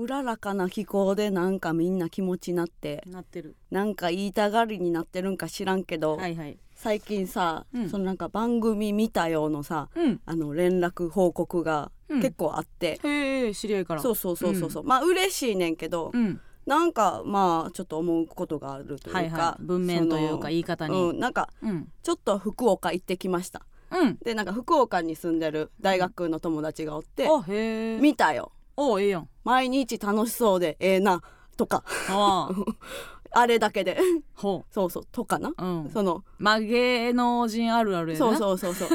[0.00, 3.54] うららかな気候でなんかみんな気持ちになってなってる。
[3.70, 6.58] なんか言いたがりになってるんか知らんけど、はいはい。
[6.74, 7.90] 最近さ、うん。
[7.90, 10.20] そのなんか番組見たよのさうん。
[10.24, 12.22] あの連絡報告がうん。
[12.22, 14.00] 結構あって、へえ知り合いから。
[14.00, 16.40] そうそうそうそうそう、まあ嬉しいねんけど、うん。
[16.64, 19.62] なんかまあちょっと思うことがあるというか、はいはい。
[19.62, 20.94] 文面というか言い方に。
[20.94, 21.88] うん、なんかうん。
[22.02, 23.66] ちょっと福岡行ってきました。
[23.90, 24.18] うん。
[24.24, 28.00] でなんか福岡に住んでる大学の友達がおって、あへえ。
[28.00, 28.52] 見たよ
[28.88, 29.28] おええやん。
[29.44, 31.22] 毎日楽しそうでええな
[31.56, 31.84] とか
[33.32, 33.98] あれだけで。
[34.34, 35.90] ほそうそうとかな、ううん。
[35.90, 38.24] そのまあ芸能人あるあるやな。
[38.24, 38.88] そうそうそうそう。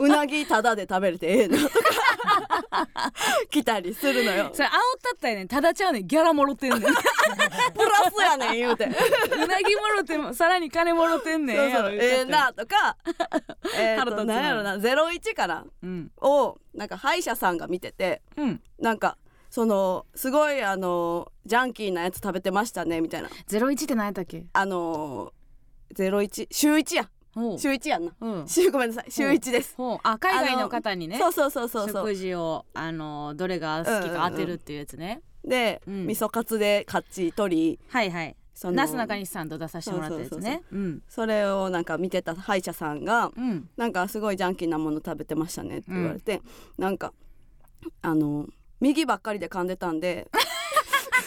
[0.00, 1.74] うなぎタダで食べれてええなとか
[3.50, 4.50] 来たりするのよ。
[4.52, 4.72] それ煽っ
[5.02, 5.48] たったやねん。
[5.48, 6.06] ただちゃうねん。
[6.06, 6.82] ギャラもろてんねん。
[6.82, 8.86] う プラスやねん言うて。
[8.86, 8.94] な
[9.62, 11.56] ぎもろてもさらに金もろてんねん。
[11.56, 12.96] ええなとか。
[13.76, 14.40] えーとな。
[14.40, 14.76] んやろな。
[14.76, 16.10] 01かなうん。
[16.20, 18.22] をなんか歯医者さんが見てて。
[18.36, 18.62] うん。
[18.78, 19.16] なんか
[19.50, 23.28] そのすごいあのジャンキーなやつ食べてましたねみたいな。
[23.46, 24.46] ゼロ一って何やったっけ？
[24.52, 25.32] あの
[25.94, 27.10] 01週1や。
[27.34, 27.58] ほう。
[27.58, 28.12] 週1やんな。
[28.20, 28.48] うん。
[28.48, 29.10] 週ごめんなさい。
[29.10, 29.76] 週1です。
[30.02, 31.18] あ海外の方にね。
[31.18, 32.06] そうそうそうそうそう。
[32.06, 36.06] 食事をあのどれが好きか当てるっていうやつね、で、うん。
[36.06, 37.80] 味噌カツでカッチ取り。
[37.88, 38.36] はいはい。
[38.54, 40.62] そのなすなかにしさんと出させてもらったやつね。
[40.70, 41.02] うん。
[41.08, 43.68] それをなんか見てた歯医者さんがうん。
[43.76, 46.40] なんかすごいジャンキーなもの食べてましたねって言われて、
[46.78, 47.12] なんか
[48.02, 48.46] あの
[48.80, 50.28] 右ばっかりで噛んでたんで。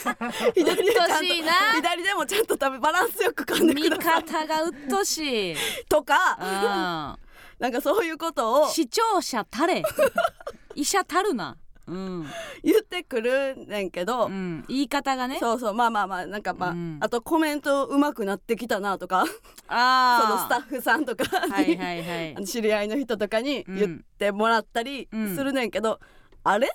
[0.53, 1.51] 左でちゃんとうっとしいな。
[1.75, 4.23] 左でもちゃんと食べバランスよく噛んで見ください。
[4.23, 5.55] 方がうっとしい。
[5.87, 7.17] とかあ
[7.59, 9.83] なんかそういうことを視聴者たれ。
[10.75, 11.57] 医者たるな。
[11.85, 12.25] うん、
[12.63, 15.37] 言ってくるねんけど、うん、言い方がね。
[15.39, 16.97] そうそうまあまあまあなんかまあ、うん。
[17.01, 19.25] あとコメント上手くなってきたなとか
[19.67, 22.35] あ そのスタッフフさんとかに、はいはいはい。
[22.35, 25.99] あの知り合いの人とかに言ってもらったりうんするねんけど、
[26.43, 26.69] あれ？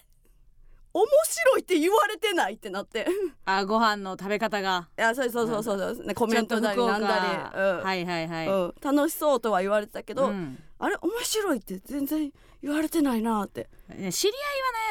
[0.98, 3.06] 面白いって言われてないってなって。
[3.44, 4.88] あご飯の食べ方が。
[4.98, 7.82] いやそうそうそうそうそう、ね、コメントなりなんだり、うん。
[7.84, 10.58] はいはいはい、うん、楽しそうとは言われてたけど、うん。
[10.78, 13.68] あれ面白いって全然言われてないなって。
[13.88, 14.32] ね知り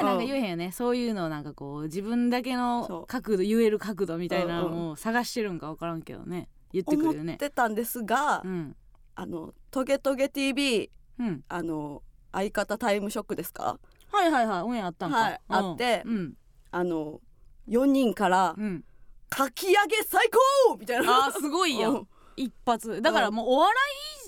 [0.02, 0.18] 合いはねうんなん。
[0.20, 3.08] か言えへんよね、そういうのをなんかこう自分だけそのう。
[3.08, 6.50] 角度言える角度みたいなうんのを探してるんか分からんけどね。
[6.74, 7.34] 言ってく思るよね。
[7.36, 8.76] ってたんですが、うん。
[9.16, 13.80] あの「トゲトゲ TV うん」あの相方タイムショックですか？
[14.18, 16.34] はいはいはいオンエアあったんか、はいうんあってうん
[16.72, 17.22] あの
[17.68, 18.84] 4人からうん
[19.30, 20.30] 「かき揚げ最
[20.68, 21.28] 高!」みたいな。
[21.28, 21.96] あーすごいやうん。
[21.98, 23.02] ん一発。
[23.02, 23.76] だからもうお笑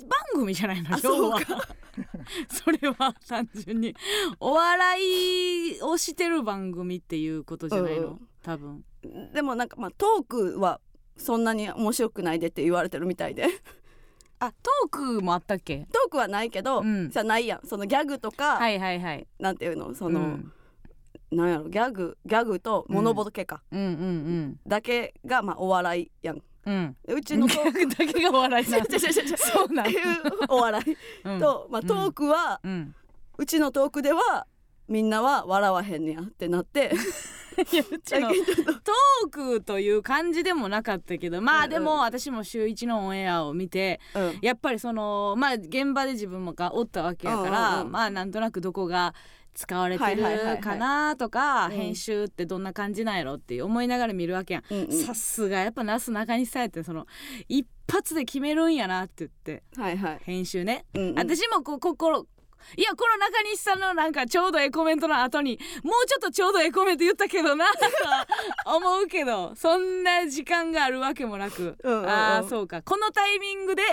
[0.01, 1.59] い番組じゃないのあ要はそう
[2.49, 3.95] それは単純に。
[4.39, 4.99] お笑
[5.77, 8.29] いをしてる番組っていうことじゃないの、うん。
[8.41, 8.83] 多分。
[9.33, 10.81] でもなんかまあトークは
[11.17, 13.47] そんなに面白くないでって言われてるみたいで
[14.39, 15.85] あトークもあったっけ？
[15.91, 17.09] トークはないけど、うん。
[17.09, 17.67] じゃないやん。
[17.67, 19.27] そのギャグとか、はいはいはい。
[19.39, 19.93] なんていうの？
[19.93, 20.51] その、うん。
[21.31, 21.69] なんやろ？
[21.69, 26.37] ギャグギャグとモノボケか、うんうんだけがまあお笑いやん。
[26.37, 26.43] うん。
[26.65, 28.77] うんでうちのトークだけがお笑いな。
[29.37, 30.05] そうなんっていう
[30.47, 30.97] お笑い。
[31.25, 31.39] うん。
[31.39, 32.95] と、まあ、トークは、うん。
[33.37, 34.47] うちのトークでは
[34.87, 36.91] みんなは笑わへんねやってなって
[37.71, 44.39] いやうちのトークという感じでもなかったけどまあでも私も週一のオンエアを見てうん。
[44.41, 47.91] やっぱりそのまあ現場で自分もがおったわけやかうんうんらうん。
[47.91, 49.13] まあなんとなくどこが
[49.53, 50.23] 使われてる
[50.61, 51.71] かなとかうん。
[51.71, 54.63] 編集ってどんな感じなんやろって思いながら見るわけやん。
[54.69, 54.91] うんうん。
[54.91, 57.07] さすがやっぱなすなかにしさんやってその
[57.47, 60.85] 一発で決めるんやなって言ってはいはい、編集ね。
[60.93, 62.25] うんうん、私もこう心
[62.77, 67.87] いやこの中西さんのなんかちょうどええコメントの後にもうちょっとちょうどええコメント言ったけどなとか
[68.75, 72.09] 思うけどそんな時間があるわけもなく、うんうんうん。
[72.09, 72.81] ああそうか。
[72.81, 73.83] このタイミングで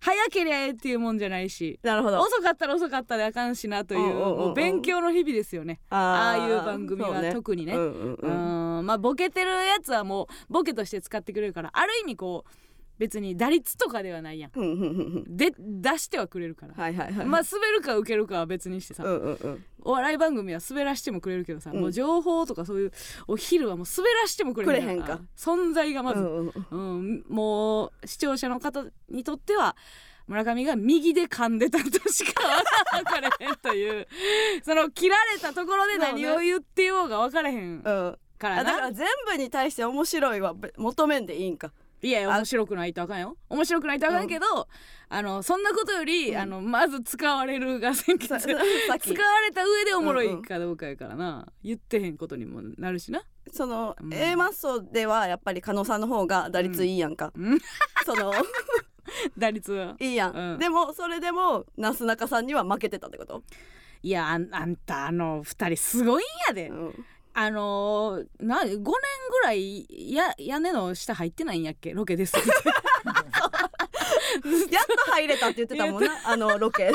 [0.00, 1.78] 早ければええっていうもんじゃないし。
[1.82, 2.20] なるほど。
[2.20, 5.80] 遅かったら遅かったであかんしなというもう勉強の日々ですよね。
[5.90, 7.74] ああいう番組は特にね。
[7.74, 12.50] うんうんううんんまあボケてるやつはもうボケとして使ってくれるからある意味こう
[12.98, 15.24] 別に打率とかではないやん。
[15.36, 16.74] で出してはくれるから。
[16.74, 17.26] はいはいはい。
[17.26, 21.80] まあ滑るか受けるかは別にしてさ、うんうんうんお笑い番組は滑らしてもくれるけどさ、うん。
[21.80, 22.92] もう情報とかそういう
[23.26, 25.20] お昼はもう滑らしてもくれへんか。
[25.36, 27.24] 存在がまず、うんうんうん。
[27.28, 29.74] もう視聴者の方にとっては
[30.28, 32.42] 村上が右で噛んでたとしか
[32.92, 34.06] 分かれへんという。
[34.62, 38.18] その切られたところで何を言ってようが分かれへんうん。
[38.42, 41.72] からな、あだから全部に対して面白いはべ求めんでいいんか
[42.02, 43.36] いやいやあ面白くないとあかんよ。
[43.48, 44.68] 面白くないとあかんけど、
[45.08, 46.36] あのそんなことより、うん。
[46.36, 48.38] あのまず使われるが先決。
[48.40, 53.22] 使われた上でおもろいかどうかやからな、言ってへんことにもなるしな。
[53.52, 54.12] その、うん。
[54.12, 57.58] A マッソではやっぱり加納さんの方が打率いいやんか、うん。
[58.04, 58.32] その
[59.38, 59.96] 打率は。
[60.00, 60.58] いいやん、うん。
[60.58, 63.44] でもそれでもなすなかさんには負けてたってこと、
[64.02, 66.68] いやあんあんたあの二人すごいんやで。
[66.68, 67.04] うん
[67.34, 68.86] あのー、な5年ぐ
[69.42, 71.92] らいや屋根の下入ってないんやっけ？
[71.94, 72.34] ロケです。
[74.70, 76.10] やっと入れたって言ってたもんな。
[76.24, 76.90] あのロケ。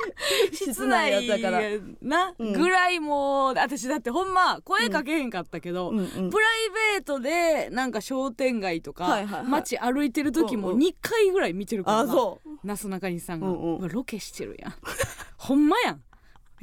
[0.52, 1.60] 室内やったから。
[2.00, 5.98] な、うんぐらいもう私だってほんま声かけへんかったけど、うん。
[5.98, 6.46] うんプラ
[6.94, 9.46] イベートでなんか商店街とか、はいはいはい。
[9.46, 10.82] 街歩いてる時もうんうん。
[10.82, 12.04] 2回ぐらい見てるから
[12.64, 13.88] な、すなかにしさんが、うんうん。
[13.88, 14.74] ロケしてるやん。
[15.38, 16.02] ほんまやん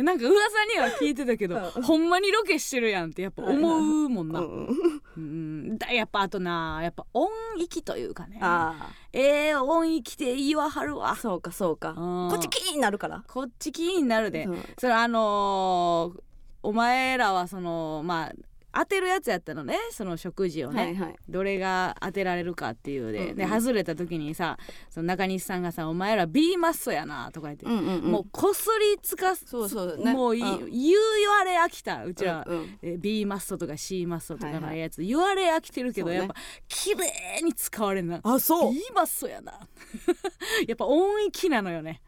[0.04, 1.84] なんか噂には聞いてたけど、うん。
[1.84, 8.40] ほんまにロケしてるやんってやっぱ思うもんな、うんだやっぱあとなやっぱ音域というかね。
[8.42, 11.12] あええ音域で言わはるわ。
[11.12, 11.90] あそうかそうか。
[11.92, 12.30] うん。
[12.30, 13.24] こっちキーになるから。
[13.28, 14.48] こっち気になるで、
[14.78, 16.22] それあのー
[16.62, 18.34] お前らはそのまあ
[18.74, 21.16] 当てるやつやったのねその食事をね、はいはい。
[21.27, 24.57] どれが当てられるかっていうで,、うんうんで外れた時にさ
[24.89, 28.12] その中西さんがさ「お前ら B マッソやな」とか言って、うんうんうん。
[28.12, 29.98] もうこすりつかすそうそう。
[29.98, 32.80] ねもうい、うん言う言われ飽きたうちら、うんうん。
[32.81, 34.63] え B マッソとか C マッソとかはいはい。
[34.63, 36.15] のやつ、言われ飽きてるけど、ね。
[36.15, 36.36] やっぱ
[36.68, 38.19] 綺麗に使われんな。
[38.24, 38.74] あそう。
[38.74, 39.54] B マッソやな。
[40.68, 42.01] やっぱ音域なのよね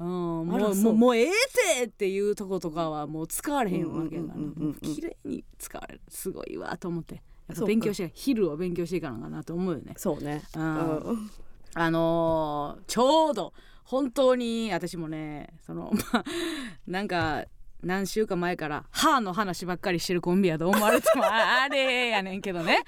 [0.00, 1.30] うん、もうもうもうええ
[1.80, 4.94] てっていうとことかはもう使われへんわけやから。
[4.94, 7.22] 綺麗に使われるすごいわと思って。
[7.66, 9.94] 勉強して昼を勉強していかなあかんなと思うよね。
[9.96, 10.42] そうね。
[10.54, 10.96] うん。
[10.98, 11.30] うん。
[11.74, 13.52] あのーちょうど
[13.84, 16.24] 本当に私もねその まあ
[16.86, 17.44] なんか
[17.82, 22.82] 何週間前から歯の話ばっかりしてるコンビやと思われてもあ あれやねんけどね。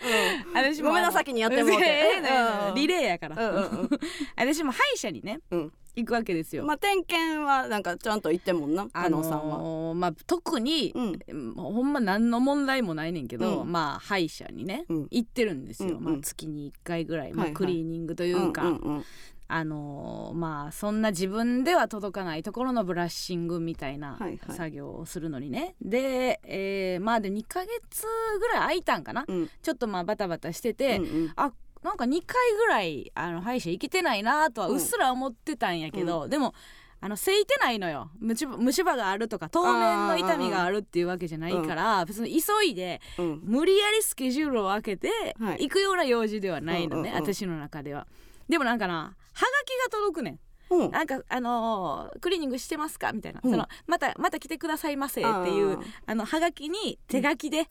[0.52, 2.20] 私もごめんな先にやってもうて。
[2.68, 2.74] うん。
[2.74, 3.90] リレーやから、うんうんうん。
[4.36, 5.72] 私も歯医者にねうん。
[5.96, 9.58] 行くわけですよ、まあ点検はなんかちゃんと言ってんもんな加納さんは。
[9.58, 11.52] のーまあ、特に、うん。
[11.54, 13.72] もうほんま何の問題もないねんけど、うん。
[13.72, 15.08] まあ歯医者にね、うん。
[15.10, 16.04] 行ってるんですよ、うんうん。
[16.04, 17.54] まあ、月に1回ぐらい、まあはいはい。
[17.54, 19.04] クリーニングというか、うんうんうん
[19.52, 24.56] あのーまあそんな自分では届かないところのブラッシングみたいなはいはい。
[24.56, 28.06] 作業をするのにね、で、えーまあで2ヶ月
[28.38, 29.50] ぐらい空いたんかな、うん。
[29.62, 31.32] ちょっとまあバタバタしてて、うんうん。
[31.36, 31.52] あ
[31.82, 36.54] なんか2回ぐらいあの歯医者行けてないなとはうっすら思ってたんやけど、でも
[37.00, 38.10] あのせいてないのよ。
[38.20, 38.44] 虫
[38.84, 43.40] 歯があるとか当面の痛みがあるっていうわけじゃないから別に急いでうん。
[43.42, 45.08] 無理やりスケジュールを空けて
[45.40, 45.62] はい。
[45.62, 47.26] 行くような用事ではないのね、うんうんうん。
[47.26, 48.06] 私の中では。
[48.46, 50.38] でもなんかなはがきが届くねん。
[50.70, 50.90] うん。
[50.92, 53.12] なんかあのークリーニングしてますか？
[53.12, 53.50] みたいな、うん。
[53.50, 57.66] そのまたまた来てくださいませっていうあのはがきに手書きで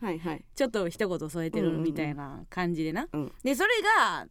[0.56, 3.32] ちょっと一言添えてるみたいな感じでな、うん。
[3.44, 3.70] でそれ
[4.08, 4.28] が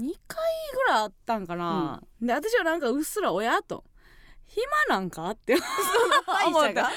[0.00, 0.38] 2回
[0.74, 3.84] ぐらいあったんかな、で私はなんかうっすら親と
[4.48, 6.32] 暇なんかって思った。
[6.32, 6.84] 歯医者が？
[6.84, 6.90] 歯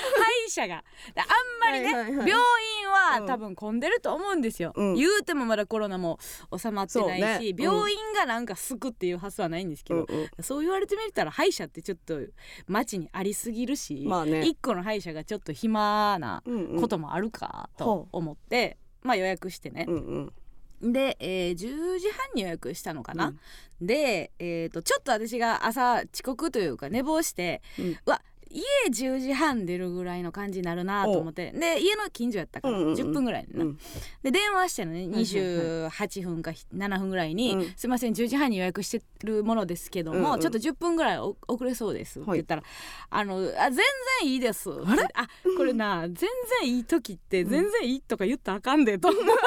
[0.48, 0.84] 医者が。
[1.14, 1.28] であん
[1.60, 2.30] まりね、はいはいはい。
[2.30, 4.96] 病院はうん多分混んでると思うんですよ、うん。
[4.96, 6.18] 言うてもまだコロナも
[6.58, 7.50] 収まってないし、ね。
[7.52, 7.64] うん。
[7.64, 10.44] 病院がなんかすくっていう発想はないんですけど、うんうん。
[10.44, 12.20] そう言われてみたら歯医者ってちょっと
[12.68, 14.46] 街にありすぎるし、まあね。
[14.46, 16.82] 一個の歯医者がちょっと暇なうんうん。
[16.82, 19.86] こともあるかとほ思って、まあ予約してね。
[19.88, 20.34] う、んうん
[20.82, 23.34] で、えー10時半に予約したのかな、
[23.82, 27.98] で、えー、とちょっと私が朝遅刻というか寝坊して、うん。
[28.06, 31.52] うわ家10時半出るぐらいの感じになるなと思って。
[31.52, 32.94] で家の近所やったから、うんうんうん。
[32.96, 33.78] 10分ぐらいな、うん。
[34.24, 35.00] で電話したのね。
[35.00, 37.74] はいはい28分か7分ぐらいに「うん。
[37.76, 40.40] すいません10時半に予約してるものですけども、うんうん。
[40.40, 42.40] ちょっと10分ぐらいお遅れそうです」ってはい。
[42.40, 42.64] 言ったら
[43.10, 43.84] 「あのあ全然
[44.24, 45.04] いいです」あれ？
[45.14, 45.28] あ
[45.58, 46.16] これな全
[46.62, 49.40] 然いい時って全然いいとか言ったらあかんでと思いなが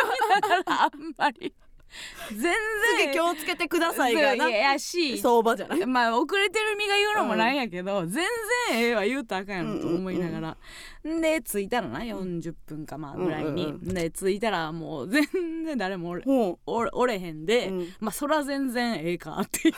[0.65, 1.53] らあんまり
[2.31, 2.55] 全然。
[3.07, 4.49] 次気をつけてくださいがな。
[4.49, 5.19] いやし。
[5.19, 5.87] 相場じゃない？
[5.87, 8.25] まあ遅れてる身が言うのもなんやけど、全
[8.71, 10.57] 然ええわ言うたらあかんやろと思いながら、
[11.21, 15.25] で着いたのな40分かまあぐらいに、うんうんで着いたらもう全
[15.65, 17.89] 然誰もおれほおれおれへんで、うん。
[18.01, 19.75] まあそら全然ええかっていう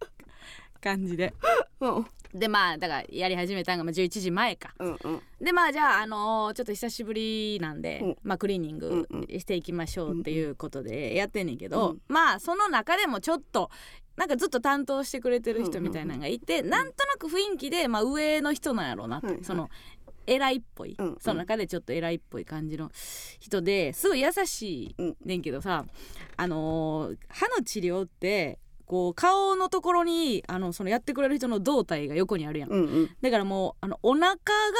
[0.80, 1.34] 感じで。
[1.80, 4.74] ううんでまあだからやり始めたんがまあ11時前か。
[4.78, 5.22] うんうん。
[5.40, 8.16] でまあじゃあ、あのーちょっと久しぶりなんで、うん。
[8.22, 9.40] まあ、クリーニングうんうん。
[9.40, 13.70] していきましょうっていうことでやってんねんけど、うんまあその中でもちょっと
[14.16, 19.44] なんかずっと担当してくれてる人みたいなのがいて、なんとなく雰囲気で、まあ、上の人なんやろうなって、はいはい。
[19.44, 19.68] その
[20.26, 21.16] 偉いっぽい、うんうん。
[21.20, 22.90] その中でちょっと偉いっぽい感じの
[23.40, 25.84] 人ですごい優しいうんねんけどさ、
[26.36, 28.58] あのー歯の治療って
[28.92, 32.68] こう顔のところにあのそのやってくれる人の胴体が横にあるやん。
[32.68, 33.10] うんうん。
[33.22, 34.34] だからもうあのお腹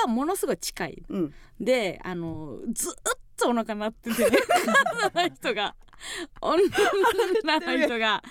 [0.04, 1.02] がものすごい近い。
[1.08, 1.34] うん。
[1.58, 2.92] であのずっ
[3.38, 4.30] とお腹鳴ってて
[5.34, 5.74] 人が。
[6.42, 8.22] 女の人が。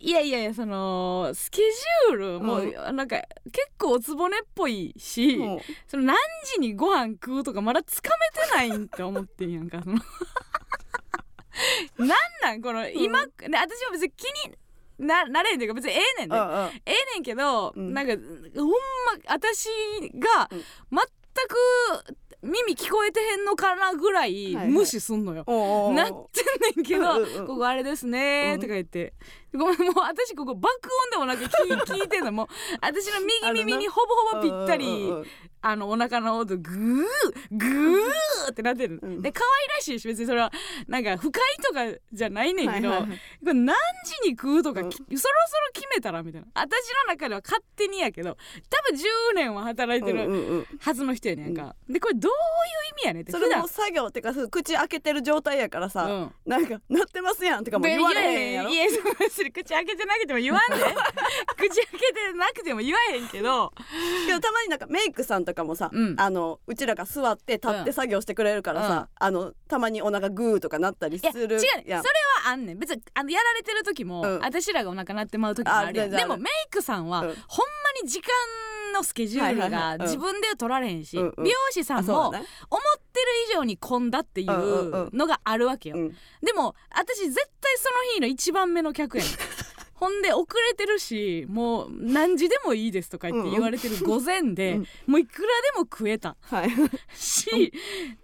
[0.00, 1.62] いやいやいやそのスケ
[2.08, 6.16] ジュールもう、なんか結構おつぼねっぽいし、もうその何
[6.52, 10.00] 時にご飯食うとかまだつかめてないんって思ってんやんかその。
[11.98, 12.08] なん
[12.42, 12.62] なん？
[12.62, 14.56] この今、ね私は別に気に
[14.98, 16.54] ななれんっていうか別にええねんね、うんうん。
[16.54, 17.92] ええねんけど、うん。
[17.92, 18.12] なんか
[18.56, 18.74] ほんま
[19.28, 19.68] 私
[20.18, 20.64] がうん。
[21.34, 21.56] 全く
[22.42, 27.46] 耳聞こえてへんのかなぐらいはいはい無視すんのよ、おうおうなってんねんけど「うんうんうん。
[27.46, 29.14] ここあれですね」とか言って、
[29.54, 30.68] ごめんもう私ここ爆
[31.06, 31.48] 音でもなく聞
[31.94, 32.32] 聞いてんの。
[32.32, 32.46] もう
[32.80, 33.20] 私の
[33.52, 35.26] 右耳にほぼほぼぴったりうんうんうん。
[35.64, 37.04] あのお腹の音グー
[37.52, 39.22] グーってなってる、うん。
[39.22, 40.50] で可愛らしいし別にそれは
[40.88, 43.18] なんか不快とかじゃないねんけど、はいはいはい。
[43.18, 43.76] これ何
[44.22, 44.90] 時に食うとか、うん。
[44.90, 45.28] きそろそろ
[45.72, 46.48] 決めたらみたいな。
[46.54, 46.72] 私
[47.06, 48.36] の中では勝手にやけど
[48.68, 50.66] 多分10年は働いてうんるうんうん。
[50.80, 52.38] はずの人やねんか、でこれどういう
[52.98, 56.32] 意味やねんってそれも作業ってか口開けてる状態やからさ、うん。
[56.44, 58.70] なんかなってますやんとかも言われへんやろ。
[58.70, 59.00] いやいや
[59.42, 60.76] 別に口開けてなくても言わんで。
[61.56, 63.72] 口開けてなくても言わへんけど。
[64.26, 66.14] けどたまになんかメイクさんとかもさ、うん。
[66.18, 69.26] あのうちらが座って立って作業してくれるからさ、うん。
[69.26, 71.48] あのたまにお腹グーとかなったりすいや違う。
[71.48, 72.02] るねそれは
[72.46, 72.78] あんねん。
[72.78, 74.38] 別にあのやられてる時も、うん。
[74.40, 76.10] 私らがお腹鳴ってまう時もあるやん。
[76.10, 77.26] でもメイクさんは、うん。
[77.26, 77.36] ほんま
[78.02, 78.28] に時間
[78.92, 79.96] のスケジュールはいはいはがい。
[79.96, 80.02] うん。
[80.02, 81.44] 自分では取られへんし、うんうん。
[81.44, 82.40] 美容師さんも思っ
[83.12, 85.18] てる以上に混んだっていうんうんううん。
[85.18, 86.16] のがあるわけよ、うん。
[86.42, 89.31] でも私絶対その日の一番目の客やねん
[90.02, 94.86] ほんで遅れてるしもう何時でもいいですとか言って言われてる午前で、うん。
[95.06, 96.36] もういくらでも食えた。
[96.40, 96.70] はい。
[97.14, 97.72] し、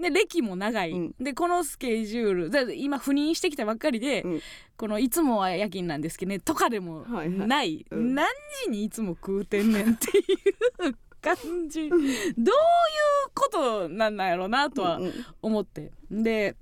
[0.00, 1.14] で歴も長い、うん。
[1.20, 4.40] でこのスケジュールで今赴任してきたばっかりで、うん。
[4.76, 7.46] このいつもは夜勤なんですけどねとかでもはいはい。
[7.46, 8.12] ない、うん。
[8.16, 8.26] 何
[8.64, 10.20] 時にいつも食うてんねんってい
[10.88, 11.36] う感
[11.68, 11.88] じ。
[11.88, 12.12] どういう
[13.34, 14.98] ことなんなんやろうなとは
[15.40, 15.92] 思って。
[16.10, 16.56] で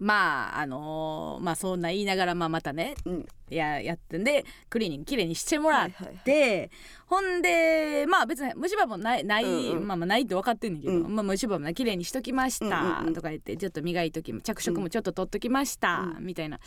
[0.00, 3.26] まああのーまあそんな言いながらまあまたねうん。
[3.50, 6.16] ややってんでクリーニングきれいにしてもらっはいはいはい。
[6.24, 6.70] て、
[7.06, 9.86] ほんでまあ別に虫歯もないない、うんうん。
[9.86, 11.14] まあまあないって分かってんねんけど、うん。
[11.14, 13.14] まあ虫歯もきれいにしときました、うんうんうん。
[13.14, 16.24] とか言ってちょっと磨いとき着色もちょっと取っときました、うん。
[16.24, 16.60] みたいな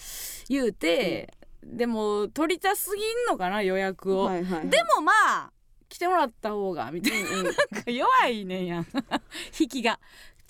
[0.50, 4.70] 言うて、でも取りたすぎんのかな予約を、はいはいはい。
[4.70, 5.12] でもま
[5.46, 5.52] あ
[5.90, 8.88] 来てもらった方がみたいな,、 なんか弱いねんやん。
[9.58, 10.00] 引きが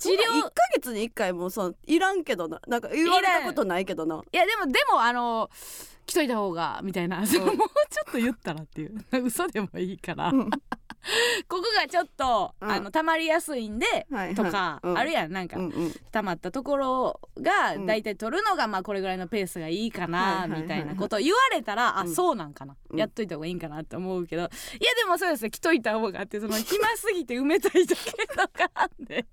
[0.04, 4.22] 治療治療1ヶ月に1回もそういらんけどななんか言われたことないけどな。
[4.32, 5.50] いやでもでもあの
[6.06, 9.06] 来といた方がみたいな、 もうちょっと言ったらっていう。
[9.24, 10.50] 嘘でもいいから、うん。
[11.48, 12.72] ここがちょっと、うん。
[12.72, 14.36] あの溜まりやすいんで、はいはい。
[14.36, 14.98] とか、うん。
[14.98, 15.94] あるやんなんか、うんうん。
[16.12, 17.86] 溜まったところがうん。
[17.86, 22.14] だいたい取るのがまあこれぐらいのペースがいいかなみたいなことを言われたら、あうん。
[22.14, 23.00] そうなんかな、うん。
[23.00, 24.44] やっといた方がいいんかなって思うけど。
[24.44, 24.50] いや
[24.96, 29.26] でもそうですね来といた方があってその暇すぎて埋めたいだけとかあって。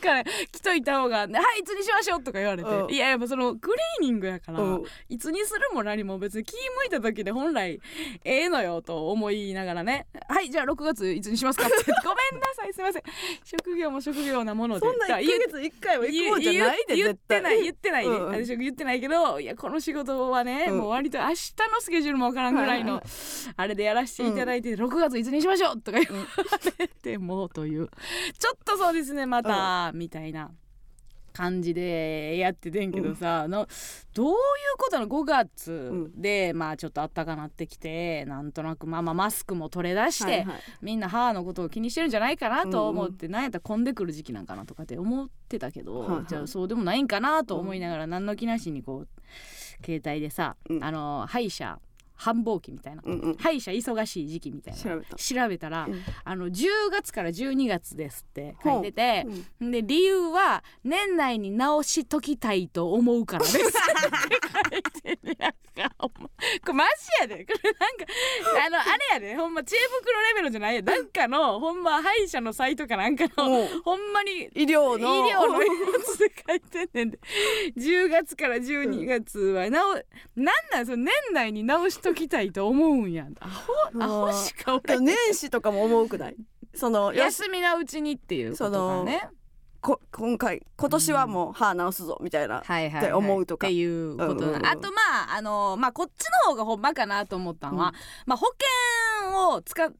[0.00, 2.90] から来といた方が「はいいつにしましょう」とか言われて、うん。
[2.90, 4.84] いややっぱそのクリーニングやから、うん。
[5.08, 7.80] いつにするも何も別に気向いた時で本来
[8.24, 11.76] ええのよと思いながらね「はいじゃあ6月いつにしますか?」って。
[11.76, 13.02] 言って「ごめんなさいすいません。
[13.44, 18.26] 職業も職業なもので」そんな1ヶ言月1回は行くもんじゃないで言言ってない言ってないね、うん。
[18.26, 20.78] 私は言ってないけどいやこの仕事はね、うん。
[20.78, 21.32] もう割と明日
[21.72, 23.02] のスケジュールもわからんぐらいの、
[23.56, 26.24] あれでやらせていただいて、6月いつにしましょうとか言わ
[26.78, 27.88] れてもという。
[28.38, 29.26] ちょっとそうですね。
[29.26, 29.49] また、
[29.94, 30.50] みたいな
[31.32, 33.68] 感じでやっててんけどさ、の
[34.14, 34.34] どういう
[34.76, 40.60] ことなの？5月で、まあちょっとあったかなってきてなんとなくまあまあマスクも取れ出して、はいはい。
[40.82, 46.24] みんな歯のことを気にしてるんじゃないかなと思って、なんやったら混んでくる時期なんかなとかって思ってたけど、はいはい。
[46.26, 49.08] じゃあそうでもないんかなと思いながら、何の気なしにこう
[49.84, 50.84] 携帯でさ、うん。
[50.84, 51.78] あの歯医者
[52.20, 53.36] 繁忙期みたいな、うんうん。
[53.36, 54.78] 歯医者忙しい時期みたいな。
[54.78, 55.16] 調べた。
[55.16, 56.02] 調べたら、うん。
[56.22, 59.26] あの10月から12月ですって書いてて、
[59.60, 59.70] うん。
[59.70, 63.56] で理由は年内に直しときたいと思うからです。
[63.58, 63.72] って
[65.02, 65.36] 書いてる。
[65.38, 65.52] やん
[65.88, 66.32] かほんまこ
[66.66, 67.46] れマジやで。
[67.46, 68.04] これなんか
[68.66, 69.36] あのあれやで。
[69.36, 70.82] ほんま知恵袋レベルじゃないや。
[70.82, 75.26] なんかのほんま歯医者のサイトかなんかのほんまに医療の。
[75.26, 75.68] 医療のや
[76.04, 77.18] つで書いてんねんで。
[77.78, 80.04] 10月から12月はなお、なん
[80.70, 85.04] なんその年内に直しときたいと思うんやアホアホしかおらん。
[85.04, 86.36] 年始とかも思うくない？
[86.74, 89.28] その 休みのうちにっていうことかね。
[89.80, 93.66] こ今回今年はもう歯直すぞみたいな、はいはい、はい、って思うとか。
[93.66, 94.66] っていうことな、うんうんうん。
[94.66, 94.98] あとま
[95.32, 97.94] ああのまあこっちの方がほんまかなと思ったのは、うん。
[98.26, 98.46] まあ保
[99.22, 99.90] 険を使っ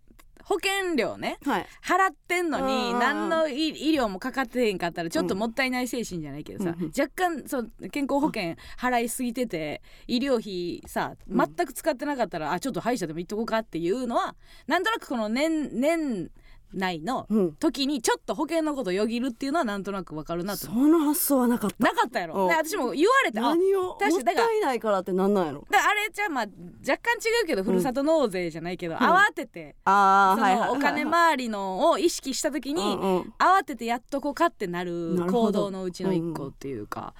[0.50, 1.66] 保険料ねはい。
[1.80, 2.95] 払ってんのうんうんうん。
[2.95, 6.92] に何の医医療もかかってへんかったらちょっともったいない精神じゃないけどさ、うんうん。
[6.99, 11.38] 若干そう健康保険払いすぎてて医療費さうん。
[11.38, 14.35] 全く使ってなかったら、あちょっと歯医者でも行っとこうかっていうのは
[14.66, 16.30] なんとなくこの年年
[16.73, 17.27] 内の。
[17.29, 17.53] うん。
[17.55, 20.67] 時にちょっと保険のことをよぎるっていうのはなんとなくわかるなと。
[20.67, 21.85] その発想はなかった。
[21.85, 22.47] なかったやろ。
[22.47, 25.67] 私も言われてあ何をもっ確かにだからたいないからってなんなんやろ。
[25.71, 28.99] だあれじゃあまあ若干違うけどふるさと納税じゃないけど、ん。
[28.99, 33.35] 慌ててそああはいはいはいのお金回りのを意識した時に、うんうん。
[33.39, 37.15] 慌ててやっとこうかってなる行動のうちの一個っていうか、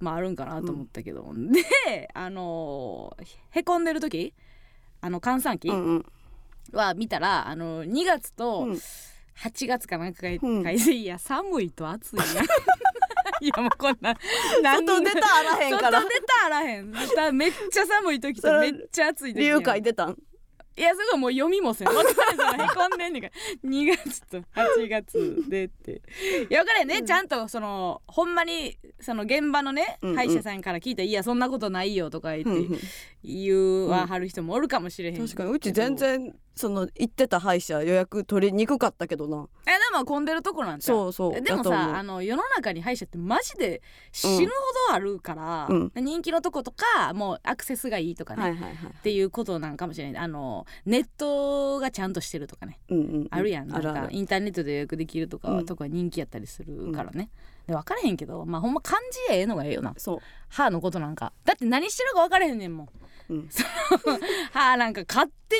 [0.00, 4.34] まああるんかなと思ったけど、であのーへこんでる時
[5.00, 6.06] あの閑散期うんうん
[6.76, 8.80] は見たらあの2月とうん。
[9.38, 10.64] 8月かなんか書いうん。
[10.64, 12.46] 書いや寒いと暑いやん。
[13.44, 14.16] いやもうこんな
[14.62, 16.00] 何外出たあらへんから。
[16.00, 16.90] 外出たあらへん。
[16.92, 20.16] だめっちゃ寒い時とめっちゃ暑い時理由書いててたん？
[20.78, 21.88] いやすごいもう読みもせん。
[21.88, 22.02] 分か
[22.32, 23.70] るからへこんでんねんから。
[23.70, 26.02] 2月と8月でって。
[26.50, 30.16] いや分からへんね、ちゃんとそのほんまにその現場のね、うんうん。
[30.16, 32.80] 歯医者さんから聞いて「いやそんなことないよ」とか言って、うんうん。
[33.22, 35.26] 言うははる人もおるかもしれへん。
[35.26, 35.50] 確かに。
[35.50, 39.46] うち全然その行ってた歯医者予約取りにくかったけどな。
[39.66, 40.96] えでも混んでるとこなんちゃう？
[40.96, 41.42] そうそう。
[41.42, 45.92] でもさあの世の中に歯医者ってマジで死ぬほどあるから、うん。
[45.94, 50.22] 人気のとことかもうアクセスがいいとかね、はいはいはいっていうことなんかもしれない。
[50.22, 52.80] あのネットがちゃんとしてるとかね。
[52.88, 53.28] うんうんうん。
[53.30, 53.68] あるやん。
[53.68, 55.66] なんかインターネットで予約できるとかは、うん。
[55.66, 57.28] とか人気やったりするからね、
[57.66, 59.92] で分からへんけどまあほんま漢字ええのがええよな。
[59.96, 60.18] そう。
[60.48, 61.32] 歯のことなんか。
[61.44, 62.88] だって何してるか分からへんねんもん。
[63.30, 63.48] うん。
[64.52, 65.56] 歯なんか勝手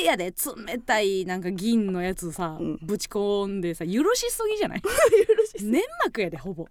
[0.00, 0.32] にやで。
[0.66, 2.78] 冷たいなんか銀のやつさ、うん。
[2.82, 4.82] ぶち込んでさ許しすぎじゃない？
[5.62, 6.66] 粘膜やでほぼ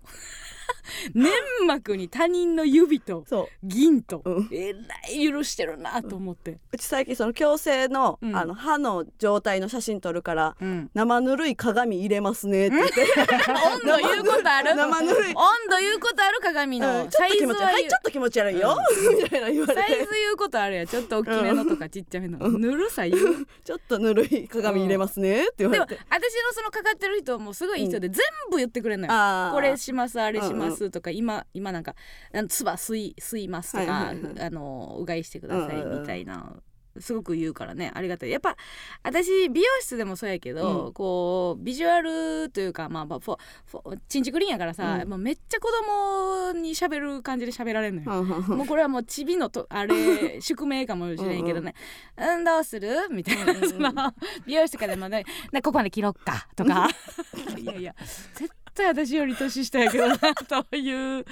[1.13, 1.31] 粘
[1.65, 3.25] 膜に他人の指と
[3.63, 4.49] 銀と、うん。
[4.51, 4.79] えら
[5.11, 8.35] い許してるなと思って、うち最近その矯正の,、うん。
[8.35, 13.01] あの歯の状態の写真撮るからうん、生ぬるい鏡入れますねって言って。
[13.51, 14.75] 温度言うことある？
[14.75, 15.33] 生ぬるい。
[15.35, 17.09] 温度言うことある鏡の、うん。
[17.09, 17.73] ちょっと気持ち悪い。
[17.73, 18.77] はいちょっと気持ち悪いよ、
[19.23, 20.87] みたいな言われサイズて言うことあるやん。
[20.87, 23.47] ちょっと大きめのとかちっちゃめの、ぬるさ言う？
[23.63, 28.21] ちょっとぬるい鏡入れますねって言わでもれて、私のそのかかってる人もすごいいい人で、全
[28.51, 29.53] 部言ってくれるのよ。
[29.53, 30.58] これしますあれします
[30.91, 31.95] とか、今今なんか
[32.33, 36.01] あの唾吸い吸いますとか、あのうがいしてくださいうんうんうん。
[36.01, 36.61] みたいな。
[36.99, 38.31] すごく言うからねありがたい。
[38.31, 38.55] やっぱ
[39.03, 40.93] 私美容室でもそうやけど、うん。
[40.93, 45.09] こうビジュアルというかまあまあフォフォチンチクリンやからさ、うん。
[45.09, 48.57] もうめっちゃ子供に喋る感じで喋られるのよ、うんうんうん。
[48.57, 51.75] もうこれはもうチビのとあれ 宿命かもしれんけどね
[52.17, 54.13] 「うん、どうする?」みたいな、うんうんうん その
[54.45, 55.23] 美容室とかでもね
[55.53, 56.89] 「なここまで切ろっか」とか。
[57.57, 57.95] いやいや
[58.33, 61.25] 絶対私より年下やけどなという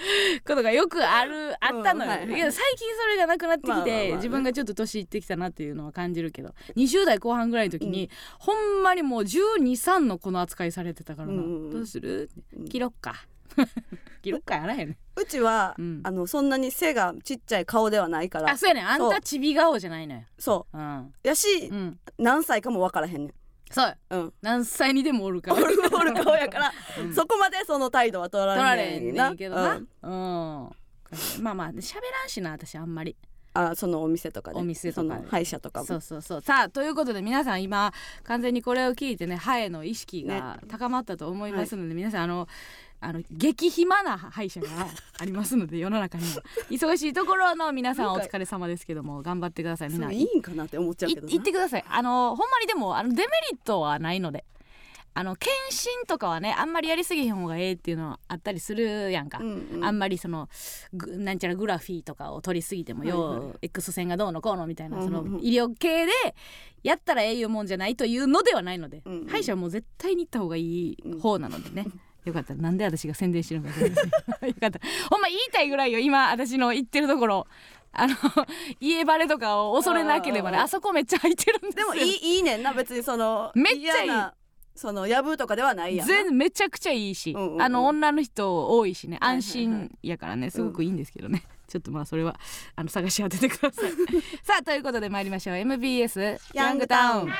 [0.46, 2.39] ことがよくあるあったのよ、うんはいはい。
[2.39, 4.03] いや最近それがなくなってきて、まあまあまあ。
[4.03, 11.71] ね自分がちょっと年いってきたなっていうのは感じるけど20代後半ぐらいの時に、ほんまにもう123の子の扱いされてたからな「うんうんうん。
[11.71, 12.30] どうする?
[12.58, 13.15] うん切ろっか」
[14.21, 14.88] 切ろっかやらへん。
[14.89, 16.02] ねんうちは、うん。
[16.04, 18.52] あのそんなに背がちっちゃい顔ではないから。
[18.52, 18.88] あそうやねん。
[18.88, 20.21] あんたちび顔じゃないのよ。
[20.38, 20.78] そう。
[20.78, 21.00] ん。
[21.23, 22.00] うやし、うん。
[22.19, 23.34] 何歳かも分からへんねん
[23.71, 23.97] そう。
[24.10, 24.34] うん。
[24.41, 25.58] 何歳にでもおるから。
[25.58, 27.13] おるおる顔やから、 うん。
[27.13, 29.75] そこまでその態度は取ら取られれんねへんけどな。
[29.75, 30.10] ううん。
[30.10, 30.69] ん、
[31.41, 33.15] まあまあ喋らんしな私あんまり。
[33.53, 34.60] あそのお店とかで。
[34.60, 35.15] お店とかで。
[35.15, 35.86] その歯医者とかも。
[35.86, 36.41] そうそうそう。
[36.41, 37.91] さあということで皆さん今
[38.23, 42.47] 完全にこれを聞いてね歯への意識が高まったと思いますので、皆さんあの
[43.00, 44.68] あの激暇な歯医者が
[45.20, 46.42] ありますので世の中にも。
[46.70, 51.32] 忙しいところの皆さんお疲れ様ですけども頑張ってくださいみんそないれいいんかなって思っちゃういけどな。
[51.32, 51.86] 言ってください。
[51.88, 54.46] あのほんまにでもあのデメリットはないので。
[55.14, 59.84] あの検診とかはねあんまりやりすぎへん方がええっていうのはあったりするやんか、うんうん。
[59.84, 60.48] あんまりその
[60.94, 63.54] ぐなんちゃらグラフィーとかを取りすぎてもよ、はいはい。
[63.64, 65.34] X 線がどうのこうのみたいなそのうんうん。
[65.38, 66.12] うん医療系で
[66.84, 69.28] やったらええいうもんじゃないというのではないので、うんうん。
[69.28, 71.88] 歯医者はもう絶対に行った方がいい方なのでね。
[72.28, 72.54] よかった。
[72.54, 73.80] らなんで私が宣伝してるのか
[74.46, 74.80] よかった。
[75.10, 77.48] ほんま言いたいぐらいよ今私の言ってるところ。
[77.94, 78.16] あの
[78.80, 80.58] 家バレとかを恐れなければね。
[80.58, 81.94] あそこめっちゃ入ってるんですよ。
[81.94, 82.74] でもいいいいねんな。
[82.74, 84.32] 別にそのめっちゃいい。
[84.76, 86.13] そのやぶとかではないやんな。
[86.13, 87.62] 全めちゃくちゃいいし、うんうんうん。
[87.62, 89.18] あの女の人多いしね。
[89.22, 90.52] 安心やからね。
[90.52, 92.40] すごくいいんですけどね、ちょっとまあそれは
[92.76, 93.92] あの探し当ててください。
[94.44, 95.56] さあということで参りましょう。
[95.56, 97.34] MBS ヤングタウン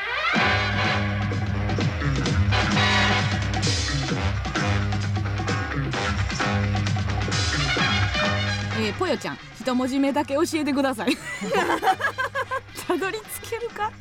[8.80, 11.18] えー、ぽよちゃん一文字目だけ教えてください。
[12.88, 13.92] たどり着けるか？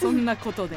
[0.00, 0.76] そんなことで。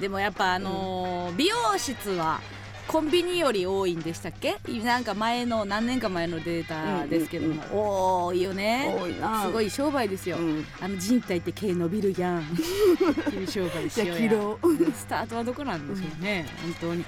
[0.00, 2.40] でもやっぱあのー美容室は
[2.88, 4.56] コンビニより多いんでしたっけ？
[4.82, 8.94] なんか前の何年か前のデータですけども、多いよね。
[9.00, 9.42] 多いな。
[9.44, 10.66] すごい商売ですよ、うん。
[10.80, 12.44] あの人体って毛伸びるやん。
[13.30, 14.30] 切り商売しようや。
[14.96, 17.04] スタートはどこなんでしょうね、本当に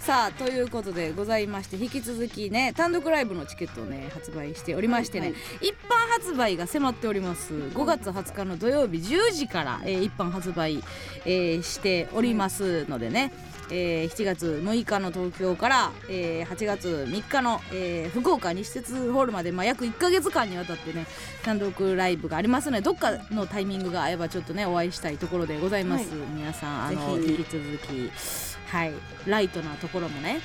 [0.00, 7.52] さあということでございまして引き続きね単独ライブのチケットをね発売しておりましてね、はい一般発売が迫っております。
[7.52, 10.82] 5月20日の土曜日10時から、えー一般発売、
[11.24, 13.32] えーしておりますのでね、
[13.70, 21.06] えー7月6日の東京から、えー8月3日の、えー福岡西鉄ホールまで、まあ、約1か月間にわたってね
[21.44, 26.28] 単独ライブがありますのでどっかのタイミングが合えばちょっとねお会いしたいところでございます、はい。
[26.34, 28.10] 皆さんあの引き続き
[28.70, 28.92] はい。
[29.26, 30.40] ライトなところもね。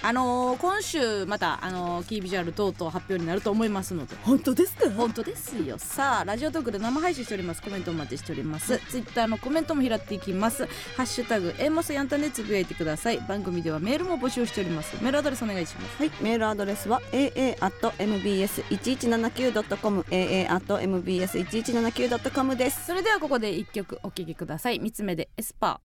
[0.00, 4.14] あのー今週またあのーキービジュアル等々発表になると思いますので。
[4.22, 4.88] 本当ですか？
[4.90, 5.76] 本当ですよ。
[5.76, 7.62] さあラジオトークで生配信しております。
[7.62, 8.78] コメントお待ちしております。
[8.90, 10.66] ツイッターのコメントも拾っていきます。
[10.96, 13.18] ハッシュタグエモスヤンタンでつぶやいてください。
[13.18, 14.94] 番組ではメールも募集しております。
[15.02, 15.96] メールアドレスお願いします。
[15.98, 22.86] はい、メールアドレスは aa.mbs1179.com aa.mbs1179.com です。
[22.86, 24.78] それではここで一曲お聴きください。
[24.78, 25.80] 三つ目でエスパ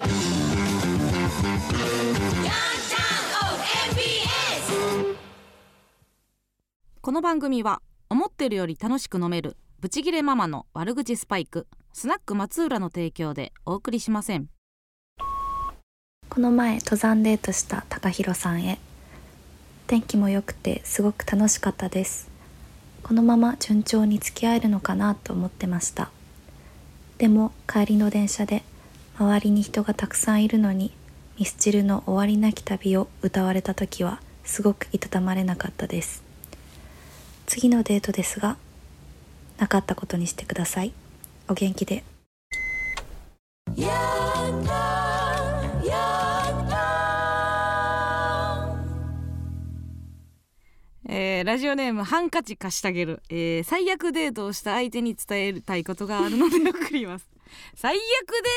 [0.00, 0.35] ー
[7.06, 14.48] この番組は思ってるより楽しく飲めるブチギレママの悪口スパイクスナック松浦の提供でお送りしません。
[16.28, 18.80] この前登山デートした高弘さんへ。
[19.86, 22.28] 天気も良くてすごく楽しかったです。
[23.04, 26.10] このまま順調に付き合えるのかなと思ってました。
[27.18, 28.64] でも帰りの電車で
[29.16, 30.92] 周りに人がたくさんいるのに
[31.38, 36.25] ミスチルの終わりなき旅を歌われた時はすごくいたたまれなかったです。
[37.46, 38.56] 次のデートですが
[39.58, 40.92] なかったことにしてください。
[41.48, 42.04] お元気で。
[51.08, 57.35] えーラジオネームハンカチ貸してあげる、えー最悪デートをした相手に伝えたいことがあるので送ります
[57.74, 58.00] 最悪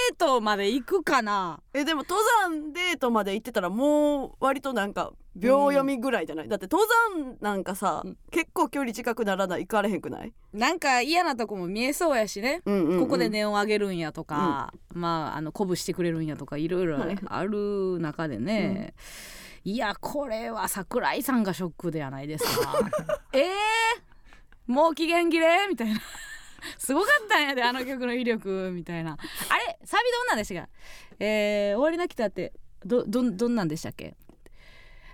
[0.10, 1.62] デートまで行くかな。
[1.74, 6.84] えでも登山デートまで行ってたらもう割となんか秒読みぐらいじゃない、だって登
[7.16, 8.18] 山なんかさ、うん。
[8.32, 9.62] 結構距離近くならない？
[9.62, 13.00] 行かれへんくない、なんか嫌なとこも見えそうやしね、うんうんうん。
[13.02, 17.18] ここで音を上げるんやとか、まああの鼓舞してくれるんやとかいろいろはい。
[17.28, 18.94] ある中でね、
[19.64, 22.80] いやこれは桜井さんがショックではないですか。
[23.32, 23.44] えー、
[24.68, 25.68] もう期限切れ？
[25.70, 26.02] みたいな
[26.78, 29.14] すごかったんやであの曲の威力みたいな。
[29.14, 29.16] あ
[29.58, 30.66] れサビどんなんでしたっ
[31.20, 31.26] け？
[31.26, 32.54] えー、終わりなきたって
[32.86, 34.16] どどんどんなんでしたっけ？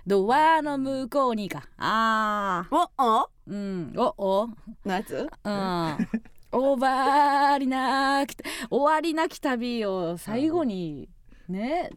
[0.06, 1.68] ドアの向こうにか。
[1.78, 2.76] あー。
[2.76, 3.92] おあうん。
[3.96, 4.48] おお？
[4.84, 6.08] のやつうん
[6.52, 8.36] 終わりなき
[8.70, 11.08] 終わりなき旅を最後に
[11.48, 11.90] ね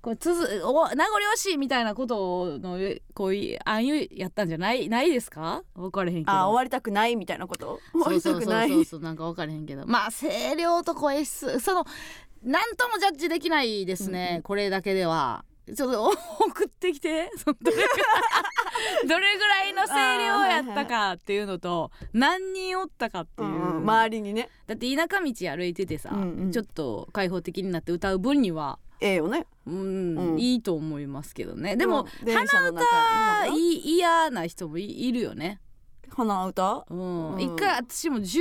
[0.00, 2.78] これつづお名残惜しいみたいなことの
[3.14, 5.64] こういう暗喩やったんじゃないないですか？
[5.74, 6.32] 分かれへんけど。
[6.32, 7.80] あ終わりたくないみたいなこと？
[7.92, 9.86] 終わりたそうそうそうくないそうそうなんか分かれへんけど。
[9.86, 11.84] まあ声量と声質その
[12.42, 14.42] なんともジャッジできないですね、うんうん。
[14.42, 15.44] これだけでは。
[15.76, 16.08] ちょっとお
[16.48, 17.30] 送ってきて。
[17.44, 17.86] どれぐらい
[19.06, 24.48] どれぐらいの声量やったかっていうのと何人おったかっていう、うんうん周りにね。
[24.66, 26.52] だって田舎道歩いててさ、うんうん。
[26.52, 29.46] ちょっと開放的になって歌う分には、ええよね。
[29.66, 30.18] うん。
[30.18, 30.40] うん。
[30.40, 31.76] いいと思いますけどね。
[31.76, 32.26] でも、うん。
[32.26, 32.84] 電車の中
[33.42, 35.60] あにい嫌な人もいいるよね。
[36.10, 36.84] 鼻歌？
[36.90, 37.34] うん。
[37.34, 37.40] うん。
[37.40, 38.40] 一回私も10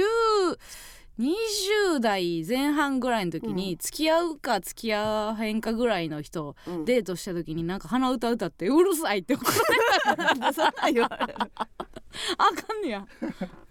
[1.19, 6.86] 20代前半ぐらいの時に付き合うか付き合わへんかぐらいの人うん。
[6.86, 9.45] デートした時になんか鼻歌歌ってうるさいって怒
[10.15, 11.36] られなんでそんなん言われる。
[11.39, 13.06] あかんねや。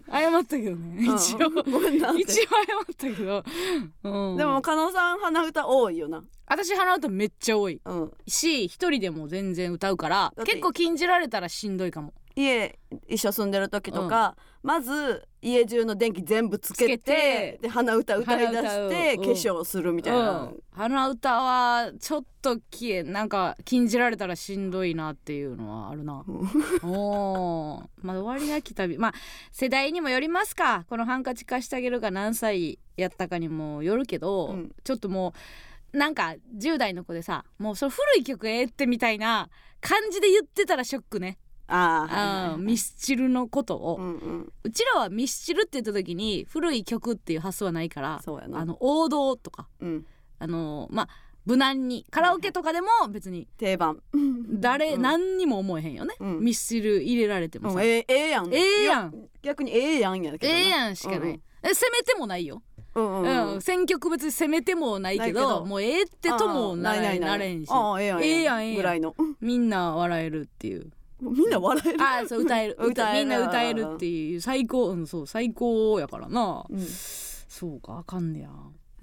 [0.09, 2.47] 謝ったけどね一応、うん一応謝
[2.81, 3.43] ったけど、
[4.03, 6.23] うん、でも加納さん鼻歌多いよな。
[6.45, 8.11] 私鼻歌めっちゃ多いうん。
[8.27, 26.23] し一人でも全然歌うから結構禁じられたらしんどいかも家一緒住んでる時とか、まず家中の電気全部つけてで鼻歌歌い出して化粧するみたいな、うん、鼻歌はちょっときえなんか禁じられたらしんどいなっていうのはあるな。
[26.83, 27.87] おー。
[28.03, 29.13] まあ終わりなき旅まあ
[29.51, 30.85] 世代にもよりますか。
[30.89, 34.75] このハンカチ貸してあげるが何歳やったかにもよるけど、うん。
[34.83, 35.33] ちょっとも
[35.93, 39.49] うなんか10代の子でさもうそれ古い曲ええってみたいな
[39.81, 44.53] 感じで言ってたらショックね、ああ、ミスチルのことを、うんうん。
[44.63, 49.67] うちらはミスチルって言った時に古い曲っていう発想はないからあの王道とか。
[49.81, 50.05] うん、
[50.39, 51.09] あのまあ
[51.45, 54.01] 無難にカラオケとかでも別に定番。
[54.49, 55.01] 誰、うん。
[55.01, 56.39] 何にも思えへんよね、うん。
[56.41, 58.53] ミスチル入れられてもさ、うん、ええええやん。
[58.53, 59.11] ええやん。
[59.11, 60.59] よ逆にええやんやけどな。
[60.59, 62.61] ええやんしかない、うんえ攻めてもないよ、
[62.93, 63.61] うんうんうん。
[63.61, 67.69] 選曲別に攻めてもないけどもうええってともなれんし。
[67.71, 68.23] ああええやん。
[68.23, 68.75] ええやんええやん。
[68.75, 69.15] ぐらいの。
[69.39, 72.77] みんな笑えるっていうみんな笑えるああそう歌える。
[72.79, 73.25] 歌 歌える。
[73.25, 76.65] みんな歌えるっていう最高うんそう最高やからな。
[76.69, 76.79] うん。
[76.81, 78.49] そうかあかんねや。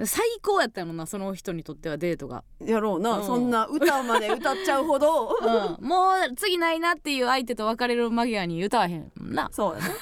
[0.06, 2.42] 最高やったのなその人にとってはデートが。
[2.60, 3.26] やろうな、うん。
[3.26, 5.36] そんな歌まで歌っちゃうほど。
[5.80, 9.48] うん、もう次ないなっていう相手と別れる間際に歌わへんな。
[9.52, 9.94] そうやね。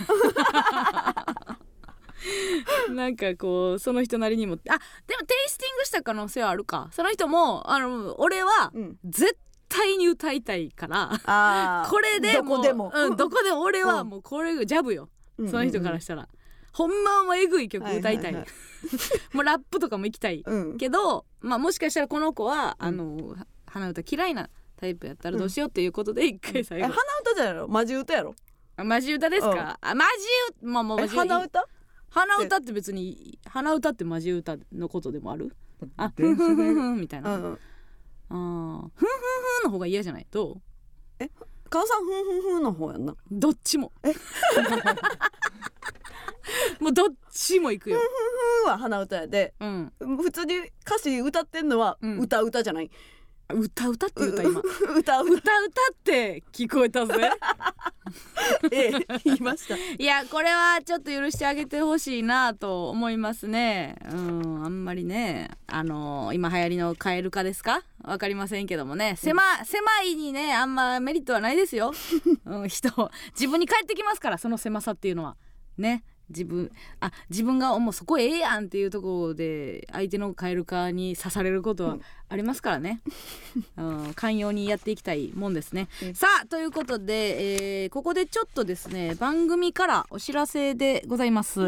[2.94, 4.54] なんかこうその人なりにも。
[4.54, 4.78] あでも
[5.26, 6.88] テイスティングした可能性はあるか。
[6.92, 8.96] その人もあの俺はうん。
[9.04, 9.36] 絶
[9.72, 12.92] 対に歌いたいから これでどこでも。
[12.94, 14.08] ううん、どこでも俺はうん。
[14.08, 15.08] もうこれジャブよ、
[15.38, 16.28] うんその人からしたら、
[16.72, 18.46] ほんまはもうえぐい曲歌いたい,、はいはいはい。
[19.34, 20.76] もうラップとかも行きたいうん。
[20.76, 26.88] けど、まあ、もしかしたらこの子は、あのは鼻歌嫌いなタイプやったらどうしようっていうことで一回え最後。
[26.88, 27.68] 鼻歌じゃないの？
[27.68, 28.34] マジ歌やろ？
[28.76, 29.54] あマジ歌ですうん。
[29.54, 30.10] かあマジ
[30.58, 31.64] 歌まあまあえマジ鼻歌？
[32.10, 35.54] 鼻歌って別に鼻歌ってマジ歌のことでもある？
[35.96, 39.08] あふ電車でんふんふんふんみたいうな、ーふんふん
[39.60, 40.26] ふんの方が嫌じゃない？
[40.30, 40.52] ど
[41.20, 41.24] う？
[41.70, 43.16] 母さんふんふんふんの方やんな。
[43.30, 43.92] どっちも。
[46.80, 47.98] もうどっちも行くよ。
[48.64, 49.54] ふんは鼻歌やで。
[49.60, 49.92] うん。
[50.00, 52.18] 普通に歌詞歌ってんのはうん。
[52.18, 52.90] 歌歌じゃない、
[53.52, 54.60] 歌歌って言った今。
[54.60, 55.42] 歌歌歌歌っ
[56.04, 57.14] て聞こえたぜ。
[58.70, 58.92] ええ
[59.24, 59.76] 言いました。
[59.76, 63.96] いやこれはちょっと許してあげてほしいなと思いますね。
[64.10, 67.82] うんあんまりねあの今流行りのカエル化ですか？
[68.02, 69.14] わかりませんけどもね。
[69.16, 71.92] 狭,、狭いにねあんまメリットはないですよ、
[72.46, 75.36] うん、人自分に返ってきますからその狭さっていうのは。
[75.78, 76.04] ね。
[76.28, 81.98] 自分あ自分がもうそこええやんっていうところで相手のカエル化に刺されることは
[82.32, 83.02] ありますからね、
[83.76, 86.14] うん、寛容にやっていきたいもんですね、うん。
[86.14, 91.60] さあということで、えーここでちょっとですね番組からお知らせでございます、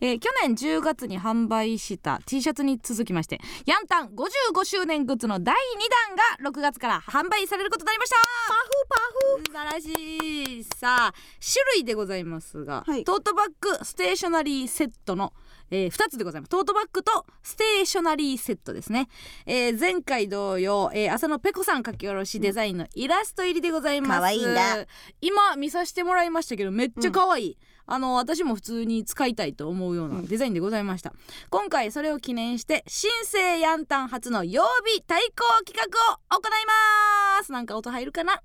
[0.00, 5.58] えー去年10月に販売した T シャツに続きましてヤンタン55周年グッズの第2
[6.40, 8.16] 弾が6月から販売されることになりました。
[8.48, 8.96] パフパ
[9.36, 9.44] フ。
[9.46, 10.64] 素晴らしい。
[10.64, 13.04] さあ種類でございますが、はい。
[13.04, 15.32] トートバッグステーショナリーセットの
[15.70, 16.50] えー、2つでございます。
[16.50, 19.08] トートバッグとステーショナリーセットですね、
[19.46, 24.20] えー前回同様、えー、浅野ペコさん書き下ろしデザインのイラスト入りでございます。
[24.20, 24.86] 可愛いんだ
[25.20, 31.12] 今見させてもらいましたけどめっちゃ可愛い、あの私も普通に使いたいと思うようなデザインでございました、
[31.50, 36.50] 今回それを記念して新生ヤンタン初の曜日対抗企画を行い
[37.38, 37.52] ます。
[37.52, 38.40] なんか音入るかな？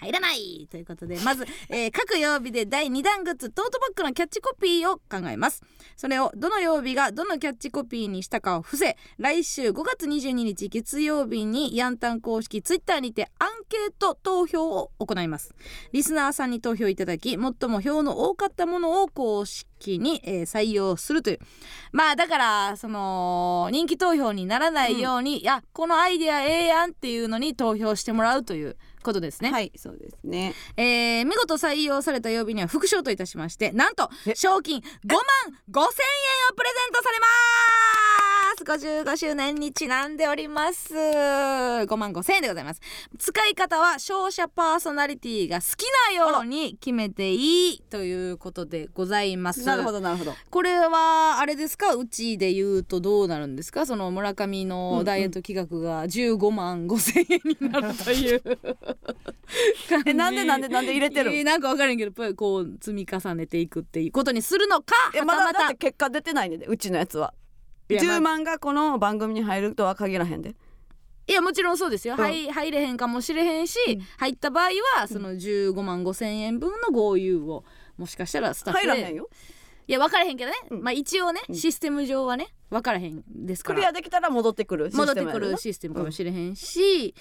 [0.00, 5.62] 入らないということでまず、えー各曜日で第2弾グッズトートバッグのキャッチコピーを考えます。
[5.96, 15.54] それをどの曜日がどのキャッチコピーにしたかを伏せ来週5月22日月曜日にヤンタン公式ツイッターにてアンケート投票を行います。
[15.92, 21.38] リスナーさんに投票いただき最も票の多かったものを公式に、えー採用するという。
[21.92, 28.76] まあだからその人気投票にならないように、いやこのアイデアええやんっていうのに投票してもらうという。
[29.02, 30.54] ことですね、はいそうですね。
[30.76, 34.34] えー見事採用された曜日には副賞といたしましてなんとえ？
[34.34, 37.26] 賞金5万5千円をプレゼントされま
[38.36, 40.94] す55周年にちなんでおります。
[40.94, 42.80] 5万5千円でございます。
[43.18, 49.64] 使い方は勝者パーソナリティが好きなように決めていいということでございます。
[49.64, 50.34] なるほどなるほど。
[50.50, 51.94] これはあれですか？
[51.94, 53.86] うちで言うとどうなるんですか？
[53.86, 58.42] その村上のダイエット企画が15万5千円になるという
[60.06, 61.32] えなんでなんでなんで入れてる？
[61.34, 67.32] え ーなんか分からんけどこう積み重ねていくっていうことにするのかえままだだったて結果出てないねんでうちのやつは
[67.98, 70.54] 10万がこの番組に入るとは限らへんで。
[71.26, 72.24] いやもちろんそうですよ、うん。
[72.24, 73.78] 入入れへんかもしれへんし、
[74.18, 77.64] 入った場合はその15万5千円分の豪遊を
[77.96, 79.28] もしかしたらスタッフで入らへんよ
[79.90, 80.82] いや分からへんけどね、うん。
[80.84, 81.54] まあ一応ね、うん。
[81.56, 82.46] システム上はね。
[82.70, 83.74] 分からへんですから。
[83.74, 87.12] クリアできたら戻ってくるシ戻ってくステムやろなるシステムかもしれへんし、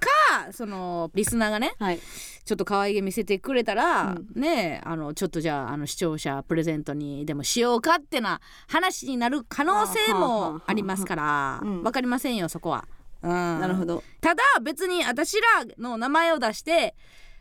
[0.00, 2.00] かそのリスナーがねはい。
[2.44, 11.82] ちょっと可愛げ見せてくれたら、うねあのちょっとじゃああの視聴者プレゼントにでもしようかってな話になる可能性もありますからうん。
[11.84, 12.88] わかりませんよそこは。
[13.22, 14.02] うん、なるほど。
[14.20, 16.96] ただ別に私らの名前を出して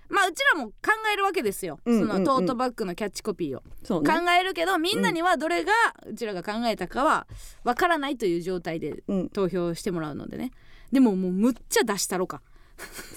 [0.09, 0.73] まあうちらも考
[1.13, 2.07] えるわけですよ、うんうんうん。
[2.07, 4.13] そのトートバッグのキャッチコピーを、そうね。
[4.13, 5.71] 考えるけどみんなにはどれが
[6.07, 7.27] うちらが考えたかは
[7.63, 9.29] わからないという状態でうん。
[9.29, 10.51] 投票してもらうのでね。
[10.91, 12.41] でももうむっちゃ出したろか。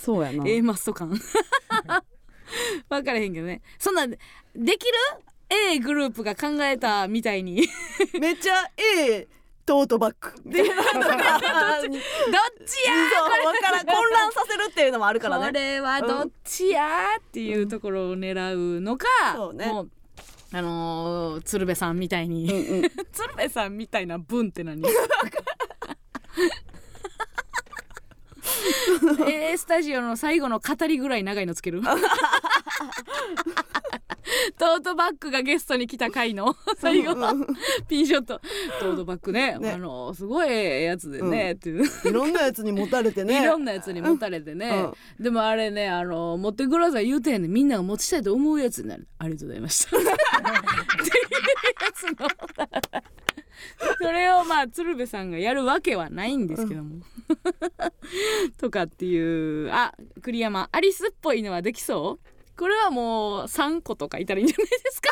[0.03, 0.44] そうやな。
[0.48, 1.11] A マスト感。
[2.88, 3.62] 分からへんけどね。
[3.79, 4.92] そんなできる
[5.51, 7.68] ？A グループが考えたみたいに。
[8.20, 9.29] めっちゃええ
[9.69, 10.31] トートバッグ。
[10.31, 11.29] っていうのがちやそう
[13.45, 19.67] わからん混乱させるっていうのもあるからこねれはどっちやっていうところを狙うのか、そうね。
[19.67, 19.91] もう
[20.55, 22.91] あのー鶴瓶さんみたいに、うんうん。
[23.13, 24.83] 鶴瓶さんみたいな文って何？
[29.29, 31.83] A スタジオの最後の語りぐらい長いのつける？
[34.59, 37.35] トートバッグがゲストに来た回の 最後の
[37.88, 38.40] ピンショット。
[38.81, 39.57] トートバッグね。
[39.59, 39.73] ね。
[39.73, 41.85] あのすごいええやつでね、っていう。
[42.05, 43.42] いろんなやつに持たれてね。
[43.42, 47.53] いろんなやつに持たれてね、うでもあれねあの持ってください言うてんねん。
[47.53, 49.09] みんなが持ちたいと思うやつになる。
[49.18, 49.97] ありがとうございました。
[49.97, 50.16] っていうや
[51.94, 52.29] つの
[54.01, 57.03] それをまあ鶴瓶さんがやるわけはないんですけども、
[58.59, 59.18] とかってい
[59.66, 62.59] うあ栗山アリスっぽいのはできそう？
[62.59, 65.11] これはもう3個とかいたらいいんじゃないですか。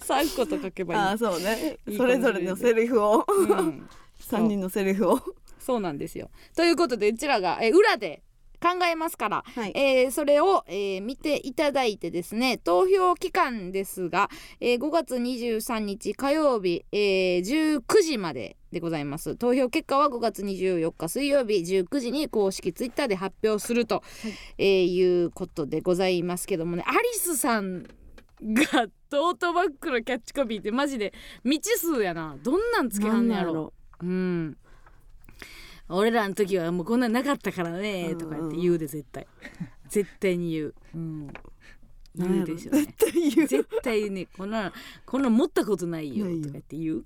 [0.04, 1.00] 3個と書けばいい。
[1.00, 1.78] ああそうね。
[1.96, 3.24] それぞれのセリフを。
[3.26, 3.88] うん。
[4.18, 5.20] 三人のセリフを。
[5.58, 5.80] そう。
[5.80, 6.30] なんですよ。
[6.54, 8.22] ということでうちらが、えー裏で
[8.62, 9.72] 考えますから、はい。
[9.74, 19.36] えーそれを、えー見ていただいてですね投票期間ですが、えー5月23日火曜日、えー19時まででございます。
[19.36, 24.62] 投票結果は5月24日水曜日19時に公式ツイッターで発表すると、い。
[24.62, 26.84] えーいうことでございますけどもね。
[26.86, 27.82] アリスさん
[28.42, 31.12] がトートバッグのキャッチコピーってマジで
[31.44, 32.36] 未知数やな。
[32.42, 33.72] どんなんつけはんねやろ。
[34.00, 34.56] うん
[35.88, 39.26] 俺らの時はもうこんなんなかったからねとか言って言うで絶対。
[39.88, 41.32] 絶対に言う、うん、
[42.14, 42.82] 言うでしょうね。
[42.82, 43.48] 絶対言う。
[43.48, 44.26] 絶対ね。
[44.36, 44.72] こんな
[45.04, 46.24] こんなん持ったことないよ。
[46.26, 47.04] とか言って言う。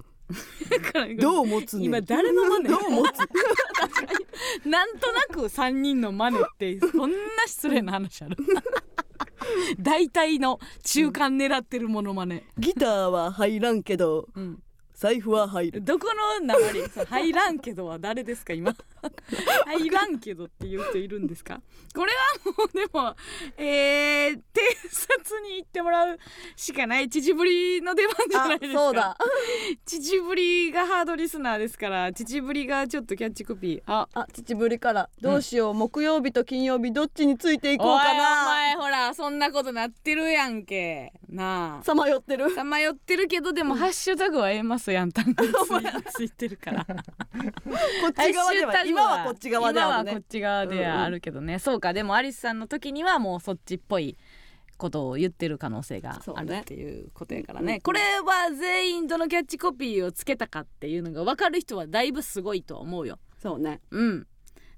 [0.71, 1.85] だからどう持つねん？
[1.87, 2.69] 今誰の真似？
[2.69, 4.67] どう持つ？
[4.67, 8.37] なんとなく3人の真似ってそんな失礼な話ある。
[9.79, 14.62] 大体の中間狙ってるものまね、ギターは入らんけどうん、
[14.96, 15.82] 財布は入る。
[15.82, 16.09] どこ
[16.40, 18.74] の流れ 入らんけどは誰ですか今？
[19.66, 21.61] 入らんけどっていう人いるんですか？
[21.95, 23.16] これはもうでも
[23.57, 24.40] えー、偵
[24.90, 26.19] 察に行ってもらう
[26.57, 28.79] しかない秩父の出番じゃないですか。
[28.79, 29.16] そうだ。
[29.87, 33.83] 秩父がハードリスナーですから秩父がちょっとキャッチコピー。
[33.87, 34.09] あ。
[34.14, 35.09] あ秩父から。
[35.21, 41.12] どうしよう、木曜日と金曜日どっちについていこうおいおかな前ほらそんなことなってるやんけ。
[41.29, 41.85] なあ。
[41.85, 42.51] さまよってる。
[42.55, 45.45] さまよってるけどでもハッシュタグはええますやんたんが
[46.14, 46.85] ついてるから。
[46.85, 46.92] こ
[48.09, 51.92] っち側ではハッシュタグ今はこっち側である今はこねっち側ではあるけどね、そうか。
[51.92, 54.16] でもアリスさんの時にはもうそっちっぽい
[54.76, 57.72] ことを言ってる可能性があるっていうことやからうんうん。
[57.72, 63.18] ねこれは全員どのキャッチコピーをつけたかっていうのが分かる人はだいぶすごいと思うよ。
[63.38, 63.80] そうね。
[63.90, 64.26] うん、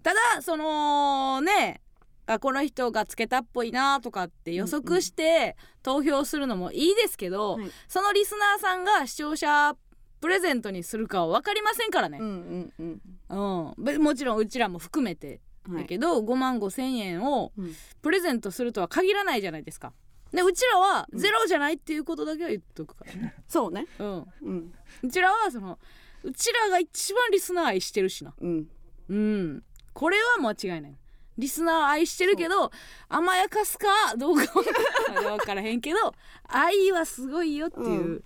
[0.03, 1.81] ただそのね
[2.27, 7.71] あこの人がつけたっぽいなとかって予測して投票するのもいいですけど、はい。
[7.89, 9.75] そのリスナーさんが視聴者
[10.21, 12.19] プレゼントにするかは分かりませんからね。
[12.19, 13.01] う、んうん
[13.31, 13.69] うん。
[13.69, 13.85] うん。
[13.85, 15.41] べもちろんうちらも含めて。
[15.69, 15.83] はい。
[15.83, 17.75] だけど、5万5千円をうん。
[18.03, 19.93] プレゼントするとは限らないじゃないですか。
[20.33, 23.35] でうちらはゼロじゃないっていうことだけは言っとくからね。
[23.49, 23.87] そうね。
[23.99, 24.75] うん、うん。
[25.03, 25.79] うちらはその
[26.23, 28.35] うちらが一番リスナー愛してるしな。
[28.39, 28.69] うん。
[29.09, 30.97] うん、これは間違いない。
[31.39, 32.73] リスナー愛してるけど
[33.09, 36.13] 甘やかすかどうかは 分からへんけど
[36.49, 38.25] 愛はすごいよっていう、う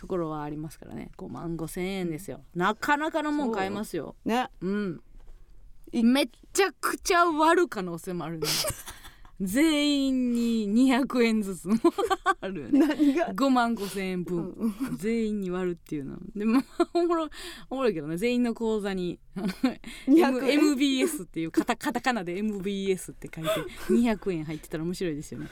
[0.00, 1.10] ところはありますからね。
[1.18, 2.40] 5万5千円ですよ。
[2.54, 4.16] なかなかのもん買えますよ。
[4.24, 4.48] ね。
[4.62, 5.02] うん。
[5.92, 8.48] いめちゃくちゃ割る可能性もあるね
[9.40, 11.76] 全員に200円ずつも
[12.40, 12.78] あるよね。
[12.86, 14.74] 何が？5万5千円う分、ん。
[14.98, 16.18] 全員に割るっていうの。
[16.36, 17.28] でも おもろ
[17.70, 18.18] おもろいけどね。
[18.18, 19.18] 全員の口座に
[20.06, 23.50] M 200円 MBS っていうカタカタカナで MBS って書いて
[23.92, 25.48] 200円入ってたら面白いですよね。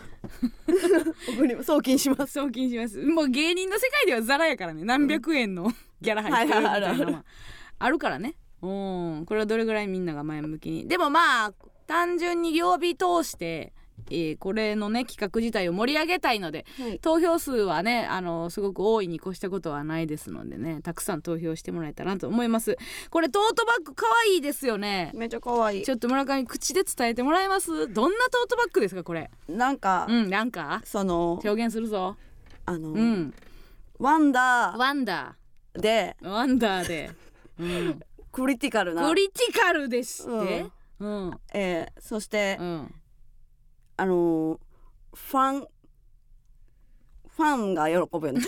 [1.62, 2.33] 送金します。
[2.35, 3.01] 送金します。
[3.03, 4.85] もう芸人の世界ではザラやからね。
[4.85, 7.24] 何百円のギャラ入ってるみたいなのは。
[7.79, 8.35] あるからね。
[8.61, 9.24] うん。
[9.27, 10.88] これはどれぐらいみんなが前向きに。
[10.88, 11.55] でもまあ
[11.87, 13.72] 単純に曜日通して、
[14.11, 16.98] えーこれのね企画自体を盛り上げたいのではい。
[17.00, 22.76] 投票数はねあのすごく多いに越したことはないですのでねたくさん投票してもらえたらなと思います。
[23.11, 25.11] これトートバッグ可愛いですよね。
[25.14, 25.84] めっちゃ可愛い。
[25.84, 27.88] ちょっと村上口で伝えてもらえます？
[27.92, 29.30] どんなトートバッグですかこれ？
[29.48, 30.80] なんかうんなんか？
[30.84, 32.16] その表現するぞ。
[32.66, 33.34] あのうん。
[33.98, 35.80] ワンダワンダー。
[35.80, 36.16] で。
[36.22, 37.11] ーワンダーで、
[37.58, 38.00] うん、
[38.32, 39.06] クリティカルな。
[39.08, 40.66] クリティカルでして？
[41.00, 41.40] うん。
[41.52, 42.94] えーそしてうん
[43.98, 44.58] あのー
[45.14, 45.66] ファン
[47.37, 48.40] ファンが喜ぶよね。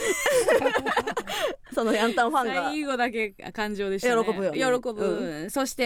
[1.73, 2.55] そのヤンタンファンが。
[2.71, 4.25] 最後だけ感情でしたね。
[4.25, 4.59] 喜ぶよね。
[4.59, 5.83] 喜ぶ、そして、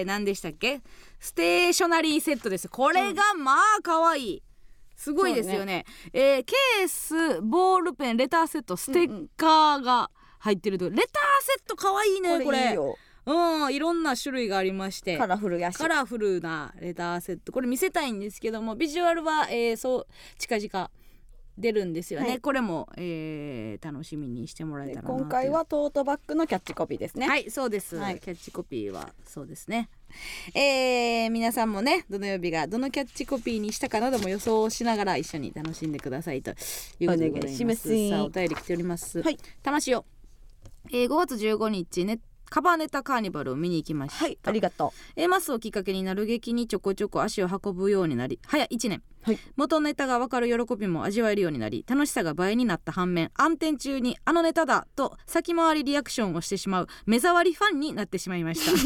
[0.00, 0.80] えー、何でしたっけ？
[1.20, 2.68] ステーショナリーセットです。
[2.68, 4.42] これがまあ可愛い。
[4.96, 5.84] すごいですよね。
[6.12, 11.04] えーケースボールペンレターセットステッカーが入ってると、レター
[11.42, 12.96] セット可愛いねこれこれいいよ
[13.28, 15.16] うんいろんな種類がありまして。
[15.18, 15.76] カラフルやし。
[15.76, 17.52] カラフルなレターセット。
[17.52, 20.06] これ見せたいんですけどもビジュアルは、えーそう
[20.38, 20.90] 近々
[21.58, 22.40] 出るんですよね、はい。
[22.40, 27.28] これも、えー楽しみにしてもらえでたら今回はトートバッグのキャッチコピーですね。
[27.28, 28.20] はいそうです、はい。
[28.20, 29.88] キャッチコピーはそうですね。
[30.54, 36.52] えー皆さんもねどの曜日がどのキャッチコピーにしたかなども予想をしながら一緒に楽しんでくださいと
[37.00, 38.08] いうことでございます。
[38.08, 39.20] さあお便り来ております。
[39.20, 39.36] はい。
[39.62, 40.04] 魂を、
[40.90, 49.38] えー5月15日ねカバーネタカーニバルを見に行きました、はいありがと A マスをきっかけになる劇にちょこちょこ足を運ぶようになり早1年、はい。
[49.56, 58.72] 元ネタが分かる喜びも味わえるようになり楽しさが倍になった反面暗転中に「あのネタだ!」と先回りリアクションをしてしまう目障りファンになってしまいました、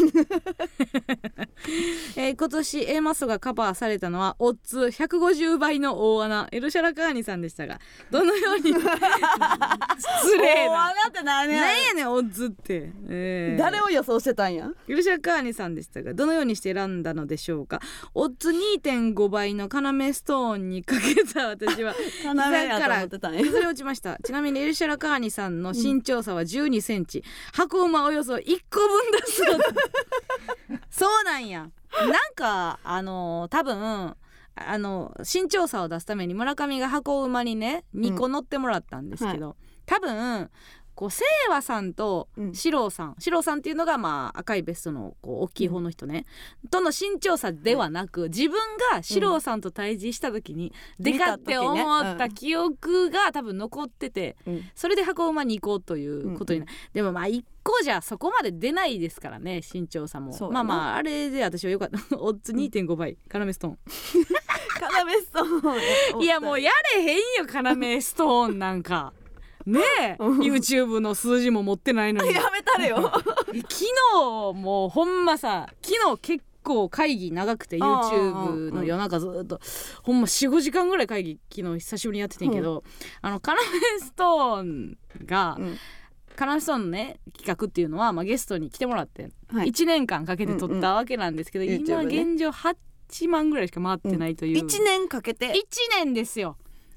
[2.16, 7.78] えー今年 A マスがカバーされたのはオッズ150倍の大穴エルシャラカーニさんでしたが
[8.10, 8.72] どのように？
[8.72, 10.72] 失う礼な。
[10.72, 14.68] 大穴って何やなんやねんオッズって、えー誰を予想してたんや？
[14.86, 17.80] ユルシャカーニさんでしたがどのようにして選んだのでしょうか？
[18.14, 21.94] オッズ2.5倍の要ストーンにかけた私は
[22.24, 23.42] 要やと思ってたんや。
[23.42, 24.18] 崩れ落ちました。
[24.22, 27.22] ちなみにエルシャラカーニさんの身長差は1 2センチ、
[27.52, 29.64] 箱馬およそ1個分だそうで
[30.90, 30.98] す。
[31.02, 31.68] そうなんや。
[32.00, 34.16] なんかあの多分
[34.54, 40.50] あの身長差を出すために村上が箱馬にね2個乗ってもらったんですけど、多分
[40.94, 42.54] こう清和さんとうん。
[42.54, 46.26] 四郎さん、四郎さんっていうのがまあ赤いベストのこう大きい方の人ね、
[46.70, 48.52] との身長差ではなく自分
[48.92, 54.64] が四郎さんと対峙した時に、でかって思った記憶が多分残ってて、うん。
[54.74, 60.36] それで箱馬に行こうということになる、でもまあ1個じゃそこまで出ないですからね身長差も。
[60.50, 61.98] まあまああれで私はよかった。
[62.18, 63.78] オッズ2.5倍カナメストーン。
[64.82, 66.22] 要ストーン。
[66.22, 69.12] いやもうやれへんよカナメストーンなんか
[69.66, 70.16] ねえ。
[70.18, 70.40] うん。
[70.40, 72.32] YouTube の数字も持ってないのに。
[72.34, 73.12] やめたれよ。
[73.46, 79.60] 昨日もうほんまさ昨日結構会議長くて YouTube の夜中ずっと。
[80.02, 82.84] ほんま45時間ぐらい会議昨日久しぶりにやっててんけど、
[83.20, 83.66] あのカナメ
[84.00, 85.78] ストーンが、うん。
[86.34, 89.68] カナメストーンのね企画っていうのは、まあ、ゲストに来てもらって、はい。
[89.68, 91.86] 1年間かけて撮ったわけなんですけど、うんうん。
[91.86, 95.52] 今現状8万ぐらいしか回ってないという、一年かけて。
[95.52, 95.54] 1
[96.04, 96.56] 年ですよ。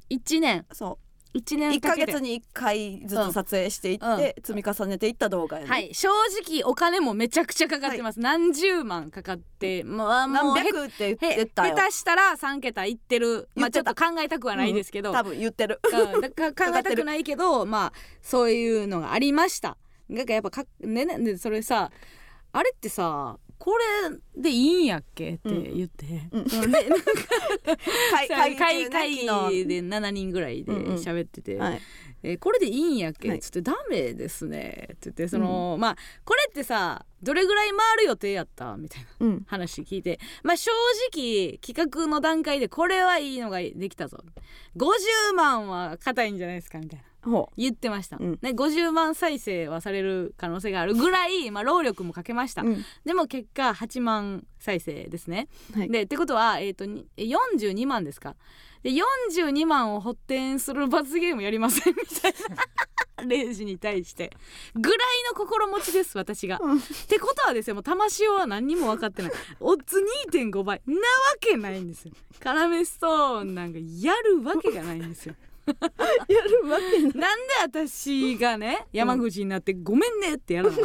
[0.10, 0.66] 1年。
[0.72, 0.98] そ1う
[1.36, 2.14] 一年かけて。
[2.14, 4.20] ヶ月に一回ずつ撮影していって、うん。
[4.20, 5.94] 積み重ねていった動画やね、はい。
[5.94, 6.08] 正
[6.42, 11.76] 直お金もめちゃくちゃかかってます、何十万かかってまあもうへ何百って言っへてたよ。
[11.76, 13.50] 下手したら3桁いってる。
[13.56, 15.82] まあちょ言っと考えたくはないですけど、多分言ってる。
[15.84, 19.78] うんだか ら考えたくないけどまあそういうのがありました。
[20.08, 21.92] なんかやっぱかねねでそれさ
[22.54, 23.76] あれってさこ
[24.38, 25.34] れでいいんやっけ？
[25.34, 26.46] って言って、うん。
[26.50, 27.06] そのねなんか
[28.12, 29.26] 会会会会議
[29.66, 30.96] で7人ぐらいでうんうん。
[30.98, 31.82] 喋ってて、はい。
[32.22, 33.40] えーこれでいいんやっけ、はい。
[33.40, 38.78] つって「ダメですね」って言ってその、まあこれってさどれぐらい回る予定やった？
[38.78, 39.44] みたいなうん。
[39.48, 40.20] 話聞いて。
[40.44, 40.72] まあ正
[41.12, 44.20] 直企画の段階でこれはいいのができたぞ。
[44.78, 46.78] 50万は硬いんじゃないですか？
[46.80, 47.06] みたいな。
[47.06, 47.15] ほ
[47.58, 48.40] 言ってました、うん。
[48.42, 52.86] ね、50万再生はされる可能性があるぐらい、まあ、労力もかけました、う、うん。
[53.06, 55.90] でも結果8万再生ですね、はい。
[55.90, 58.36] でってことは、えー、とに42万ですか。
[58.84, 62.64] で42万を補填する罰ゲームやりませんみたいな。
[63.26, 64.32] レイジに対して。
[64.76, 65.00] ぐらい
[65.32, 66.60] の心持ちです私が。
[66.62, 66.78] うん。
[66.78, 69.32] ってことはですよもう玉塩は何にも分かってない。
[69.60, 71.00] オッズ2.5倍なわ
[71.40, 72.14] けないんですよ。
[72.40, 75.36] カラメストーンなんかやるわけがないんですよ
[76.30, 77.14] やるわけない。
[77.14, 80.78] なんで私がね山口になってごめんねってやるの？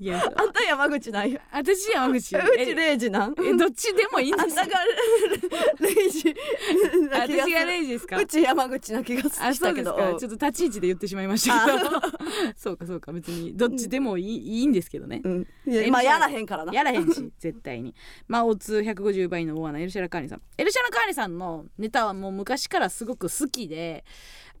[0.00, 1.40] いやあんた山口なんや。
[1.52, 2.36] 私山口。
[2.36, 3.34] うえちレイジなん？
[3.38, 4.56] えどっちでもいいんです。
[4.56, 4.80] よあんたが
[5.80, 6.34] レイジ。
[7.10, 8.16] 私がレイジですか？
[8.18, 10.10] うち山口な気があしそうですたけどう。
[10.10, 11.66] んかちょっと立ち位置で言ってしまいました。
[11.66, 11.90] けど
[12.56, 13.56] そうかそうか別に。
[13.56, 15.20] どっちでもいい,、いいんですけどね。
[15.24, 15.46] うん。
[15.90, 16.72] まあやらへんからな。
[16.72, 17.94] やらへんし絶対に。
[18.28, 20.42] まあオッズ150倍の大穴エルシャラカーニさん。
[20.56, 24.04] エルシャラカーニさんのネタはもう昔からすごく好きで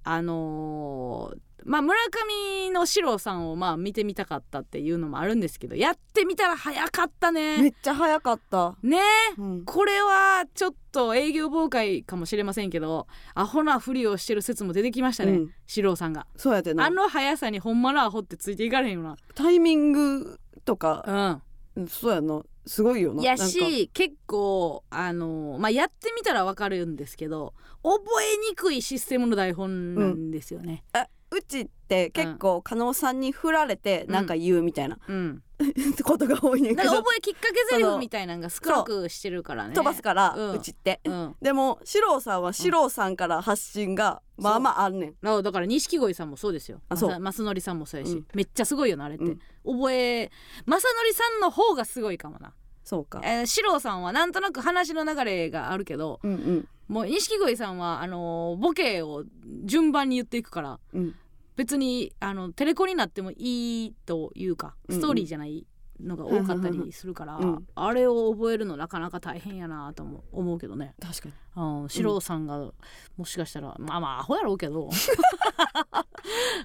[0.04, 1.38] あのー
[1.68, 8.74] まあ村上の四郎さんをまあ見てみたかったっていうのもあるんですけどやってみたら早かっためねっちゃ早かった。
[8.82, 8.98] ね。
[9.36, 9.64] うん。
[9.64, 15.50] これはちょっと営業妨害かもしれませんけどアホなふりをしてる説も出てきましたね、うん。
[15.66, 16.26] 四郎さんが。
[16.36, 16.86] そうやでな。
[16.86, 21.42] あの速さにほんまのアホってついていかれへんよタイミングとかな
[21.76, 21.86] うん。
[21.86, 22.42] そうやな。
[22.66, 23.52] すごいようやなんなんか。
[23.52, 30.84] し結構あのまあやってみたらわかるんですけど覚えにくいシステムの台本なんですよね。
[30.92, 34.98] あうちって結構加納さんに振られてなんか言うみたいな。
[35.08, 35.42] うん、
[36.04, 36.90] ことが多いねんけど。
[36.90, 39.74] 覚えきっかけ台詞みたいなのが少なくしてるからね。
[39.74, 41.00] 飛ばすから、ううんちって。
[41.04, 41.36] うん。
[41.40, 45.28] でも四郎さんは四郎さんから発信がまあまああんねん。
[45.28, 46.80] あだから錦鯉さんもそうですよ。
[46.88, 47.18] あそう。
[47.18, 48.26] 正則さんもそうやし、うん。
[48.34, 49.40] めっちゃすごいよなあれって、うん。
[49.64, 50.30] 覚え
[50.66, 52.54] 正則さんの方がすごいかもな
[52.88, 53.20] そうか。
[53.22, 56.68] えー、四郎さんはなんとなく話の流れがあるけどうんうん。
[56.88, 59.24] もう錦鯉さんはあのーボケを
[59.64, 61.14] 順番に言っていくからうん。
[61.56, 65.66] 別にあのテレコになってもいいというかストーリーじゃない
[66.00, 70.94] のが多かったりするから、うんあれを覚えるのなかなか大変やなとも思うけどね。
[70.98, 71.34] 確かに。
[71.56, 72.72] うん四郎さんが
[73.18, 74.88] もしかしたらまあまあアホやろうけど。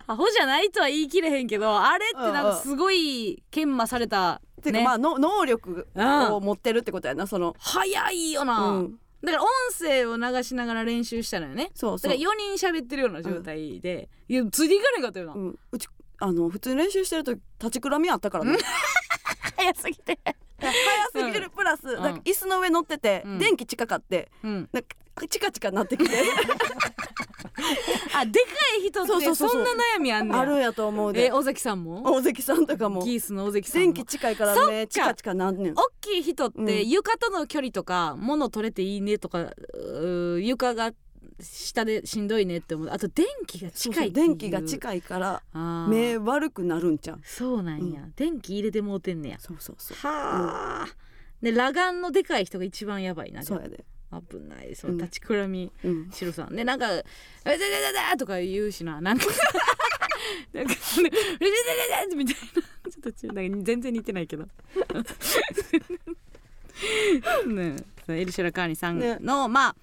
[0.07, 4.83] アホじゃないとは言い切れへんけどあれってなんかすごい研磨されたてかね。
[4.83, 7.55] まあの能力うんを持ってるってことやなその。
[7.59, 8.99] 早いよな、うん。
[9.23, 11.71] だから音声を流しながら練習したのよね。
[11.75, 12.11] そうそう。
[12.11, 15.59] だから4人喋ってるような状態で、いやついていかなかったよな、うん。
[15.71, 15.87] うち
[16.19, 18.57] あの普通に練習してると立ちくらみあったからね。
[19.57, 20.19] 早すぎて。
[20.59, 23.39] 早すぎるプラス、なんか椅子の上乗ってて、うん。
[23.39, 24.69] 電気近かってうん。
[24.71, 24.95] なんか
[25.29, 26.11] チカチカなってきて。
[28.15, 28.47] あでか
[28.79, 31.27] い人ってそんな悩みあんねんあるんやと思うで。
[31.27, 32.01] え尾関さんも？
[32.03, 33.03] 大関さんとかも。
[33.03, 33.85] ギースの尾関さんも。
[33.85, 35.73] 電気近いからねチカチカなんねん。
[35.73, 36.65] 大きい人っうん。
[36.65, 40.91] て床との距離とか物取れていいねとかうー床が
[41.41, 42.89] 下でしんどいねって思う。
[42.91, 45.41] あと電気が近い電気が近いから
[45.87, 47.21] 目悪くなるんちゃう。
[47.23, 49.39] そうなんや、電気入れてもうてんねや。
[49.39, 49.97] そうそうそう。
[49.97, 50.87] はあ、
[51.41, 53.83] で裸眼のでかい人が一番やばいなそうやで
[54.29, 54.75] 危ない。
[54.75, 54.97] そううん。
[54.97, 56.09] 立ちくらみうん。
[56.11, 56.55] 白さん。
[56.55, 57.03] でなんか「え
[57.45, 59.01] でででで」とか言うしな。
[59.01, 59.25] なんか
[60.53, 60.73] なんか
[62.15, 62.61] みたいな。
[62.91, 64.43] ちょっとちなんか全然似てないけど。
[67.47, 67.75] ね
[68.07, 68.21] え。
[68.21, 69.75] エルシャラカーニさんの、まあ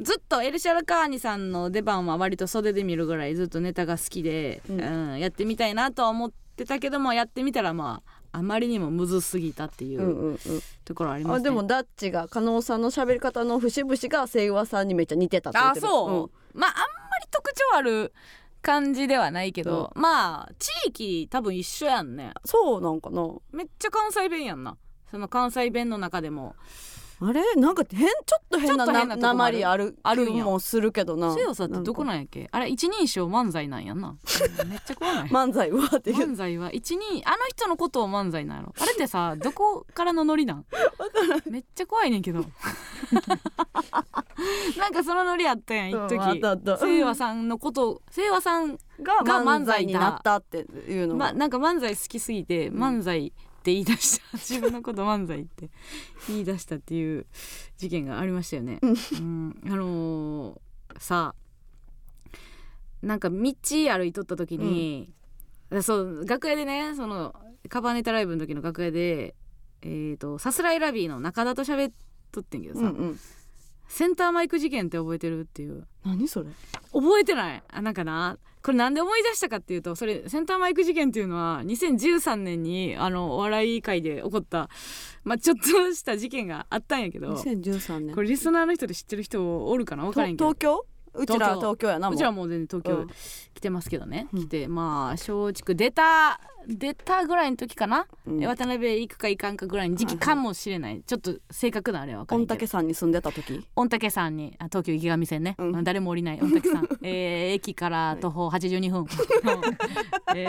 [0.00, 4.80] ずっとエルシャラカーニさんの出番は割と袖で見るぐらいずっとネタが好きで、うん。
[4.80, 10.38] うんやってみたいなとは思ってたけどもやってみたらまああまりにもむずすぎたっていうんううんうん。
[10.84, 11.40] ところありますね。
[11.40, 15.86] あでもダッチが加納さんの喋り方の節々が清和さんにめっちゃ似てたって言ってる。
[15.86, 18.12] あそう、まああんまり特徴ある
[18.60, 22.82] 感じではないけど、まあ地域多分一緒やんねそう。
[22.82, 24.76] なんかなめっちゃ関西弁やんな
[25.10, 26.56] その関西弁の中でも
[27.18, 27.42] あれ？
[27.56, 31.34] なんか変ちょっと変なちょっと変なとこもありあるあるんもするけどな。
[31.34, 32.48] 強さってどこなんやっけ？
[32.52, 34.16] あれ一人称漫才なんやんな。
[34.68, 35.28] めっちゃ怖ない？
[35.30, 36.16] 漫才はっていう。
[36.16, 36.70] 漫才は？
[36.72, 38.74] 一人あの人のことを漫才なんやろ？
[38.78, 40.64] あれってさ どこからのノリなん？
[41.50, 42.44] めっちゃ怖いねんけど。
[44.78, 46.18] なんかそのノリあったやん一うん時。
[46.18, 46.76] あったあった。
[46.78, 50.58] 清和さんのこと清和さんがが漫才になったって
[50.88, 52.82] いうのが、まなんか漫才好きすぎてうん。
[52.82, 53.32] 漫才
[53.66, 55.70] って言い出した自分のこと漫才って
[56.28, 57.26] 言い出したっていう
[57.76, 58.78] 事件がありましたよね。
[58.80, 61.34] うん、あのーさ
[63.02, 65.12] なんか道歩いとった時に、
[65.82, 67.34] そう楽屋でねその
[67.68, 69.34] カバーネタライブの時の楽屋で
[69.82, 71.92] えー、とさすらいラビーの中田と喋っ
[72.32, 73.20] とってんけどさ、うんうん
[73.88, 75.86] センターマイク事件って覚えてるっていう。
[76.04, 76.50] 何それ？
[76.92, 77.62] 覚えてない。
[77.68, 78.38] あなんかな。
[78.62, 84.68] これなんで思い出したかっていうとそれセンターマイク事件っていうのは2013年にあのお笑い界で起こった、
[85.22, 87.34] まあ、ちょっとした事件があったんやけど。
[87.34, 88.14] 2013年。
[88.16, 90.02] これリスナーの人で知ってる人おるかな？
[90.02, 90.46] 分からへんけど。
[90.48, 90.84] 東京？
[91.18, 91.88] うちら東京。
[91.88, 92.18] やなもう。
[92.18, 93.06] ちはもう全然東うん。
[93.08, 93.14] 京
[93.54, 94.40] 来てますけどね、うん。
[94.40, 98.40] 来てまあ松竹出た出たぐらいの時かな、うん。
[98.44, 102.54] 渡辺行くか行かんかぐらいの時期かもしれない、ちょっと正確なあれは分かんけど。
[102.54, 103.64] 嶽山に住んでた時？
[103.76, 105.84] 御嶽山にあ東京池上線ね、うん。
[105.84, 109.06] 誰も降りない御嶽山、えー 駅から徒歩82分、
[110.34, 110.48] え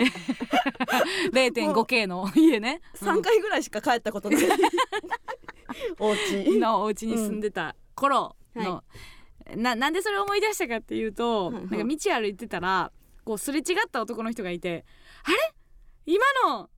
[1.31, 4.41] ー、0.5K の家ね、3回ぐらいしか帰ったことない。
[5.99, 6.59] お家。
[6.59, 8.63] のお家に住んでた頃うん。
[8.63, 8.83] の、
[9.55, 12.91] ななんでそれを思い出したかっていうと、なんか道歩いてたら
[13.23, 14.85] こうすれ違った男の人がいて
[15.23, 15.37] 「あれ？
[16.05, 16.69] 今の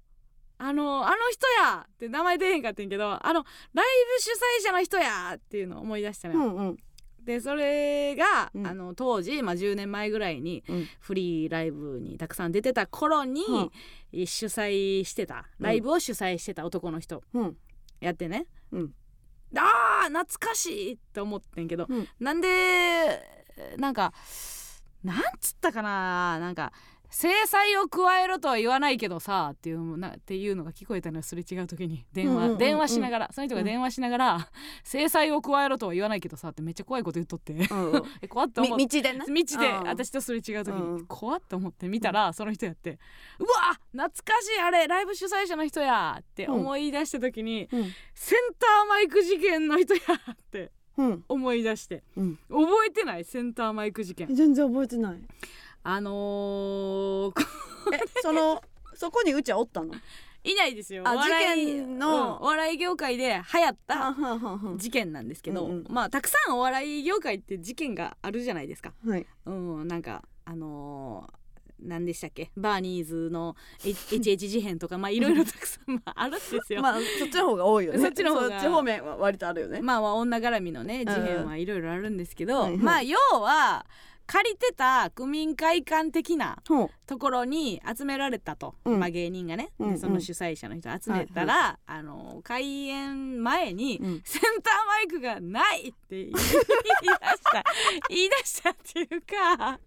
[0.57, 3.85] あのあの人や!」って名前出へんかったんやけどあのライ
[4.17, 4.29] ブ主
[4.61, 5.33] 催者の人や！
[5.35, 6.39] っていうのを思い出したのよ。
[6.41, 6.77] うんうん。
[7.23, 8.65] でそれが、うん。
[8.67, 10.87] あの当時、まあ、10年前ぐらいにうん。
[10.99, 13.43] フリーライブにたくさん出てた頃に、
[14.13, 14.25] うん。
[14.25, 17.57] 主催してたライブを主催してた男の人うん。
[17.99, 18.93] やってね、うん。
[19.55, 19.61] あー
[20.09, 22.07] 懐かしいって思ってんけど、うん。
[22.19, 23.21] なんで
[23.77, 24.13] なんか
[25.03, 26.71] なんつったかななんか
[27.09, 32.05] 制裁を加えろとは言わないけどさっていうなっていうのが聞こえたのよすれ違う時に。
[32.13, 32.57] 電話、うんうんうんうん。
[32.59, 33.29] 電話しながら。
[33.33, 34.49] その人が電話しながら、
[34.83, 37.53] 制裁を加えろとは言わないけどさってめっちゃ怖いこと言っとって。
[37.53, 38.83] うん 怖って思って。
[38.83, 42.99] み道でね道でうん私とすれ違う時うんに怖っと思って見たらその人やって
[43.39, 47.83] うわ懐かしいあれライブ主催者の人やって思い出した時にうん。
[48.13, 50.01] センターマイク事件の人や
[50.31, 51.23] ってうん。
[51.29, 52.03] 思い出して。
[52.17, 52.35] うん。
[52.49, 54.27] 覚えてないセンターマイク事件。
[54.35, 55.21] 全然覚えてない
[55.83, 57.41] あのー、
[57.95, 58.61] えその
[58.93, 59.93] そこにうちはおったの？
[60.43, 61.03] いないですよ。
[61.03, 62.07] 事件の？
[62.07, 64.15] うんお笑い業界で流行った
[64.77, 65.85] 事件なんですけど、うんうん。
[65.89, 68.93] まあたくさんお笑い業界って事件があるじゃないですか。
[69.05, 69.25] はい。
[69.45, 71.39] うんなんかあのー
[71.81, 72.51] 何でしたっけ？
[72.57, 76.81] バーニーズの HH 事変とかまあいろいろたくさんまああるんですよ。
[76.81, 77.99] まあそっちの方が多いよね。
[77.99, 79.81] そっちの方が方面は割とあるよね。
[79.81, 82.77] まあまあ女絡みのね事変はいろいろあるんですけど、はいはい。
[82.79, 83.85] まあ要は
[84.31, 86.59] 借りてた区民会館的な
[87.07, 88.99] ところに集められたと、うん。
[88.99, 89.99] まあ芸人がね、でうんうん。
[89.99, 94.21] その主催者の人集めたら、あの開演前に、うん。
[94.23, 96.45] センターマイクがないって言い出し
[97.43, 97.63] た。
[98.07, 99.79] 言い出したっていうか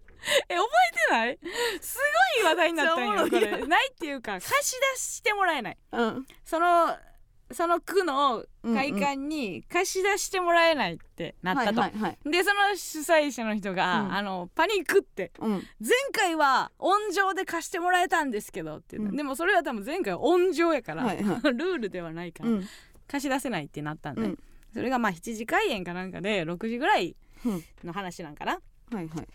[0.49, 1.39] え覚えてない？
[1.79, 1.97] す
[2.35, 3.65] ごい話題になったんよこれ。
[3.65, 5.77] ないっていうか貸し出してもらえない。
[5.93, 6.25] うん。
[6.43, 6.97] その
[7.53, 12.29] その区の会館に貸し出してもらえないってなったと、はいはいはい。
[12.29, 14.13] でその主催者の人が、うん。
[14.13, 15.51] あのパニックってうん。
[15.51, 15.61] 前
[16.11, 19.15] 回は音上で貸してもらえたんですけどっていうの、うん。
[19.15, 22.49] でもそれは多分前回は音上やから、はいは ルールではないから、
[23.07, 24.37] 貸し出せないってなったんで、
[24.73, 27.15] それがまあ7時開演かなんかで6時ぐらい
[27.83, 28.59] の話なんかな。
[28.91, 29.27] はいはい。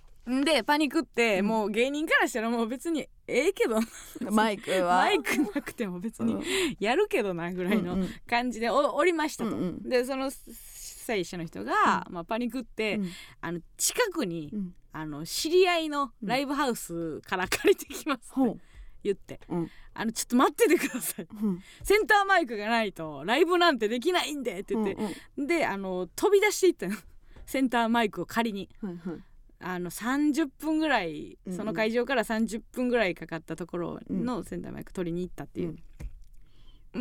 [0.45, 1.47] でパニックってうん。
[1.47, 3.81] もう芸人からしたらもう別にええけど。
[4.31, 4.99] マイクは。
[4.99, 6.43] マイクなくても別に
[6.79, 9.51] やるけどなぐらいのうん感じでおおりましたと。
[9.51, 9.89] うんうん。
[9.89, 10.37] でその主
[11.09, 13.11] 催者の人が、まあ、パニックって、うん。
[13.41, 14.74] あの近くに、うん。
[14.93, 18.51] あの知り合いのライブハウスから借りてきますほう。
[18.51, 18.61] って
[19.05, 19.70] 言って、うん。
[19.95, 21.29] あのちょっと待っててください。
[21.43, 21.62] うん。
[21.83, 24.97] センターマイクがないとライブなんてできないんでって言って、
[25.37, 26.97] うんであの飛び出していったの。
[27.47, 28.68] センターマイクを借りに。
[28.83, 29.20] うんはいはい
[29.61, 31.59] あの30分ぐらいうんうん。
[31.59, 35.77] その会場から30分ぐらいかかったところのセンターマイク取りに行ったっていう、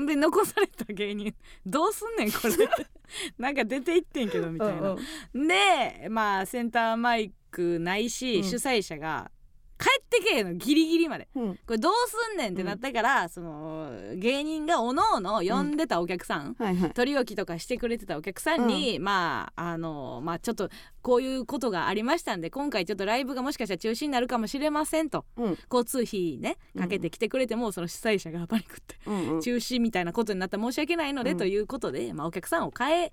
[0.05, 1.33] で残された芸人
[1.65, 2.53] どうすんねんこれ。
[3.37, 4.95] なんか出ていってんけどみたいな、
[5.33, 8.43] でまあセンターマイクないし、うん。
[8.43, 9.31] 主催者が
[9.79, 11.27] 帰ってけえのギリギリまで。
[11.35, 11.55] うん。
[11.55, 16.91] これどうすんねんってなったから、その芸人がおのおの呼んでたお客さん、はいはい。
[16.91, 20.69] 取り置きとかしてくれてたお客さんに、まああのまあちょっと
[21.01, 25.25] こういうことがありましたんで今回ちょっとライブがもしかしたら中止になるかもしれませんと。
[25.37, 25.57] うん。
[25.71, 26.81] 交通費ねうん。
[26.81, 28.95] かけてきてくれても、その主催者がパニックって。
[29.05, 29.41] うんうん。
[29.41, 31.37] 中止みたいなことになったら申し訳ないので、うん。
[31.37, 33.11] ということで、まあ、お客さんを変え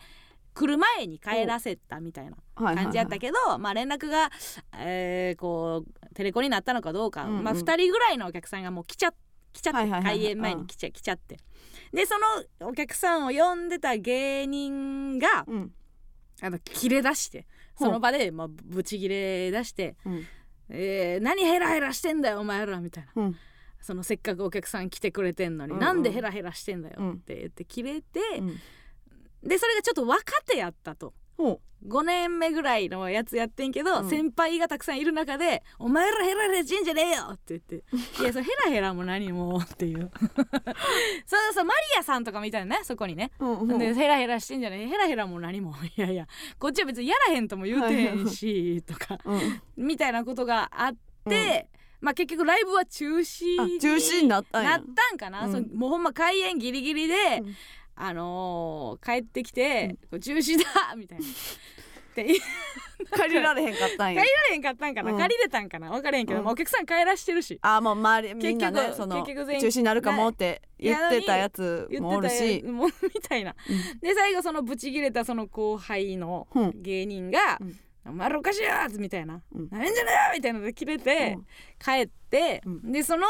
[0.55, 2.85] 来る前に帰らせたみたいなはいはいはい。
[2.85, 4.31] 感じやったけど、まあ、連絡が、
[4.79, 7.45] えーこうテレコになったのかどうか、うんうん。
[7.45, 9.13] まあ、2人ぐらいのお客さんがもう来ちゃ
[9.53, 10.19] 来ちゃって、はいはいはいはい。
[10.19, 11.39] 開演前に来ちゃ来ちゃって。
[11.93, 12.15] でそ
[12.61, 15.73] のお客さんを呼んでた芸人がうん。
[16.41, 17.47] あの切れ出して
[17.79, 20.27] その場で、まあ、ブチ切れ出してうん
[20.69, 23.23] 「えー何ヘラヘラしてんだよお前ら」みたいな。
[23.23, 23.37] うん。
[23.81, 25.85] そのせっかくお客さん来てくれてんのに、うんうん。
[25.85, 27.13] なんでヘラヘラしてんだようん。
[27.13, 28.57] って言って切れて、うん
[29.45, 31.13] でそれがちょっと若手やったと。
[31.37, 34.09] ほ5年目ぐらいのやつやってんけど、うん。
[34.09, 37.77] 先輩がたくさんいる中で「お前らヘラヘラしてんじゃねえよ!」って言って
[38.23, 40.11] 「いやそれヘラヘラも何も」っていう。
[41.27, 43.33] そうそうマリアさんとかみたいなねそこにね。
[43.39, 43.79] ううんうん。
[43.79, 44.87] でヘラヘラしてんじゃねえ。
[44.87, 45.75] ヘラヘラも何も。
[45.97, 46.27] いやいや
[46.59, 49.61] こっちは別にやらへんとも言うてへんしとかうん。
[49.77, 50.95] みたいなことがあっ
[51.29, 51.69] て、
[52.01, 55.71] まあ結局ライブは中止あに中止になったんかな、うん。
[55.75, 57.57] もうほんま開演ギリギリで、うん
[57.97, 61.25] あのー帰ってきて、こう中止だみたいな。
[61.25, 61.29] っ
[62.15, 62.27] て
[63.11, 64.23] 借りられへんかったんや。
[64.23, 65.19] 借りられへんかったんかな、うん。
[65.19, 65.91] 借りれたんかな。
[65.91, 66.45] 分からへんけど、うん。
[66.45, 67.59] まあお客さん帰らしてるし。
[67.61, 72.63] あもう周りみんなね結局その中結局全員止になるかもって言ってたやつ言もおるし。
[72.63, 73.55] つも みたいな。
[74.01, 76.83] で最後そのブチ切れたその後輩のうん。
[76.83, 79.43] 芸人がうん「お前らおかしいやつ!」みたいな。
[79.55, 81.47] うん「なめんじゃねえよ!」みたいなので切れて、うん。
[81.79, 82.93] 帰って、うん。
[82.93, 83.27] でその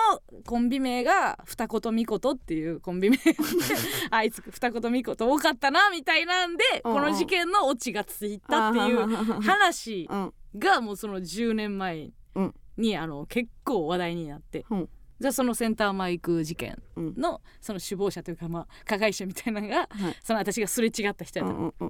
[0.47, 3.19] コンビ名が二言三言っていうコンビ名
[4.11, 9.07] あいつ二言三言多かったなみたいなんで、この事件のオチがついたっていう
[9.43, 10.33] 話うん。
[10.57, 12.55] がもうその10年前うん。
[12.77, 14.89] にあの結構話題になって、うん。
[15.21, 17.15] じゃあそのセンターマイク事件うん。
[17.17, 20.17] のその首謀者というかまあ加害者みたいなのがはい。
[20.23, 21.87] その私がすれ違った人やった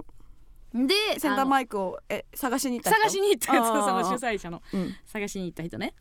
[0.75, 2.99] でセンターイマイクをえ探しに行った人？
[3.01, 4.61] 探しに行ったその主催者の。
[4.73, 4.93] うん。
[5.05, 5.93] 探しに行った人ね。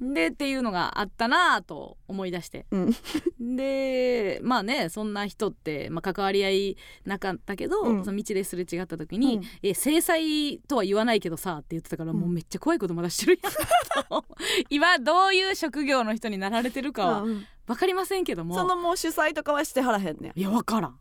[0.00, 2.64] でっていうのがあったなぁと思い出して。
[2.70, 3.56] うん。
[3.56, 8.04] でまあねそんな人って、まあ、関わり合いなかったけど、うん。
[8.06, 9.44] その道ですれ違った時に、うん。
[9.62, 12.20] え制裁とは言わないけどさって言ってたから、うん。
[12.20, 14.24] もうめっちゃ怖いことまだしてるやんと。
[14.70, 18.54] 今どういう職業の人になられてるかはうん分かりませんけども。
[18.54, 20.98] そのもう主催とかはしてはらへんねいや分からん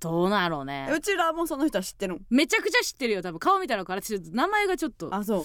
[0.00, 0.86] どうなろうね。
[0.86, 2.20] んうちらもその人は知ってるん？
[2.30, 3.38] めちゃくちゃ知ってるよ多分。
[3.38, 4.02] 顔見たら分かる。
[4.02, 5.44] し名前がちょっとあそう。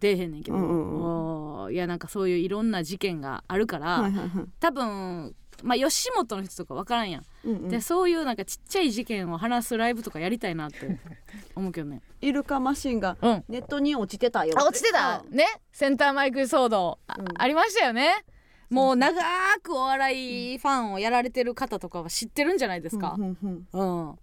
[0.00, 4.46] 出えへんねんけど、うんうんいやなんかそういういろんな事件があるから、はいはいはい。
[4.60, 7.68] 多分まあ吉本の人とか分からんやん、うんうん。
[7.70, 10.98] でそういうなんかちっちゃい事件を話すライブとかやりたいなって
[11.56, 12.02] 思うけどね。
[12.20, 13.44] イルカマシンがうん。
[13.48, 15.22] ネットに落ちてたよあ落ちてた。
[15.30, 15.46] ね。
[15.72, 16.98] センターマイク騒動。
[17.06, 17.24] あ,、うん。
[17.38, 18.24] ありましたよね
[18.70, 19.20] もう長
[19.62, 23.16] くお笑いファンをやられてる方とかは知ってるんじゃないですか。
[23.18, 24.08] うんうんうん。
[24.08, 24.18] うん、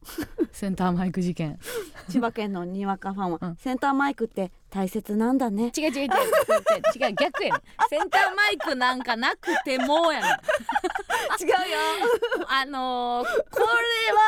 [0.52, 1.60] センターマイク事件。
[2.10, 3.56] 千葉県のにわかファンは、うん。
[3.58, 5.72] センターマイクって大切なんだね。
[5.78, 6.10] 違う違う違う。
[6.96, 10.32] 違う逆やセンターマイクなんかなくてもやねん。
[10.32, 11.56] 違うよ。
[12.48, 13.66] あのーこれ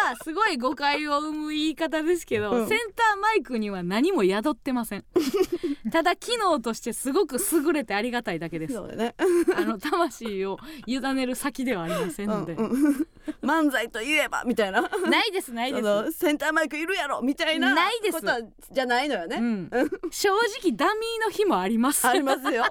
[0.09, 2.67] はすごい誤解を生む言い方ですけど、うん。
[2.67, 5.05] センターマイクには何も宿ってません。
[5.91, 8.73] ただ機能としてすごく優れてありがたいだけです。
[8.73, 9.15] そうだね、
[9.55, 13.07] あの魂を委ねる先ではありませんので、うんうん。
[13.41, 14.81] 漫才といえばみたいな。
[14.81, 16.11] ないですないです。
[16.13, 18.19] センターマイクいるやろみたいなないです。
[18.19, 18.39] ことは
[18.71, 19.69] じゃないのよね、うん、
[20.11, 22.07] 正直ダミーの日もあります。
[22.07, 22.63] ありますよ。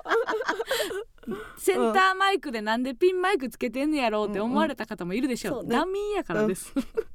[1.56, 5.66] センターマイクでなんでピンマイクつけてんねやろうって思われた方もいるでしょう,、うん。
[5.66, 5.76] うんそうね。
[5.78, 6.72] ダミーやからです、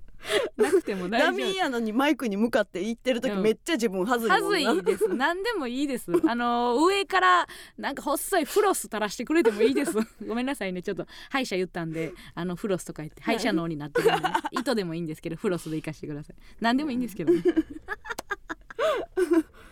[0.56, 1.32] なくても大丈夫。
[1.32, 3.42] ダミーやのにマイクに向かって言ってる時、うん。
[3.42, 5.08] めっちゃ自分はずいはずいです。
[5.10, 6.12] 何でもいいです。
[6.28, 9.94] あの上からなんか細いフロス垂らしてくれてもいいです。
[10.26, 10.82] ごめんなさいね。
[10.82, 16.36] ちょっと歯医者言ったんであのフロスとか言って歯医者脳になってるんで、糸でもいいんですけどフロスで生かしてください。
[16.62, 17.44] 何でもいいんですけどね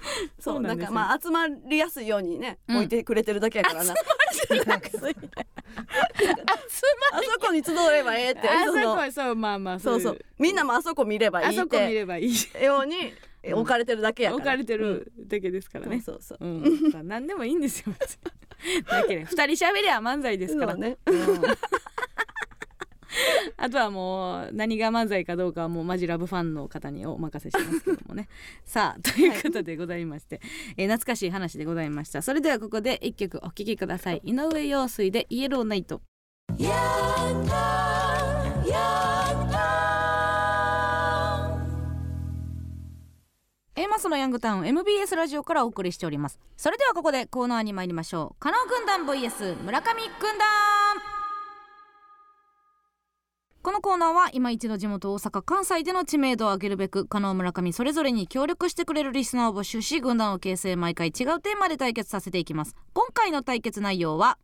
[0.39, 2.75] そうなんかまあ集まりやすいようにね、うん。
[2.77, 3.93] 置いてくれてるだけやからな。
[4.65, 5.11] なんかそあ
[7.21, 8.41] そこに集えばええって。
[8.47, 10.19] まあそこはそうまあまあそうそう。
[10.39, 12.33] みんなもあそこ見ればいいっあそこ見てればいい。
[12.63, 14.37] ようにうん置かれてるだけやから。
[14.37, 16.37] 置かれてるだけですからうんねそうそう。
[16.45, 17.93] うん、まあ何でもいいんですよ
[18.89, 20.75] だけど二人喋りゃ漫才ですから。
[20.75, 20.97] ね。
[21.05, 21.41] うん
[23.57, 28.27] あとはもう何が漫才かどうかはもうマジラブファンの方にお任せしますけどもね。
[28.65, 30.41] さあということでございまして、
[30.77, 32.21] えー懐かしい話でございました。
[32.21, 34.21] それではここで一曲お聴きください。
[34.23, 36.01] 井上陽水でイエローナイト
[43.77, 46.39] A マスのヤングタウン MBS ラジオからお送りしております。
[46.55, 48.39] それではここでコーナーに参りましょう。
[48.39, 50.84] 加納軍団 VS 村上軍団
[53.65, 62.75] このコーナーは今一度地元大阪関西での知名度を上げるべく加納村上それぞれに協力してくれるリスナーを募集し軍団を形成毎回違うテーマで対決させていきます。
[62.93, 64.37] 今回の対決内容は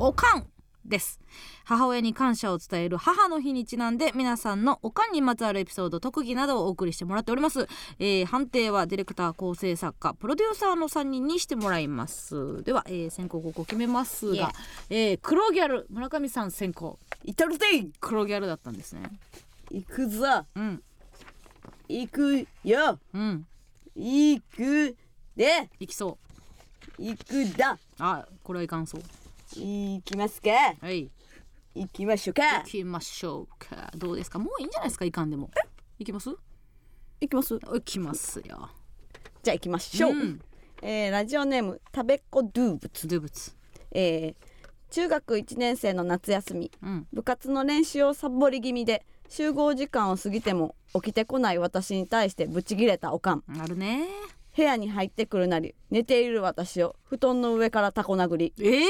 [0.00, 0.51] おかん。
[0.84, 1.20] です。
[1.64, 7.68] 母親に感謝を伝える母の日にちなんで皆さんのおかんにまつわるエピソード特技などをお送りしてもらっております、
[7.98, 12.62] えー判定はディレクター構成作家プロデューサーの3人にしてもらいます。
[12.64, 14.52] では、えー先行後攻決めますが、
[14.90, 16.98] えー黒ギャル村上さん先行。
[17.24, 19.02] いたるてい黒ギャルだったんですね。
[19.70, 20.46] 行くぞ。
[20.54, 20.82] うん。
[21.88, 22.98] 行くよ。
[23.14, 23.46] うん。
[23.94, 24.96] 行く
[25.36, 25.70] で。
[25.78, 26.18] いきそ
[26.98, 27.72] 行くだ。
[27.72, 29.02] うあこれはいかんそう
[29.60, 30.50] 行きますか。
[30.80, 31.10] はい。
[31.74, 32.58] 行きましょうか。
[32.60, 33.90] 行きましょうか。
[33.96, 34.38] どうですか？
[34.38, 35.50] もういいんじゃないですかいかんでも。
[35.98, 36.30] いきます？
[37.20, 37.58] 行きます？
[37.58, 38.70] 行きますよ。
[39.42, 40.40] じゃあ行きましょう、ん。
[40.82, 43.52] えーラジオネーム食べっ子ドゥーブツ、ドゥブツ
[43.92, 44.52] えー
[44.90, 46.70] 中学1年生の夏休み。
[46.82, 47.06] うん。
[47.12, 53.44] 部活の練習をサボり気味で集合時間を過ぎても起きてこない私に対してブチギレたおかん。
[53.58, 54.06] あるね
[54.56, 58.52] 部屋に入ってくるなり寝ている私を布団の上からタコ殴り。
[58.58, 58.84] えー、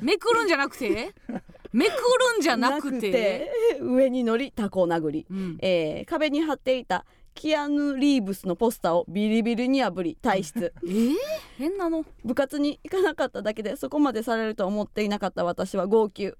[0.00, 1.12] めくるんじゃなくて？
[1.72, 3.50] めくるんじゃなくて？
[3.80, 5.58] 上に乗りタコ殴り、うん。
[5.60, 7.04] えー壁に貼っていた
[7.34, 11.14] キアヌ・リーブスのポスターをビリビリに破り退出 えー、
[11.58, 12.04] 変なの。
[12.24, 16.32] 部活に行かなかっただけでそこまでされると思っていなかった私は号泣。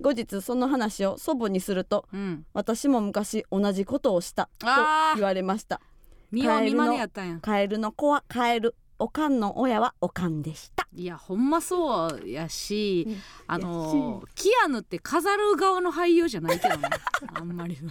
[0.00, 2.44] 後日その話を祖母にするとうん。
[2.54, 4.66] 私も昔同じことをしたと
[5.14, 5.80] 言われました
[6.32, 7.38] 見よう見まねやったんや。
[7.40, 10.88] カエルの子はカエルおかんの親はおかんでした。
[10.94, 13.16] いやほんまそうやしうん。
[13.46, 16.88] あのキアヌって飾る側の俳優じゃないけどね
[17.34, 17.76] あんまり。
[17.76, 17.90] 飾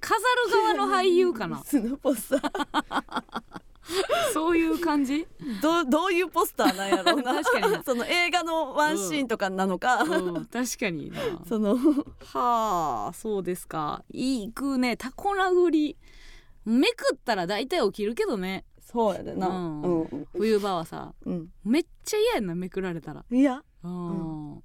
[0.00, 0.16] 飾
[0.46, 1.62] る側の俳優かな。
[1.64, 2.30] スのポス。
[2.30, 3.69] ター
[4.34, 5.26] そういう感じ？
[5.62, 7.34] どどういうポスターなんやろうな。
[7.42, 7.82] 確かにな。
[7.86, 11.18] その映画のワンシーンとかなのか、うん確かにな。
[11.48, 14.04] そのはあそうですか。
[14.12, 14.96] いいくね。
[14.96, 15.96] タコ殴り。
[16.66, 18.64] めくったら大体起きるけどね。
[18.80, 20.26] そうやでな、ううんん。
[20.36, 21.14] 冬場はさ。
[21.24, 21.48] うん。
[21.64, 23.24] めっちゃ嫌やなめくられたら。
[23.30, 24.62] いやうん、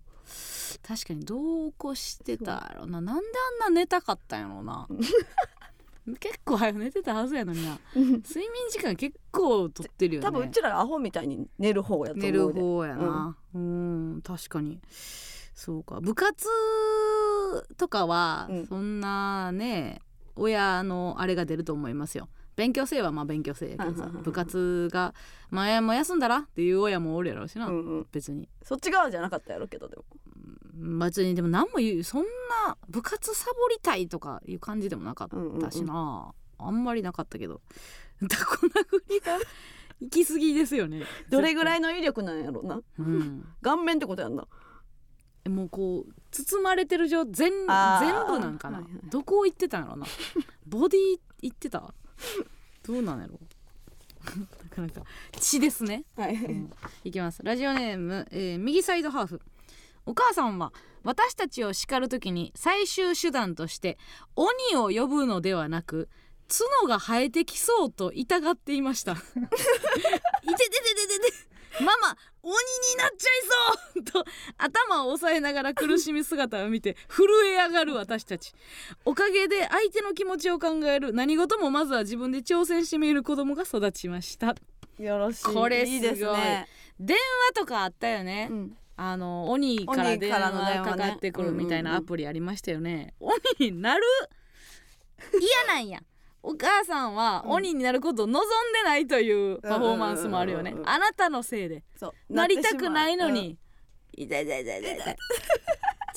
[0.86, 3.00] 確かにどうこうしてたやろな。
[3.00, 3.22] なんで
[3.64, 4.88] あんな寝たかったんやろな
[6.20, 7.80] 結構早く寝てたはずやのにな。
[7.96, 10.28] 睡眠時間結構とってるよね。
[10.28, 13.38] 多分うちらがアホみたいに寝る方やと思う寝でる方やな。
[13.54, 14.22] うん。
[14.24, 14.80] 確かに。
[15.56, 16.00] そうか。
[16.02, 16.48] 部活
[17.78, 18.68] とかはうん。
[18.68, 20.02] そんなね、
[20.36, 22.30] 親のあれが出ると思いますよ。
[22.56, 25.14] 勉強せえはまあ勉強せえやけどさ部活が
[25.52, 28.48] 「前もう休んだら?」っていう親もおるやろうしな、うんうん、別に。
[28.64, 30.06] そっち側じゃなかったやろうけどでも
[30.76, 32.24] 別にでも何も言うそん
[32.66, 35.30] な部活サボりたいとかいう感じでもなかっ
[35.62, 37.62] たしな、あんまりなかったけど。
[38.30, 39.38] タコ殴りが
[40.00, 41.04] 行き過ぎですよね。
[41.30, 44.48] どれぐらい、いの威力なんやろうなうん、顔面ってことやんな。
[45.50, 49.10] もうこう包まれてる状全全部なんかな、はいはい。
[49.12, 50.08] どこ行ってたんやろな。
[50.66, 51.94] ボディ行ってた。
[52.84, 53.40] どうなんやろ。
[54.26, 55.04] なかなか
[55.34, 56.04] 血ですね。
[56.16, 56.72] はい、うん。
[57.04, 57.44] いきます。
[57.44, 59.42] ラジオネーム、えー右サイドハーフ
[60.06, 63.98] お母さんは私たちを叱るときに最終手段として
[64.36, 66.10] 鬼を呼ぶのではなく
[66.48, 69.14] 角が生えてきそうと痛がっていました。
[69.14, 72.58] いててててててママ鬼に
[72.98, 73.32] なっちゃい
[73.94, 74.26] そうと
[74.58, 78.54] 頭を押さえながら苦しみ姿を見て震え上がる私たち。
[79.04, 84.56] おかげで相手の気持ちを考える何事もまずは自分で挑戦してみる子供が育ちました。
[85.00, 85.44] よろしい。
[85.46, 86.38] これいいですすごい。
[86.38, 86.68] ね、
[87.00, 87.18] 電
[87.50, 92.06] 話とかあったよね、うん、あの鬼から電話かかってくるみたいなアうんうんうん。
[92.08, 94.04] プリありましたよね、鬼になる？
[95.40, 96.02] 嫌なんや。
[96.44, 97.52] お母さんはうん。
[97.52, 100.72] 鬼になることを望んでないというパフォーマンスもあるよね。
[100.72, 101.84] うんうんうんうんあなたのせいで。
[102.30, 103.58] なりたくないのに。
[104.14, 105.18] 痛い痛い痛い痛い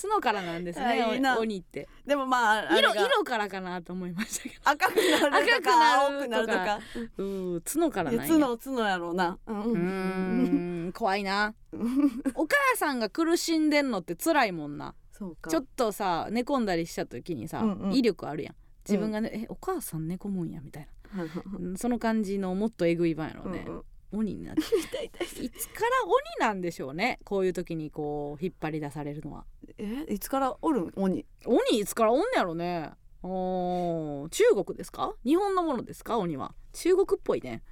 [0.03, 1.89] 角からなんですねあいい鬼って。
[2.07, 3.07] でもまあ色が。
[3.07, 6.79] 色からかなと思いましたけ赤くなるとか赤くなるとか。
[7.17, 8.33] どうん角からいなんや。
[8.33, 9.39] や角角やろうな。
[9.47, 11.55] うんうーん怖いな。
[12.35, 14.95] お母さんが苦しんでんのって辛いもんな。
[15.13, 15.51] そうか。
[15.51, 17.93] ちょっとさ寝込んだりした時にさ、うんうん。
[17.93, 18.55] 威力あるやん。
[18.89, 21.77] 自分がね、えお母さん寝込むんやみたいな。
[21.77, 23.83] その感じのもっとえぐい版やろね、うんうん
[24.13, 27.19] 鬼になって痛い痛い痛いいつから鬼なんでしょうね？
[27.25, 29.45] こういう時にこう引っ張り出されるのは。
[29.77, 31.27] えいつからおるん鬼？
[31.45, 32.91] 鬼いつからおんねやろね。
[33.23, 35.13] おー中国ですか？
[35.25, 36.19] 日本のものですか？
[36.19, 36.55] 鬼は。
[36.73, 37.63] 中国っぽいね。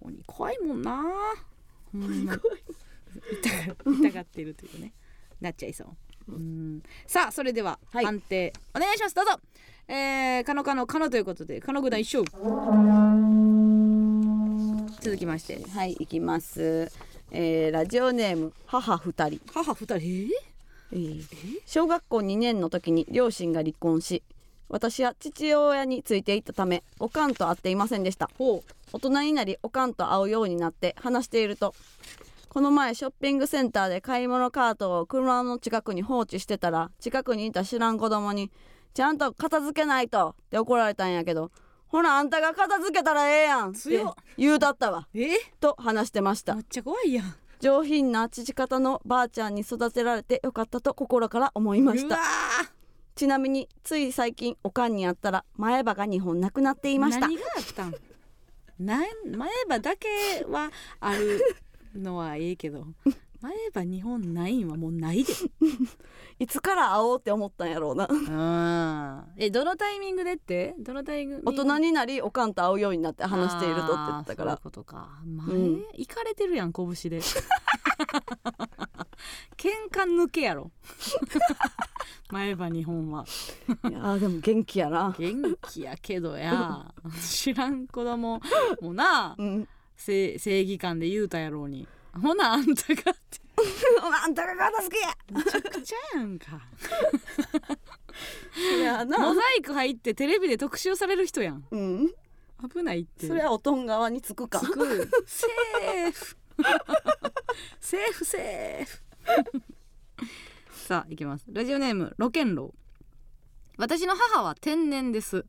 [0.00, 1.02] 鬼怖いもんな。
[1.92, 2.24] ほん。
[2.24, 2.36] ま
[3.92, 4.92] 痛がってるというね。
[5.40, 5.84] なっちゃいそ
[6.28, 6.32] う。
[6.32, 6.82] うん。
[7.06, 8.04] さあそれでははい。
[8.04, 8.52] 判定。
[8.74, 9.14] お願いします。
[9.14, 9.40] どうぞ。
[9.88, 12.28] えー、かのかのかのということでかのぐだ一勝
[15.06, 15.62] 続きまして。
[15.70, 16.90] はい行きます。
[17.30, 19.40] えーラジオネーム母二人。
[19.54, 20.30] 母二人？
[20.90, 21.24] えーえ？
[21.24, 21.26] ー
[21.64, 24.24] 小学校2年の時に両親が離婚し
[24.68, 28.28] 私は父親についていったためおかんと会っていませんでした。
[28.36, 31.72] ほ大人になりおかんと会うようになって話していると
[32.48, 38.50] この前ショッピングセンターで買い物カートを車の近くに放置してたら近くにいた知らん子供に
[38.92, 41.52] 「ちゃんと片付けないと」って怒られたんやけど
[41.88, 43.72] 「ほなあんたが片付けたらええやん」っ。
[43.74, 44.04] て
[44.36, 45.08] 言うだったわ。
[45.14, 45.36] うえ？
[45.60, 46.54] と話してました。
[46.54, 47.34] めっちゃ怖いやん。
[47.60, 52.18] 上品な父方のばあちゃんに育てられてよかったと心から思いました。
[53.14, 57.20] ちなみについ最近おかんに会ったら前歯が2本なくなっていました。
[57.20, 57.94] 何があったん？
[58.78, 60.70] な前歯だけは
[61.00, 61.40] ある
[61.94, 62.86] のはいいけど
[63.40, 65.32] 前歯日本ないんはもうないで。
[66.38, 68.06] いつから会おうって思ったんやろうな。
[68.06, 69.24] うん。
[69.36, 70.74] えどのタイミングでって？
[70.78, 71.42] どのタイミング？
[71.46, 74.50] 大人になりおかんと会うようになって話しているとって言ってたから。
[74.52, 75.08] そういうことか。
[75.24, 75.84] 前、うん。
[75.94, 77.20] いかれてるやん拳で。
[79.56, 80.70] 喧嘩抜けやろ。
[82.30, 83.24] 前歯日本は。
[83.88, 85.14] いやーでも元気やな。
[85.18, 86.92] 元気やけどや。
[87.22, 88.40] 知らん子供
[88.80, 89.34] もな。
[89.38, 89.68] うん。
[89.96, 91.88] 正正義感で言うたやろうに
[92.18, 93.40] ほなあんたがって。
[94.24, 95.16] あんたが片付けや。
[95.32, 96.60] めちゃくちゃやんか。
[98.52, 101.66] そりゃモなザイク入ってテレビで特集される人やん。
[101.70, 102.08] うん。
[102.70, 103.26] 危ないって。
[103.26, 104.60] それはおとん側につくか。
[104.60, 105.10] つく。
[105.26, 106.36] セーフ。
[107.80, 109.62] セーフセーフ。
[110.72, 111.44] さあいきます。
[111.50, 112.74] ラジオネームロケンロウ
[113.76, 115.44] 私の母は天然です。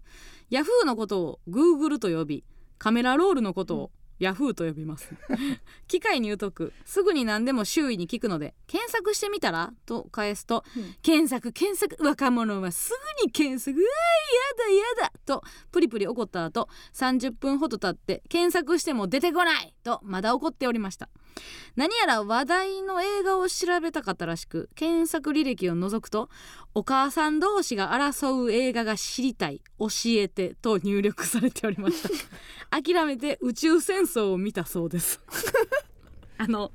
[0.49, 2.43] ヤフーのことをグーグルと呼び
[2.77, 5.09] カメラロールのことをヤフーと呼びます。
[5.87, 10.95] 機械に言うとくすぐに何でも周囲に聞くので検索してみたらと返すと、うん。
[11.01, 12.91] 検索検索若者はす
[13.21, 21.09] ぐに検索うわーやだやだとプリプリ怒った後30分ほど経って検索しても出てこないとまだ怒っておりました
[21.75, 26.29] 何やら話題の映画を調べたかったらしく検索履歴を除くと
[26.73, 32.09] お母さん同士が争う映画が知りたい教えてと入力されておりました。
[32.81, 35.19] 諦めて宇宙戦争を見たそうです。
[36.37, 36.71] あの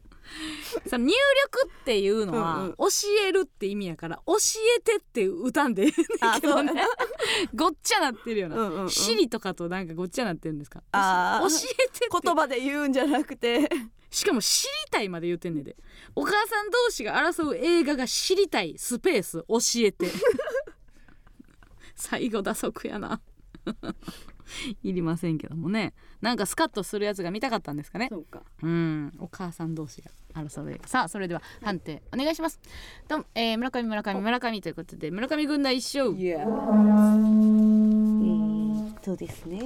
[0.88, 1.12] その入
[1.44, 2.86] 力っていうのは、教
[3.28, 4.36] えるって意味やから教
[4.78, 6.72] えてって歌んでええねんけどね。
[7.54, 8.90] ごっちゃなってるよな、うんうんうん。
[8.90, 10.82] シリとかとなんかごっちゃなってるんですか？
[10.92, 12.08] 教えて。
[12.22, 13.68] 言葉で言うんじゃなくて
[14.12, 15.74] しかも知りたいまで言ってんねんで。
[16.14, 20.06] お母さん同士が争う映画が知りたいスペース教えて。
[21.96, 23.22] 最後打足やな。
[24.82, 25.94] いりませんけどもね。
[26.20, 28.08] なんかスカッとするやつが見たかったんですかね。
[28.10, 28.42] そうか。
[28.62, 29.14] うん。
[29.18, 30.86] お母さん同士が争う映画。
[30.86, 32.60] さあそれでは判定お願いします。
[33.08, 36.14] どうも、えー、村上村上村上ということで村上軍団一勝。
[36.14, 36.48] いやえー、
[39.02, 39.58] そうですね。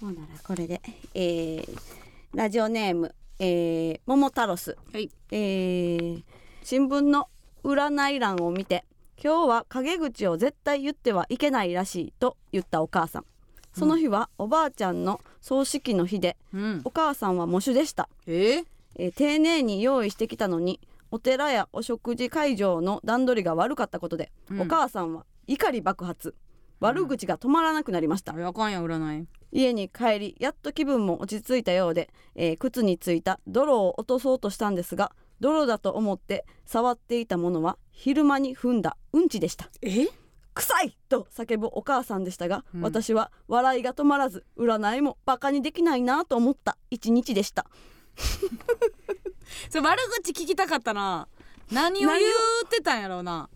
[0.00, 0.80] ほんならこれで
[1.14, 2.03] えー、
[2.34, 5.08] ラジオネームえー、桃太郎スはい。
[5.30, 6.22] えー
[6.64, 7.28] 新聞の
[7.62, 8.84] 占い欄を見て
[9.22, 13.24] 今日は陰口を絶対言ってはいけないらしいと言ったお母さん。
[13.72, 16.80] その日はおばあちゃんの葬式の日でうん。
[16.84, 18.64] お母さんは喪主でした、えー、
[18.96, 20.80] えー丁寧に用意してきたのに
[21.12, 24.60] お寺やお食事会場の段取りが悪かったことで、うん。
[24.62, 26.34] お母さんは怒り爆発。
[26.80, 39.70] 悪口が止まらなくなりました、あれあかんやん占い家に帰りやっと気分も落ち着いたようで、えー靴についた泥を落とそうとしたんですが泥だと思って触っていたものは昼間に踏んだうんちでした。
[39.80, 40.08] え？
[40.54, 42.80] 臭いと叫ぶお母さんでしたが、うん。
[42.82, 47.66] 私は笑いが止まらず占いもバカにできないなと思った一日でした。
[49.68, 51.28] それ悪口聞きたかったな
[51.72, 53.48] 何を言ってたんやろうな。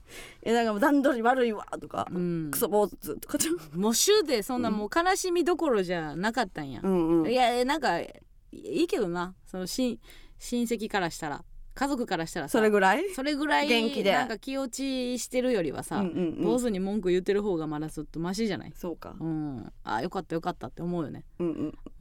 [0.42, 2.48] えなんかもう段取り悪いわとか、うん。
[2.50, 3.58] クソ坊主とかちゃう。
[3.74, 7.30] 喪主でそんなもう悲しみどころじゃなかったんや、うんうん。
[7.30, 8.12] いやなんかい
[8.52, 9.34] いけどな。
[9.44, 10.00] そのし
[10.38, 11.44] 親戚からしたら
[11.78, 13.08] 家族からしたらさそれぐらい？
[13.14, 14.12] それぐらい元気で。
[14.12, 16.44] なんか気落ちしてるよりはさ、うんうんうん。
[16.44, 18.72] 坊主に文句言ってる方がまだちょっとマシじゃない？
[18.74, 19.14] そうか。
[19.20, 21.46] うん、あよかったよかったって思うよね、うん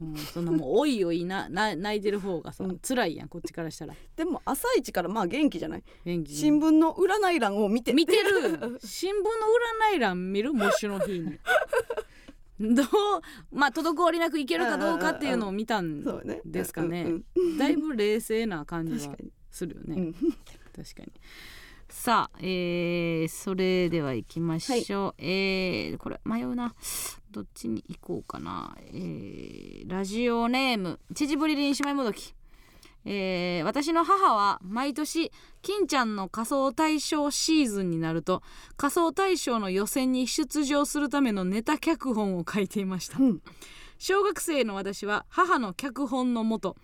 [0.00, 0.08] うん。
[0.10, 2.78] うん、そんなもうおいおいなな泣いてる方がさ、うん。
[2.80, 3.94] 辛いやんこっちからしたら。
[4.16, 5.84] でも朝一からまあ元気じゃない？
[6.04, 7.92] 元気新聞の占い欄を見て。
[7.92, 8.80] 見てる。
[8.82, 9.30] 新聞の
[9.92, 11.38] 占い欄見るモッシュの日に。
[12.60, 12.86] どう
[13.52, 16.02] まあ滞りなくいけるかどうかっていうのを見たん
[16.44, 17.04] ですかね。
[17.36, 19.14] うんだいぶ冷静な感じは
[19.58, 20.14] するよね、うん。
[20.74, 21.12] 確かに。
[21.90, 26.74] さあ、えー、それでは行きましょう、えーこれ迷うな。
[27.30, 32.34] どっちに行こうかな、えーラジオネームちじぶりりんしまいもどき。
[33.04, 35.32] えー私の母は毎年
[35.62, 38.42] 金ちゃんの仮装大賞シーズンになると
[38.76, 43.18] 仮装大賞の予選に出場するためのネタ脚本を書いていました。
[43.18, 43.42] うん。
[43.98, 46.76] 小学生の私は母の脚本のもと、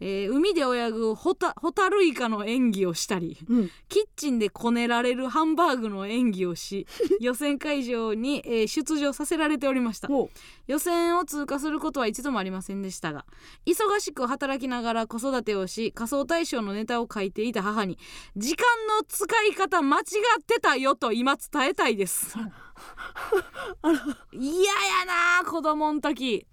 [0.00, 3.70] えー海で泳ぐホタホタルイカの演技をしたりうん。
[3.88, 6.86] キッチンでこねられるハンバーグの演技をし
[7.20, 10.08] 予選会場に、えー出場させられておりました。
[10.08, 10.30] ほ
[10.66, 13.24] 予選を通過することは一度もありませんでしたが
[13.64, 17.98] 忙しく働きながら子育てをし仮想大賞のネタを書いていた母に
[18.36, 18.66] 時間
[18.98, 20.04] の使い方間違っ
[20.44, 22.36] てたよと今伝えたいです。
[24.32, 25.04] 嫌や
[25.42, 26.46] な子供ん時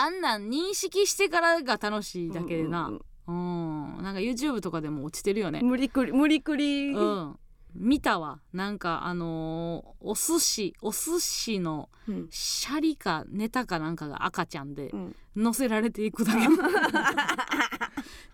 [0.00, 2.88] あんなん認識してからが楽しいだけでな
[3.26, 3.96] うん。
[3.96, 4.02] うん。
[4.02, 5.60] なんか YouTube とかでも落ちてるよね。
[5.62, 6.88] 無理くり無理くり。
[6.92, 7.38] うん。
[7.74, 8.40] 見たわ。
[8.52, 12.26] なんかあのーお寿司お寿司のうん。
[12.30, 15.16] シャリかネタかなんかが赤ちゃんでうん。
[15.36, 16.40] 乗せられていくだけ。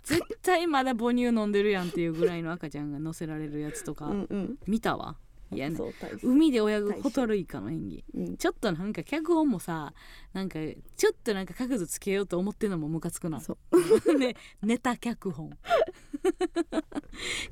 [0.04, 4.56] 絶対まだ母乳飲んでるやんっていうぐらいの赤ちゃんが乗せられるやつとかうんうん。
[4.66, 5.16] 見たわ
[5.52, 6.26] いやねそう大切。
[6.26, 8.04] 海で泳ぐホタルイカの演技。
[8.14, 8.36] うん。
[8.36, 9.92] ちょっとなんか脚本もさ
[10.32, 10.58] なんか
[10.96, 13.40] ちょっとなんか角度つけようと思ってんのもムカつくな。
[13.40, 13.56] そ
[14.18, 15.50] ねネタ脚本。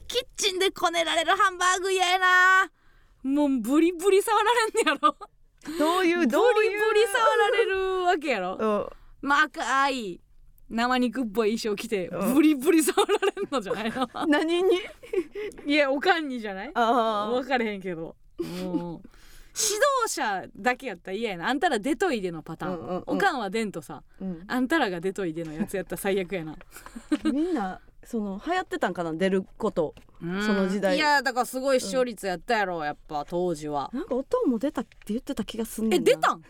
[0.09, 2.70] キッチンでこねられるハンバーグ嫌やな。
[3.22, 5.16] もうブリブリ触られんねやろ。
[5.78, 6.70] どういうブどういう？
[6.72, 8.90] リブリ触られるわけやろ。
[9.22, 9.28] うん。
[9.28, 10.20] まあ赤い
[10.74, 12.34] 生肉っぽい衣装着てうん。
[12.34, 14.08] ブリブリ触られんのじゃないの？
[14.28, 14.80] 何に？
[15.66, 16.70] いやおかんにじゃない？
[16.74, 18.16] あ分かれへんけど。
[18.40, 19.08] もう
[19.56, 21.48] 指導者だけやったら嫌やな。
[21.48, 23.02] あんたら出といでのパターン、うんうんうん。
[23.06, 26.56] おかんは出んとさあ、うん、あんたらが出といでのやつやったら最悪やな。
[27.32, 29.12] みんなその流行ってたんかな？
[29.12, 29.94] 出ること。
[30.20, 30.96] その時代。
[30.96, 33.90] いやだからすごい視聴率やったやろ、やっぱ当時は。
[33.92, 36.10] なんか音も出たって言ってた気がすんねんな。
[36.10, 36.42] え出たん？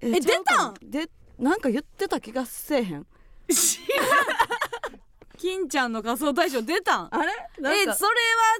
[0.00, 0.74] ええちゃうかな？
[0.82, 3.06] 出でなんか言ってた気がせえへん
[5.38, 7.08] 金ちゃんの仮装大賞出たん？
[7.14, 7.32] あれ？
[7.60, 7.94] なんかえそれは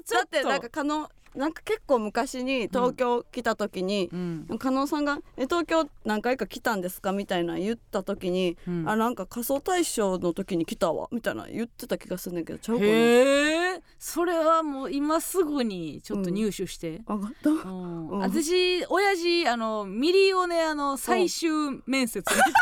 [0.05, 0.31] ちょっと。
[0.31, 4.47] だってなんか可能なんか結構昔に東京来た時に、うん。
[4.57, 8.89] 加納さんが「え東京何回か来たんですか?」みたいな言った時に「うん。
[8.89, 12.87] あなんか仮装大賞の時に来たわ」みたいな言ってた気がするんだけどちゃうかな？
[12.87, 13.81] へえ。
[13.99, 17.49] それはもう今すぐにちょっと入手して、上がった？
[17.49, 18.09] うん。
[18.09, 18.19] うん。
[18.19, 21.49] 私親父あのミリオネアの最終
[21.85, 22.53] 面接みたい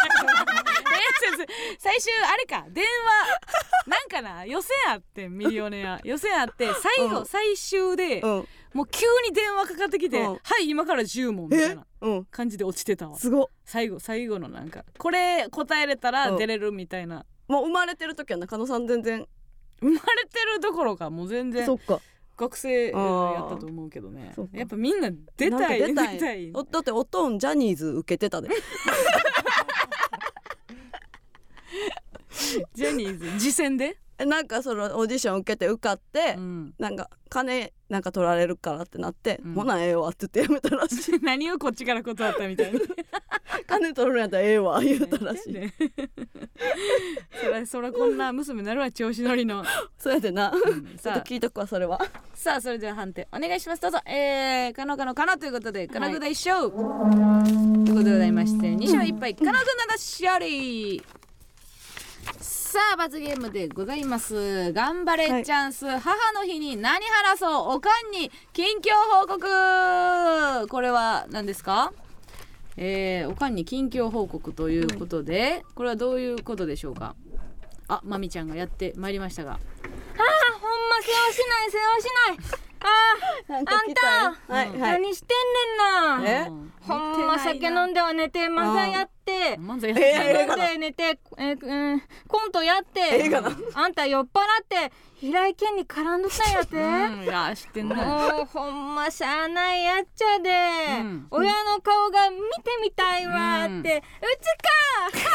[0.46, 0.46] な。
[0.54, 0.55] 面
[1.32, 1.48] 接
[1.80, 6.00] 最終あれか電話なんかな予選あってミリオネア。
[6.04, 6.68] 予選あって
[6.98, 7.26] 最後、うん。
[7.26, 8.48] 最終で、うん。
[8.74, 10.26] もう急に電話かかってきて「うん。
[10.34, 11.76] はい今から10問」みたいえ？
[11.76, 12.26] なうん。
[12.26, 13.18] 感じで落ちてたわ。
[13.18, 13.48] すごっ。
[13.64, 19.26] 最後最後のなんかこれ答えれたらうん出れるみたいな、もう生まれてる時はな加納さん全然。
[19.82, 22.00] 生まれてるどころかもう全然そっか。
[22.38, 24.34] 学生やったと思うけどね。
[24.52, 26.52] やっぱみんな出たい出たい。
[26.52, 28.50] だっておとんジャニーズ受けてたで
[32.74, 39.54] ジャニーズ次戦で、えなんかそのオーディション受けて受かって、うん、なんか金なんか取られるからってなって、うん。
[39.54, 41.20] ほなええわって言ってやめたらしい。
[41.22, 42.80] 何をこっちから断ったみたいに。
[43.68, 45.74] 金取るんやったらええわ言うたらしい、ね。
[47.42, 49.64] そらそらこんな娘なるわ調子乗りの、
[49.98, 50.98] そうやでな、うん。
[50.98, 52.00] ちょっと聞いとくわそれは。
[52.34, 53.82] さあそれでは判定お願いします。
[53.82, 54.00] どうぞ。
[54.06, 56.82] えー、かのかのかのということでかのぐだ一勝、という
[57.90, 61.04] ことでございまして2勝1敗かのぐなだ勝利
[62.40, 64.74] さあ罰ゲームでございます。
[64.74, 67.76] 頑張れチャンス、母の日に何話そう。
[67.76, 70.68] おかんに近況報告。
[70.68, 71.94] これは何ですか？
[72.78, 77.16] えー、おかんに近況報告ということで、これはどういうことでしょうか？
[77.88, 79.54] あまみちゃんがやってまいりましたが。
[79.54, 82.60] ほんま世話しない世話しない。
[82.75, 82.75] あ
[83.48, 84.36] なんか来たよ。
[84.48, 84.92] はいうんー、はい。
[84.94, 86.30] 何してんねんな。
[86.46, 86.48] え？
[86.50, 89.16] うんほんま酒飲んでは寝てまたやって。
[89.26, 90.78] て漫才やえって。
[90.78, 93.00] 寝て、えーうんコントやって。
[93.24, 93.50] 映画だ。
[93.74, 97.96] あんた酔っ払って平井堅に絡んどったんやって、うんいや知ってんな。
[97.96, 100.52] もうほんましゃあないやっちゃで、
[101.02, 101.28] うん。
[101.32, 102.44] 親の顔が見て
[102.84, 104.02] みたいわって、う
[105.12, 105.26] ちか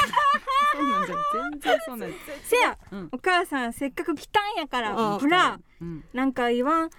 [0.77, 1.17] そんなんじゃ
[1.51, 3.09] 全然そんなんせや、うん。
[3.11, 5.19] お母さんせっかく来たんやから、うん。
[5.19, 5.59] ほら。
[5.81, 6.05] うん。
[6.13, 6.91] なんか言わん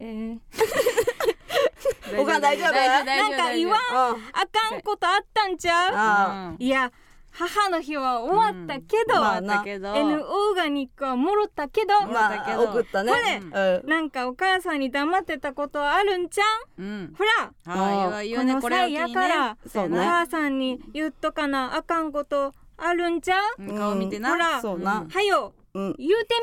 [0.00, 0.38] えー、
[2.20, 2.72] お母大丈夫？
[2.72, 5.92] なんか言わんああかんことあったんちゃう？
[5.94, 6.90] あいや
[7.36, 9.46] 母の日は終わったけど、うん。
[9.46, 13.10] まあ N オーガニックはもろったけど、まあ送ったね。
[13.12, 13.18] こ
[13.56, 13.90] れうん。
[13.90, 16.42] なんかお母さんに黙ってたことはあるんちゃ
[16.78, 16.82] う？
[16.82, 17.12] ん。
[17.12, 23.76] うほらこの際やから、お母さんに言っとかなあかんことあるんちゃう、うん。
[23.78, 24.30] 顔見てな。
[24.30, 24.60] ほら。
[24.62, 25.54] はよ。
[25.74, 25.94] うん。
[25.98, 26.36] 言うて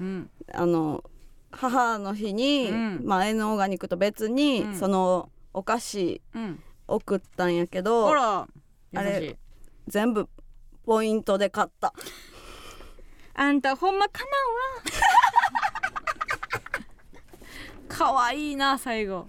[0.00, 0.30] うん。
[0.54, 1.04] あの
[1.50, 3.00] 母の日に、うん。
[3.04, 4.74] まあ N オーガニックと別に、うん。
[4.78, 6.62] そのお菓子うん。
[6.86, 8.46] 送ったんやけほどあ
[8.94, 9.36] れ
[9.88, 10.26] 全部
[10.86, 11.92] ポイントで買った。
[11.96, 12.02] み
[13.34, 14.24] あんたほんまか
[17.88, 19.28] 可愛 いな最後。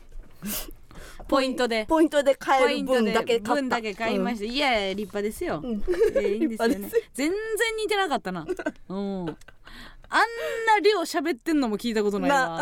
[1.28, 1.86] ポイントで。
[1.88, 5.66] ポイントで買える分だけ買分だけ買いました、いやいや立派ですよ、ん。
[5.66, 6.90] えーいいんですよね。
[7.14, 7.38] 全然
[7.78, 8.46] 似てなかったな。
[8.90, 9.38] うん
[10.10, 12.60] あんな量喋ってんのも聞いたことないわ、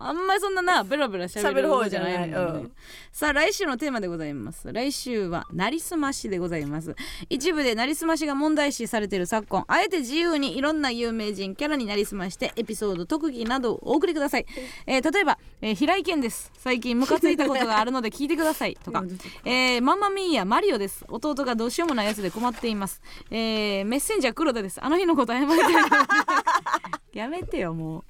[0.00, 2.72] あんまりそんななベラベラ喋る方じゃなないいもんねうん。
[3.12, 4.72] さあ来週のテーマでございます。
[4.72, 6.94] 来週はなりすましでございます。
[7.28, 9.64] 一部でなりすましが問題視されている昨今。
[9.66, 14.46] あえて自由にいろんな有名人キャラになりすましてエピソード特技などをお送りください、
[14.86, 16.52] えー例えば、えー平井堅です。
[16.58, 18.76] 最近ムカついたことがあるので聞いてください。
[18.84, 19.02] とか、
[19.44, 21.04] えーママミーヤマリオです。
[21.08, 23.00] 弟がどうしようもないやつで困っています、
[23.30, 24.82] えーメッセンジャー黒田です。
[24.84, 25.58] あの日のこと謝りたい
[27.12, 28.04] やめてよもう。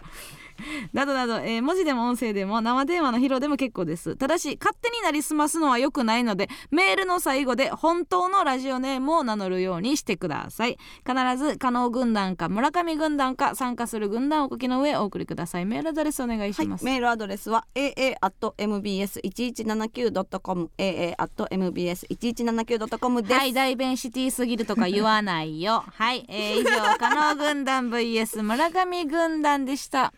[0.93, 4.17] などなど、えー文字でも音声でも生電話の披露でも結構です。
[4.17, 10.77] ただし勝手になりすますのは良くないのでメールの最後で本当のラジオネームを名乗るようにしてください。
[11.07, 15.67] 必ず加納軍団か村上軍団か参加する軍団をお書きの上お送りください。
[15.67, 25.85] メールアドレスお願いしはいます、メールアドレスは aa.mbs1179.com aa.mbs1179.com です、はい大弁シティすぎるとか言わないよ。
[25.95, 30.13] はい、えー以上加納軍団 vs 村上軍団でした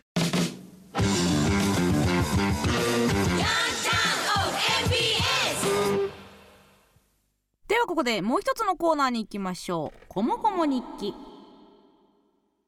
[7.71, 9.99] ではここでもう一つのコーナーに行きましょう。
[10.09, 11.15] こもこも日記。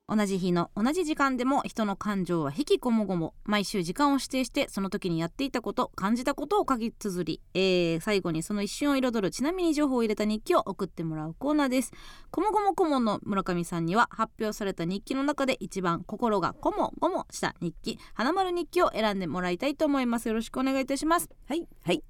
[0.09, 11.91] 同じ日の同じ時間でも人の感情は引きこもごも毎週時間を指定してその時にやっていたこと感じたことを書き綴り、えー最後にその一瞬を彩るちなみに情報を入れた日記を送ってもらうコーナーです。
[12.31, 20.29] こもごも顧問の村上さんには発表された日記の中で一番心がこもごもした日記花丸日記を選んでもらいたいと思います。
[20.29, 21.29] よろしくお願いいたします。
[21.49, 21.67] はい。
[21.83, 22.05] はい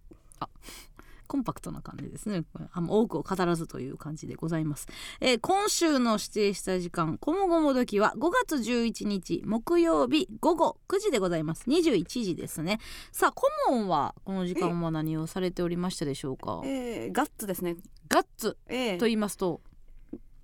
[1.33, 2.45] コンパクトな感じですね。
[2.73, 4.87] あんま多くを語らずという感じでございます、
[5.19, 11.65] えー今週の指定した時間こもごも時は5月11日木曜日午後9時でございます。
[11.71, 12.81] 21時ですね。
[13.13, 16.61] さあ顧問はこの時間は何をされておりましたでしょうか？
[16.65, 17.77] えー、ガッツですね。
[18.09, 18.99] ガッツえー。
[18.99, 19.63] と言いますと？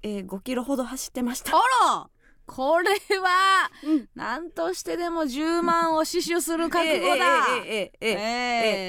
[0.02, 1.54] えー、5キロほど走ってました。
[1.54, 1.60] あ
[1.96, 2.08] ら
[2.48, 4.08] これはうん。
[4.14, 7.46] 何としてでも10万を死守する覚悟だ。
[7.66, 8.12] えーえ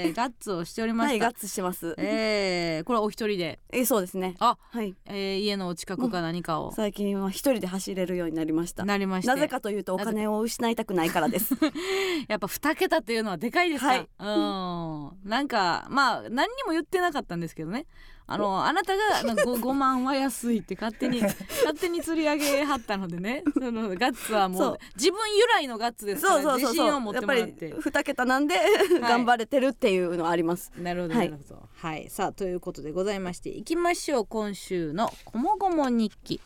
[0.05, 1.09] ーえガッツをしておりました。
[1.11, 1.93] はいガッツしてます。
[1.97, 3.59] えーこれはお一人で。
[3.71, 4.35] えーそうですね。
[4.39, 4.95] あはい。
[5.05, 6.71] えー家のお近くか何かを。
[6.71, 8.85] 最近は一人で走れるようになりました。
[8.85, 9.27] なりまして。
[9.27, 11.53] なぜかというとお金を失いたくないからです。
[12.29, 14.09] やっぱ2桁っていうのはでかいですか、はい。
[14.19, 15.29] うん。
[15.29, 17.85] なんかまあ何にも言ってなかったんですけどね
[18.31, 21.19] あのあなたがあの 5, 5万は安いって勝手に
[21.65, 23.43] 勝手に釣り上げはったのでね。
[23.53, 24.73] そのガッツはもそう。
[24.73, 27.69] う自分由来のガッツですからそうそうそう自信を持っそうやっぱりて。
[27.69, 28.55] もらって二桁なんで
[29.01, 30.71] 頑張れてるっていうのはあります。
[30.77, 31.69] なるほどはないるほど。
[31.73, 34.25] はい、さあということでございましていきましょう。
[34.27, 36.39] 今週の「こもごも日記」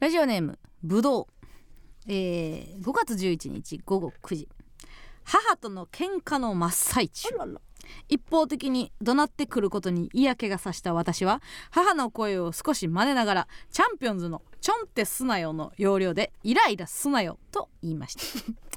[0.00, 1.26] ラジオネームぶどう、
[2.08, 4.48] えー、5月11日午後9時。
[5.22, 7.28] 母との喧嘩の真っ最中
[8.08, 18.69] 一方的に怒鳴ってくることに嫌気がさした私は母の声を少し真似ながらチャンピオンズの「ちょんってすなよ」の要領で「イライラすなよ」と言いました。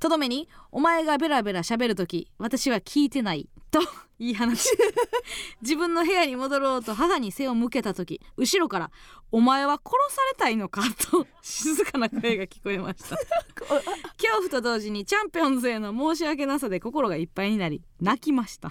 [0.00, 3.80] とどめに「お前がベラベラ喋る時私は聞いてない」と
[4.18, 4.68] 言い放ち
[5.62, 8.90] 自分の部屋に戻ろうと母に背を向けた時後ろから
[9.32, 13.16] 「お前は殺されたいのか?」と静かな声が聞こえました。
[14.18, 18.70] 恐怖と同時にチャンピオンズへの申し訳なさで心がいっぱいになり泣きました。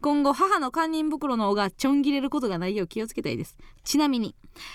[0.00, 3.56] 今後母の堪忍袋の尾がちょん切れることがないよう気をつけたいです。
[3.84, 4.34] ちなみに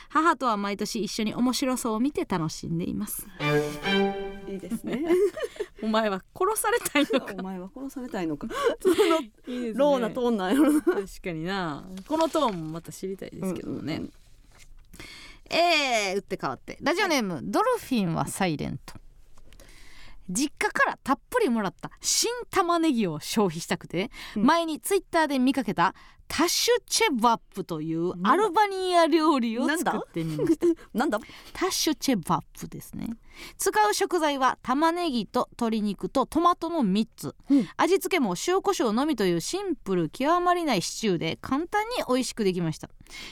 [0.09, 3.27] 母とは毎年一緒に面白そうを見て楽しんでいます
[4.47, 5.01] いいですね。
[5.81, 7.33] お前は殺されたいのか。
[7.39, 8.47] お前は殺されたいのか。
[9.47, 9.73] いいですね。
[9.75, 10.71] ローなトーンなんやろ。
[10.71, 11.87] な確かにな。
[12.07, 14.13] このトーンもまた知りたいですけどもね、うんうん
[15.49, 16.77] えー、打って変わって。
[16.81, 18.95] ラジオネーム、ドルフィンはサイレント。
[20.29, 24.43] 実家からたっぷりもらった新玉ねぎを消費したくて、うん。
[24.45, 25.93] 前にツイッターで見かけた
[26.35, 30.65] タッシュチェバップというアルバニア料理を作ってみました。
[30.91, 31.19] なんだ？
[31.53, 33.07] タッシュチェバップですね。
[33.57, 37.67] 使う食材は玉ねぎと鶏肉とトマトの3つ、うん。
[37.77, 42.89] 味付けも塩コショウのみというシンプル極まりないシチューで簡単に美味しくできました。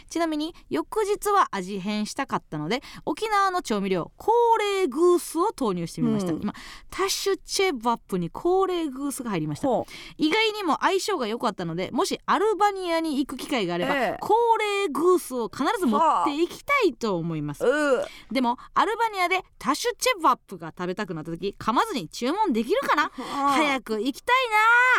[0.09, 6.41] ちなみに翌日は味変したかったので沖縄の調味料コーレーグースを投入してみました、うん。
[6.41, 6.53] 今
[6.91, 9.67] タッシュチェバップにコーレーグースが入りました。
[9.67, 9.87] ほ
[10.17, 14.17] 意外にも相性が良かったのでもしアルバニアに行く機会があれば、ええ。
[14.19, 17.63] コーレーグースを必ず持っていきたいと思います。
[17.63, 23.11] ううでもアルバニアでタッシュチェバップが食べたくなった時噛まずに注文できるかな？
[23.13, 24.35] 早くく行きたい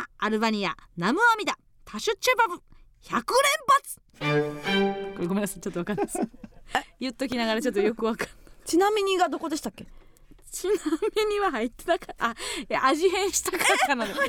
[0.01, 0.77] なアルバニア。
[0.97, 1.57] ナムアミダ。
[1.85, 2.63] タッシュチェバブ
[3.03, 3.13] 100
[4.21, 5.15] 連発。
[5.15, 6.21] これごめんなさいちょっとわかんないです。
[7.01, 8.37] 言っときながらちょっとよくわかんない。
[8.65, 9.87] ちなみにがどこでしたっけ？
[10.53, 10.73] ちな
[11.27, 12.27] みには入ってなかった。
[12.29, 12.35] あい
[12.69, 14.13] や味変したかったので。
[14.15, 14.27] ずい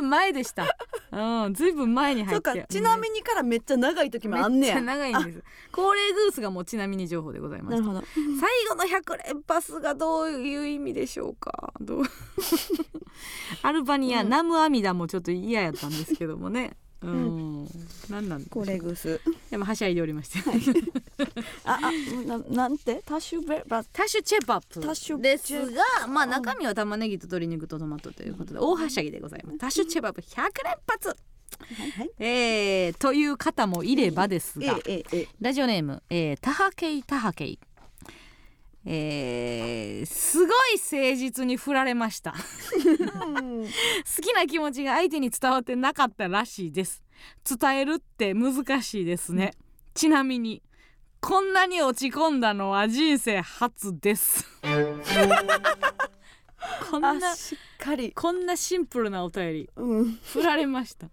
[0.06, 0.64] ん前でした。
[1.10, 4.74] うんずいぶん前に入そうってかちなみにからめっちゃ長い時もあんねや。
[4.76, 5.44] めっちゃ長いんです。
[5.72, 8.02] 高齢グースがもうちなみに情報でございますなるほど。
[8.14, 11.72] 最後の100連発がどういう意味でしょうか？
[11.80, 12.02] どう？
[13.62, 14.28] アルバニア、うん。
[14.28, 17.68] ナムアミダもちょっと嫌やったんですけどもねうん、
[18.10, 19.20] なんなんこれグース。
[19.50, 20.38] でもはしゃいでおりまして
[21.64, 23.02] ああななんて？
[23.04, 24.80] タッシュベバタッシュチェバップ。
[24.80, 29.58] タッシュですがまあ中身は玉ねぎと鶏肉とトマトということで大はしゃぎでございます。
[29.58, 31.08] タッシュチェバップ100連発。
[31.08, 31.14] は
[31.86, 35.28] いはいえー、という方もいればですえが、えええ。
[35.40, 37.58] ラジオネーム、えー、タハケイタハケイ
[38.84, 42.34] えー、すごい誠実に振られました。
[43.26, 43.68] うん好
[44.20, 47.02] きな気持ちが相手に伝わってなかったらしいです。
[47.44, 49.52] 伝えるって難しいですね、
[49.94, 50.62] ちなみに
[51.22, 54.44] こんなに落ち込んだのは人生初です。
[56.90, 58.12] こんなあしっかり。
[58.12, 59.70] こんなシンプルなお便り。
[59.76, 60.18] うん。
[60.24, 61.08] 振られました。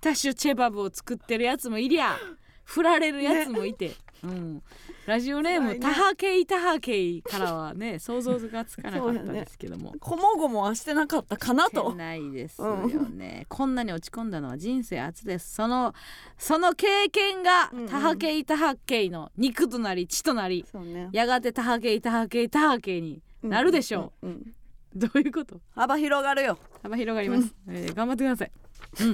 [0.00, 2.18] タッシュチェバブを作ってるやつもいりゃ
[2.64, 3.92] 振られるやつもいて、
[4.24, 4.62] うん、
[5.06, 11.92] ラジオネーム、タハケイタハケイからはね 想像がつかなかったですけども、こもごもはしてなかったかなと。
[11.94, 15.54] ないですよね、こんなに落ち込んだのは人生初です。
[15.54, 15.92] その
[16.38, 17.88] その経験がうんうん。
[17.88, 20.64] タハケイタハケイの肉となり血となり。
[21.10, 25.00] やがてタハケイタハケイタハケイになるでしょう、うんうんうん。
[25.00, 25.60] どういうこと？
[25.74, 26.58] 幅広がるよ。
[26.82, 28.52] 幅広がります、えー頑張ってください。
[28.92, 29.04] フ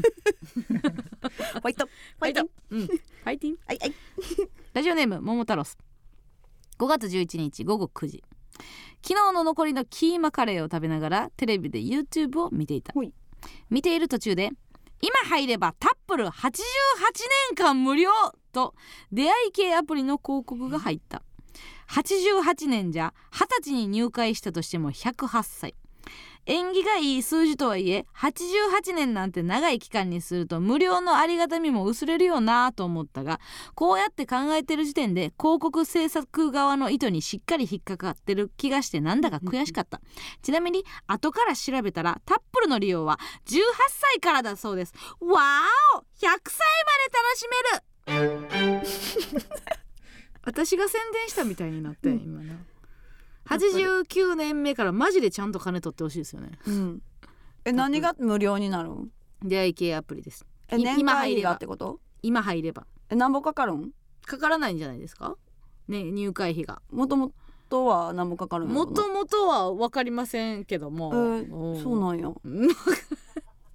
[1.62, 1.86] ァイト。
[1.86, 2.48] ファイト。
[2.70, 2.86] うん。
[2.86, 3.59] ファイティン？
[3.66, 3.94] はいはい
[4.79, 5.77] ラジオネーム桃太郎ス
[6.79, 8.23] 5月11日午後9時。
[9.03, 12.95] 昨日の残りのキーマカレーを食べながらテレビで YouTube を見ていた。
[13.71, 14.51] 見ている途中で
[15.01, 16.31] 今入ればタップル88
[17.51, 18.13] 年間無料
[18.53, 18.77] と
[19.11, 21.25] 出会い系アプリの広告が入った。
[21.89, 25.75] 88年じゃ20歳に入会したとしても108歳
[26.51, 33.39] 縁起がいい数字とはいえ88年なんて長い期間にすると無料のありがたみも薄れるよなと思ったが
[33.75, 40.01] こうやって考えてる時点で広告制作側の意図にしっかり引っかかってる気がしてなんだか悔しかった。
[40.41, 43.61] ちなみに後から調べたらタップルの利用は18
[43.91, 44.95] 歳からだそうです。
[45.20, 49.39] わーお !100 歳まで楽しめる!
[50.45, 52.55] 私が宣伝したみたいになって、うん今な
[53.49, 56.51] 89年目からマジでちゃんと金取ってほしいですよね。
[56.66, 57.03] うん。
[57.65, 59.11] え何が無料になるん？
[59.43, 60.47] 出会い系アプリです。
[60.70, 62.01] えい年会費がってこと？
[62.23, 62.87] 今入れば。
[63.11, 63.91] え何ぼかかるん？
[64.27, 65.37] かからないんじゃないですか？
[65.89, 66.83] ね入会費が。
[66.91, 67.33] もとも
[67.70, 71.83] とは何ぼかかるんもともとは分かりませんけども、えーうん。
[71.83, 72.29] そうなんや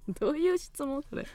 [0.20, 1.26] どういう質問それ？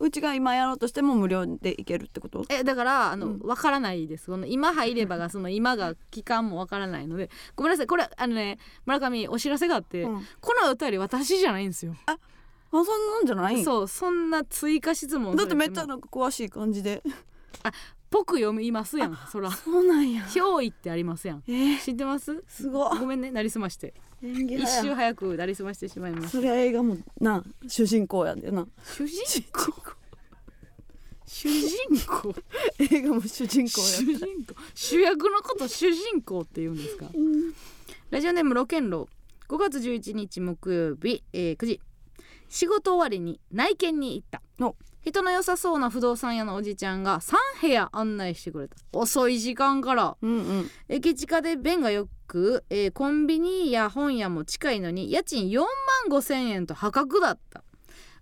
[0.00, 2.44] うちが今やろうとしても無料でいけるってこと？
[2.48, 3.38] えだからあの、うん。
[3.38, 4.26] 分からないです。
[4.30, 7.86] この今入ればが その今が期間も分からないのでごめんなさい。
[7.86, 10.26] これあのね村上お知らせがあって、うん。
[10.40, 11.94] このお便り私じゃないんですよ。
[12.06, 12.16] あ
[12.70, 13.64] そんなんじゃない？
[13.64, 17.02] そうそんな追加質問だってめっちゃなんか詳しい感じで。
[18.10, 19.50] ぽく読みますやんそら。
[19.50, 20.22] そうなんや。
[20.24, 21.42] 憑依ってありますやん。
[21.46, 22.42] えー、知ってます？
[22.48, 23.92] すごいごめんねなりすまして
[24.22, 26.30] 一周早くなりすましてしまいます。
[26.30, 28.66] そりゃ映画もな主人公やでな。
[28.96, 29.72] 主人公？
[31.26, 31.68] 主人
[32.06, 32.34] 公？
[32.78, 37.06] 映画も主人公主や人公主役のこと主人公って言うんですか？
[38.10, 39.08] ラジオネームロケンロ。
[39.48, 41.80] ー5月11日木曜日、えー9時
[42.50, 44.42] 仕事終わりに内見に行った。
[44.64, 44.74] お。
[45.04, 48.76] 人の良さそうな不動産屋のおじちゃんが3部屋案内してくれた。
[48.92, 50.16] 遅い時間から。
[50.20, 50.70] うんうん。
[50.88, 55.66] 駅近で便がよく、えーコンビニや本屋も近いのに家賃4万
[56.10, 57.64] 5千円と破格だった。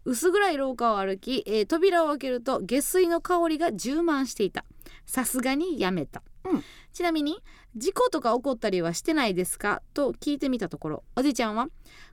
[0.06, 4.64] 薄暗い廊下を歩き、えー扉を開けると下水の香りが充満していた。
[5.04, 6.64] さすがにやめた、うん。
[6.92, 7.38] ちなみに
[7.76, 9.82] 事故とか起こったりはしてないですか？
[9.94, 11.68] と聞いてみたところおじいちゃんは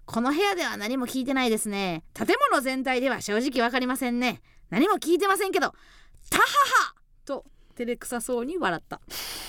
[0.06, 2.04] この部屋では何も聞いてないですね。
[2.14, 4.42] 建物全体では正直わかりませんね。
[4.70, 5.74] 何も聞いてませんけど
[6.32, 6.44] タハ
[6.88, 6.94] ハ
[7.26, 7.46] と
[7.76, 9.00] 照れくさそうに笑った。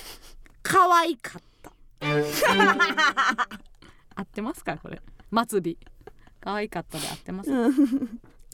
[0.61, 1.54] 可愛かった
[4.15, 5.01] 合ってますかこれ？
[5.47, 5.63] 末尾。
[6.41, 7.49] 可愛かったで合ってます。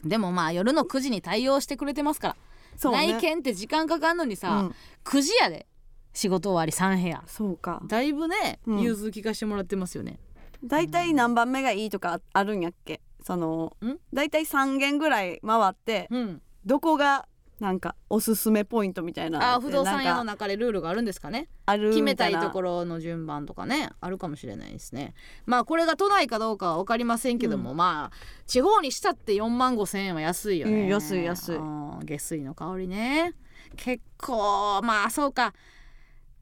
[0.04, 2.36] でもまあ夜の9時に対応してくれてますから、
[2.76, 3.12] そうね。
[3.12, 4.74] 内見って時間かかんのにさ、うん。
[5.04, 5.66] 9時やで。
[6.14, 7.22] 仕事終わり3部屋。
[7.26, 7.80] そうか。
[7.86, 8.80] だいぶね、うん。
[8.80, 10.18] 融通聞かしてもらってますよね。
[10.64, 13.00] 大体何番目がいいとかあるんやっけ？
[13.22, 13.96] そのん？
[14.12, 16.42] 大体3軒ぐらい回ってうん。
[16.66, 17.26] どこが
[17.62, 21.48] なんかおすすめポイントみたいなあ不動産屋の中でルールがあるんですかね。
[21.64, 25.14] ある決めたみいところの順番とかねあるかもしれないですね。
[25.46, 28.16] まあこれが都内かどうかは分かりませんけども、まあ
[28.48, 31.56] 地方にしたって4万5千円は安いよね、うん安い安い。
[31.56, 33.32] うん下水の香りね。
[33.76, 35.54] 結構まあそうか。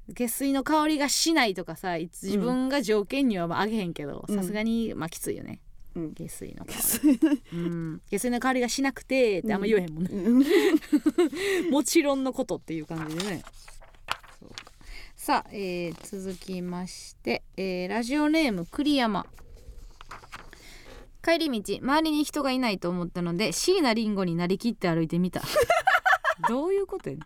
[0.08, 4.34] 下水の香りがしないとかさ自分が条件にはまああげへんけどうん。
[4.34, 5.60] さすがにまあきついよね、
[5.96, 6.12] うん。
[6.14, 6.72] 下水の香
[7.04, 7.20] り、
[7.52, 11.70] うん、下水の香りがしなくてってあんま言えへんもんね、うん。
[11.70, 13.42] もちろんのことっていう感じでね。
[15.16, 19.26] さあ、えー続きまして、えーラジオネーム栗山。
[21.22, 25.42] 帰り道周りに人がいないと思ったので椎名林檎になりきって歩いてみた
[26.48, 27.24] どういうことやねん。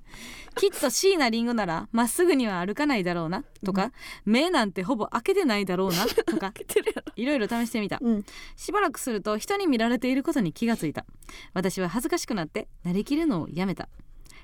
[0.54, 3.92] きっと椎名林檎ならまっすぐには歩かないだろうなとか、
[4.24, 6.52] 目なんてほぼ開けてないだろうなとか
[7.16, 7.98] いろいろ試してみた。
[8.00, 8.24] うん。
[8.56, 11.04] しばらくすると人に見られていることに気がついた。
[11.52, 13.88] 私は恥ずかしくなってなりきるのをやめた。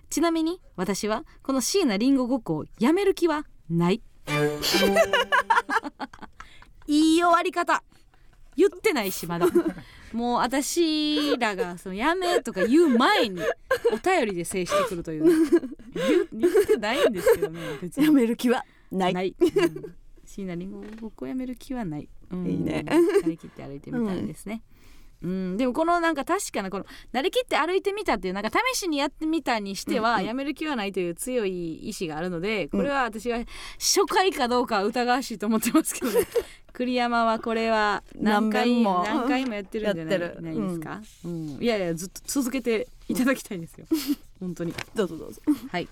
[0.08, 4.02] ちなみに私はこの椎名林檎ごっこをやめる気はない。
[6.86, 7.82] いい終わり方
[8.60, 9.46] 言ってないしまだ。
[10.12, 13.40] もう私らがそのやめとか言う前に
[13.92, 15.24] お便りで制してくるという。
[15.24, 15.56] ね、
[16.32, 18.06] 言言ってないんですけどね別に。
[18.06, 19.14] やめる気はない。
[19.14, 19.34] ない。
[19.38, 19.96] うん。
[20.26, 22.08] 椎名林檎ごっこやめる気はない。
[22.30, 22.46] うん。
[22.46, 22.82] いいね。
[22.82, 22.94] な
[23.26, 24.62] りきって歩いてみたいですね。
[25.22, 33.38] うん、でもこのなんか確かなこのなりきって歩いてみたっていうなんか試しにやってみたにしてはやめる気はないという強い意志があるのでこれは私は
[33.78, 36.26] 初回かどうかは疑わしいと思ってますけどね
[36.72, 43.86] 栗山はこれは何回も何回もやってるんじゃないないですか、うんいやいやずっと続けていただきたいんですよ
[44.40, 45.40] 本当にどうぞどうぞ
[45.70, 45.88] はい。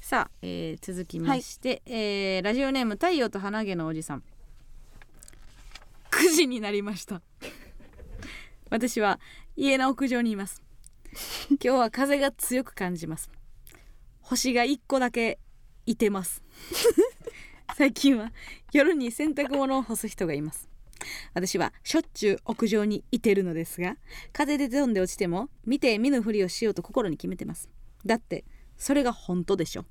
[0.00, 4.22] さあ、えー続きまして、えーラジオネーム太陽と花毛のおじさん。
[6.10, 7.20] 9時になりました。
[8.70, 9.18] 私は
[9.56, 10.62] 家の屋上にいます。
[11.50, 13.30] 今日は風が強く感じます。
[14.20, 15.38] 星が1個だけ
[15.86, 16.42] いてます。
[17.76, 18.32] 最近は
[18.72, 20.68] 夜に洗濯物を干す人がいます。
[21.32, 23.96] 私はしょっちゅう屋上にいてるのですが
[24.32, 27.68] 風で飛んで落ちても見て見ぬふりをしようと心に決めてます。
[28.04, 28.44] だって
[28.76, 29.84] それが本当でしょ。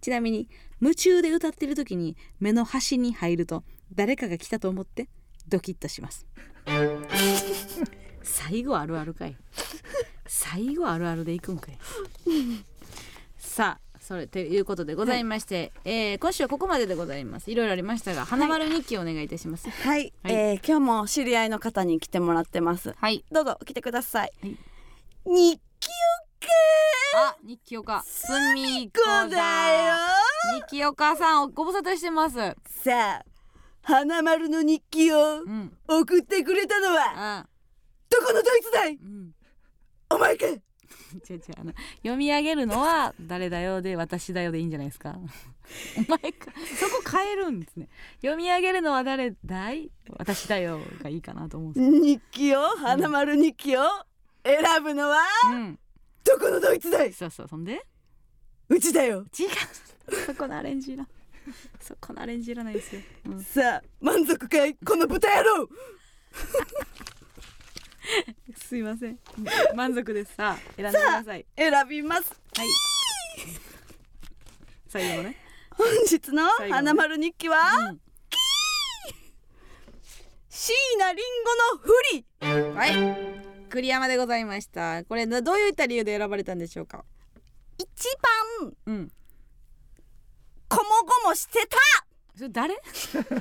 [0.00, 0.48] ちなみに
[0.80, 3.64] 夢中で歌ってる時に目の端に入ると
[3.94, 5.08] 誰かが来たと思って
[5.48, 6.26] ドキッとします。
[8.22, 9.36] 最後あるあるかい。
[10.26, 11.78] 最後あるあるでいくんかい。
[13.38, 17.50] さあそれということでございまして、えー今週はここまででございます。
[17.50, 19.68] いろいろありましたが花丸日記をお願いいたします。
[19.68, 20.32] はい、はい。
[20.32, 22.94] えー今日も知り合いの方に来てもらってます。
[22.96, 23.24] はい。
[23.32, 24.56] どうぞ来てください、はい。
[25.24, 25.88] 日記
[27.16, 28.04] あ日記おか。
[28.06, 29.38] すみこだ
[29.88, 29.94] よ。
[30.60, 32.36] 日記お母さんご無沙汰してます。
[32.36, 32.54] さ
[32.94, 33.24] あ
[33.82, 35.76] 花丸の日記をうん。
[35.88, 37.46] 送ってくれたのはあ
[38.08, 38.94] どこのドイツだい？
[38.94, 39.32] うん。
[40.10, 40.46] お前か
[41.28, 45.18] 違う違うあの読み上げるのは誰だよで私だよでいいんじゃないですか。
[45.96, 47.88] お前かそこ変えるんですね。
[48.20, 49.90] 読み上げるのは誰だい？
[50.18, 53.82] 私だよがいいかなと思うんです日記を花丸日記を
[54.44, 55.18] 選ぶのは
[55.52, 55.78] うん。
[56.24, 57.12] どこのドイツだい？
[57.12, 57.84] そうそうそんで？
[58.68, 59.24] うちだよ。
[59.38, 59.48] 違う。
[60.26, 61.08] そこのアレンジいらん
[61.80, 63.40] そこのアレンジいらないですよ、うん。
[63.42, 64.74] さあ満足かい？
[64.76, 65.68] この豚野郎
[68.56, 69.18] すいません。
[69.74, 70.34] 満足です。
[70.34, 71.46] さあ選んでください。
[71.56, 72.32] 選びます。
[72.56, 72.68] はい。
[74.88, 75.36] 最後のね、
[75.70, 77.56] 本日の花丸日記は、
[77.90, 78.00] うん。
[80.48, 81.24] 椎名林檎
[81.74, 82.74] のふり。
[82.74, 83.68] はい。
[83.68, 85.04] 栗山でございました。
[85.04, 87.04] これなどういった理由で選ばれたんでしょうか？
[87.78, 87.88] 一
[88.62, 89.12] 番うん。
[90.68, 90.82] こも
[91.24, 91.76] ごもしてた。
[92.36, 92.74] それ誰？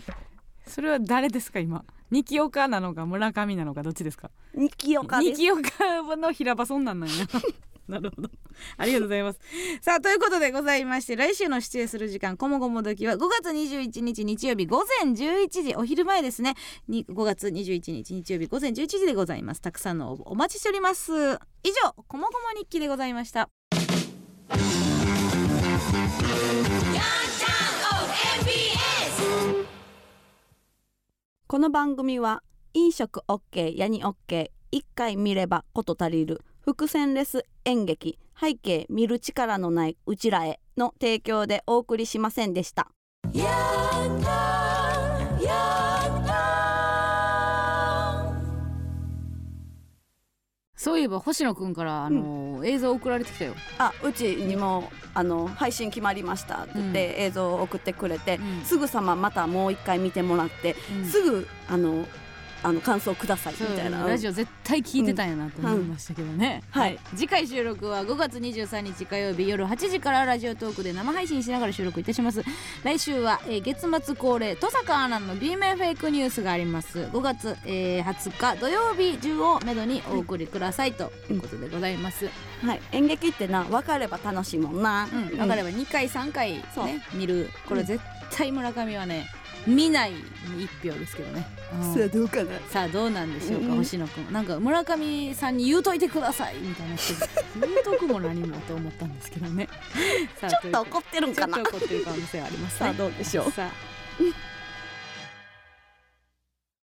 [0.67, 1.85] それは誰ですか今？
[2.15, 4.31] 二木岡なのか村上なのかどっちですか？
[4.55, 5.41] 日記よかです。
[5.41, 7.25] 二木岡の平場そんなんなんや。
[7.89, 8.29] なるほど。
[8.77, 9.39] ありがとうございます。
[9.81, 16.55] さあということでございまして来週の出演する時間こもごも時は5月21日日曜日午前11時お昼前ですね。
[16.87, 19.61] に5月21日日曜日午前11時でございます。
[19.61, 21.11] たくさんのお待ちしております。
[21.11, 23.49] 以上こもごも日記でございました
[31.47, 32.41] この番組は
[32.73, 42.89] 飲食 OK ヤニ OK 一回見ればこと足りる伏線レス演劇背景見る力のないうちらへの提供でお送りしませんでした。
[50.85, 58.63] そういえば星野くんからあの、映像送られてきたよ、あうちにもあの配信決まりましたって言って、映像を送ってくれて、うん。
[58.63, 61.05] すぐさままたもう一回見てもらって、うん。
[61.05, 62.05] すぐあの
[62.65, 64.07] あの感想くださいみたいな。
[64.07, 66.81] ラジオ絶対聞いてたんやなと思いましたけどね、うん。
[66.81, 66.99] はい。
[67.15, 72.43] 次回収録は5月23日火曜日夜8時からラジオトークで生配信しながら収録いたします。
[72.83, 76.99] 来週は、えー月末恒例登坂アナの B 面フェイクニュースがあります。
[76.99, 82.29] 5月、えー20日土曜日中をめどにお送りくださいということでございます、
[82.63, 86.85] はい、演劇ってな分かれば楽しいもんな、うん、分かれば2回3回そう。
[86.85, 87.49] ね見る。
[87.67, 88.01] これ絶
[88.31, 89.27] 対村上はね
[89.67, 90.19] 見ないに
[90.81, 91.93] 1票ですけどね、うん。
[91.93, 92.59] さあどうかな？
[92.69, 93.77] さあどうなんでしょうか、うん。
[93.77, 94.31] 星野くん。
[94.31, 97.13] なんか村上さんに言うといてくださいみたいな人。
[97.59, 99.67] 言うとくも何もと思ったんですけどね。
[100.39, 101.57] ちょっと怒ってるんかな？
[101.57, 102.79] ちょっと怒ってる可能性はありますね。
[102.79, 103.51] さあどうでしょう？
[103.51, 103.71] さあ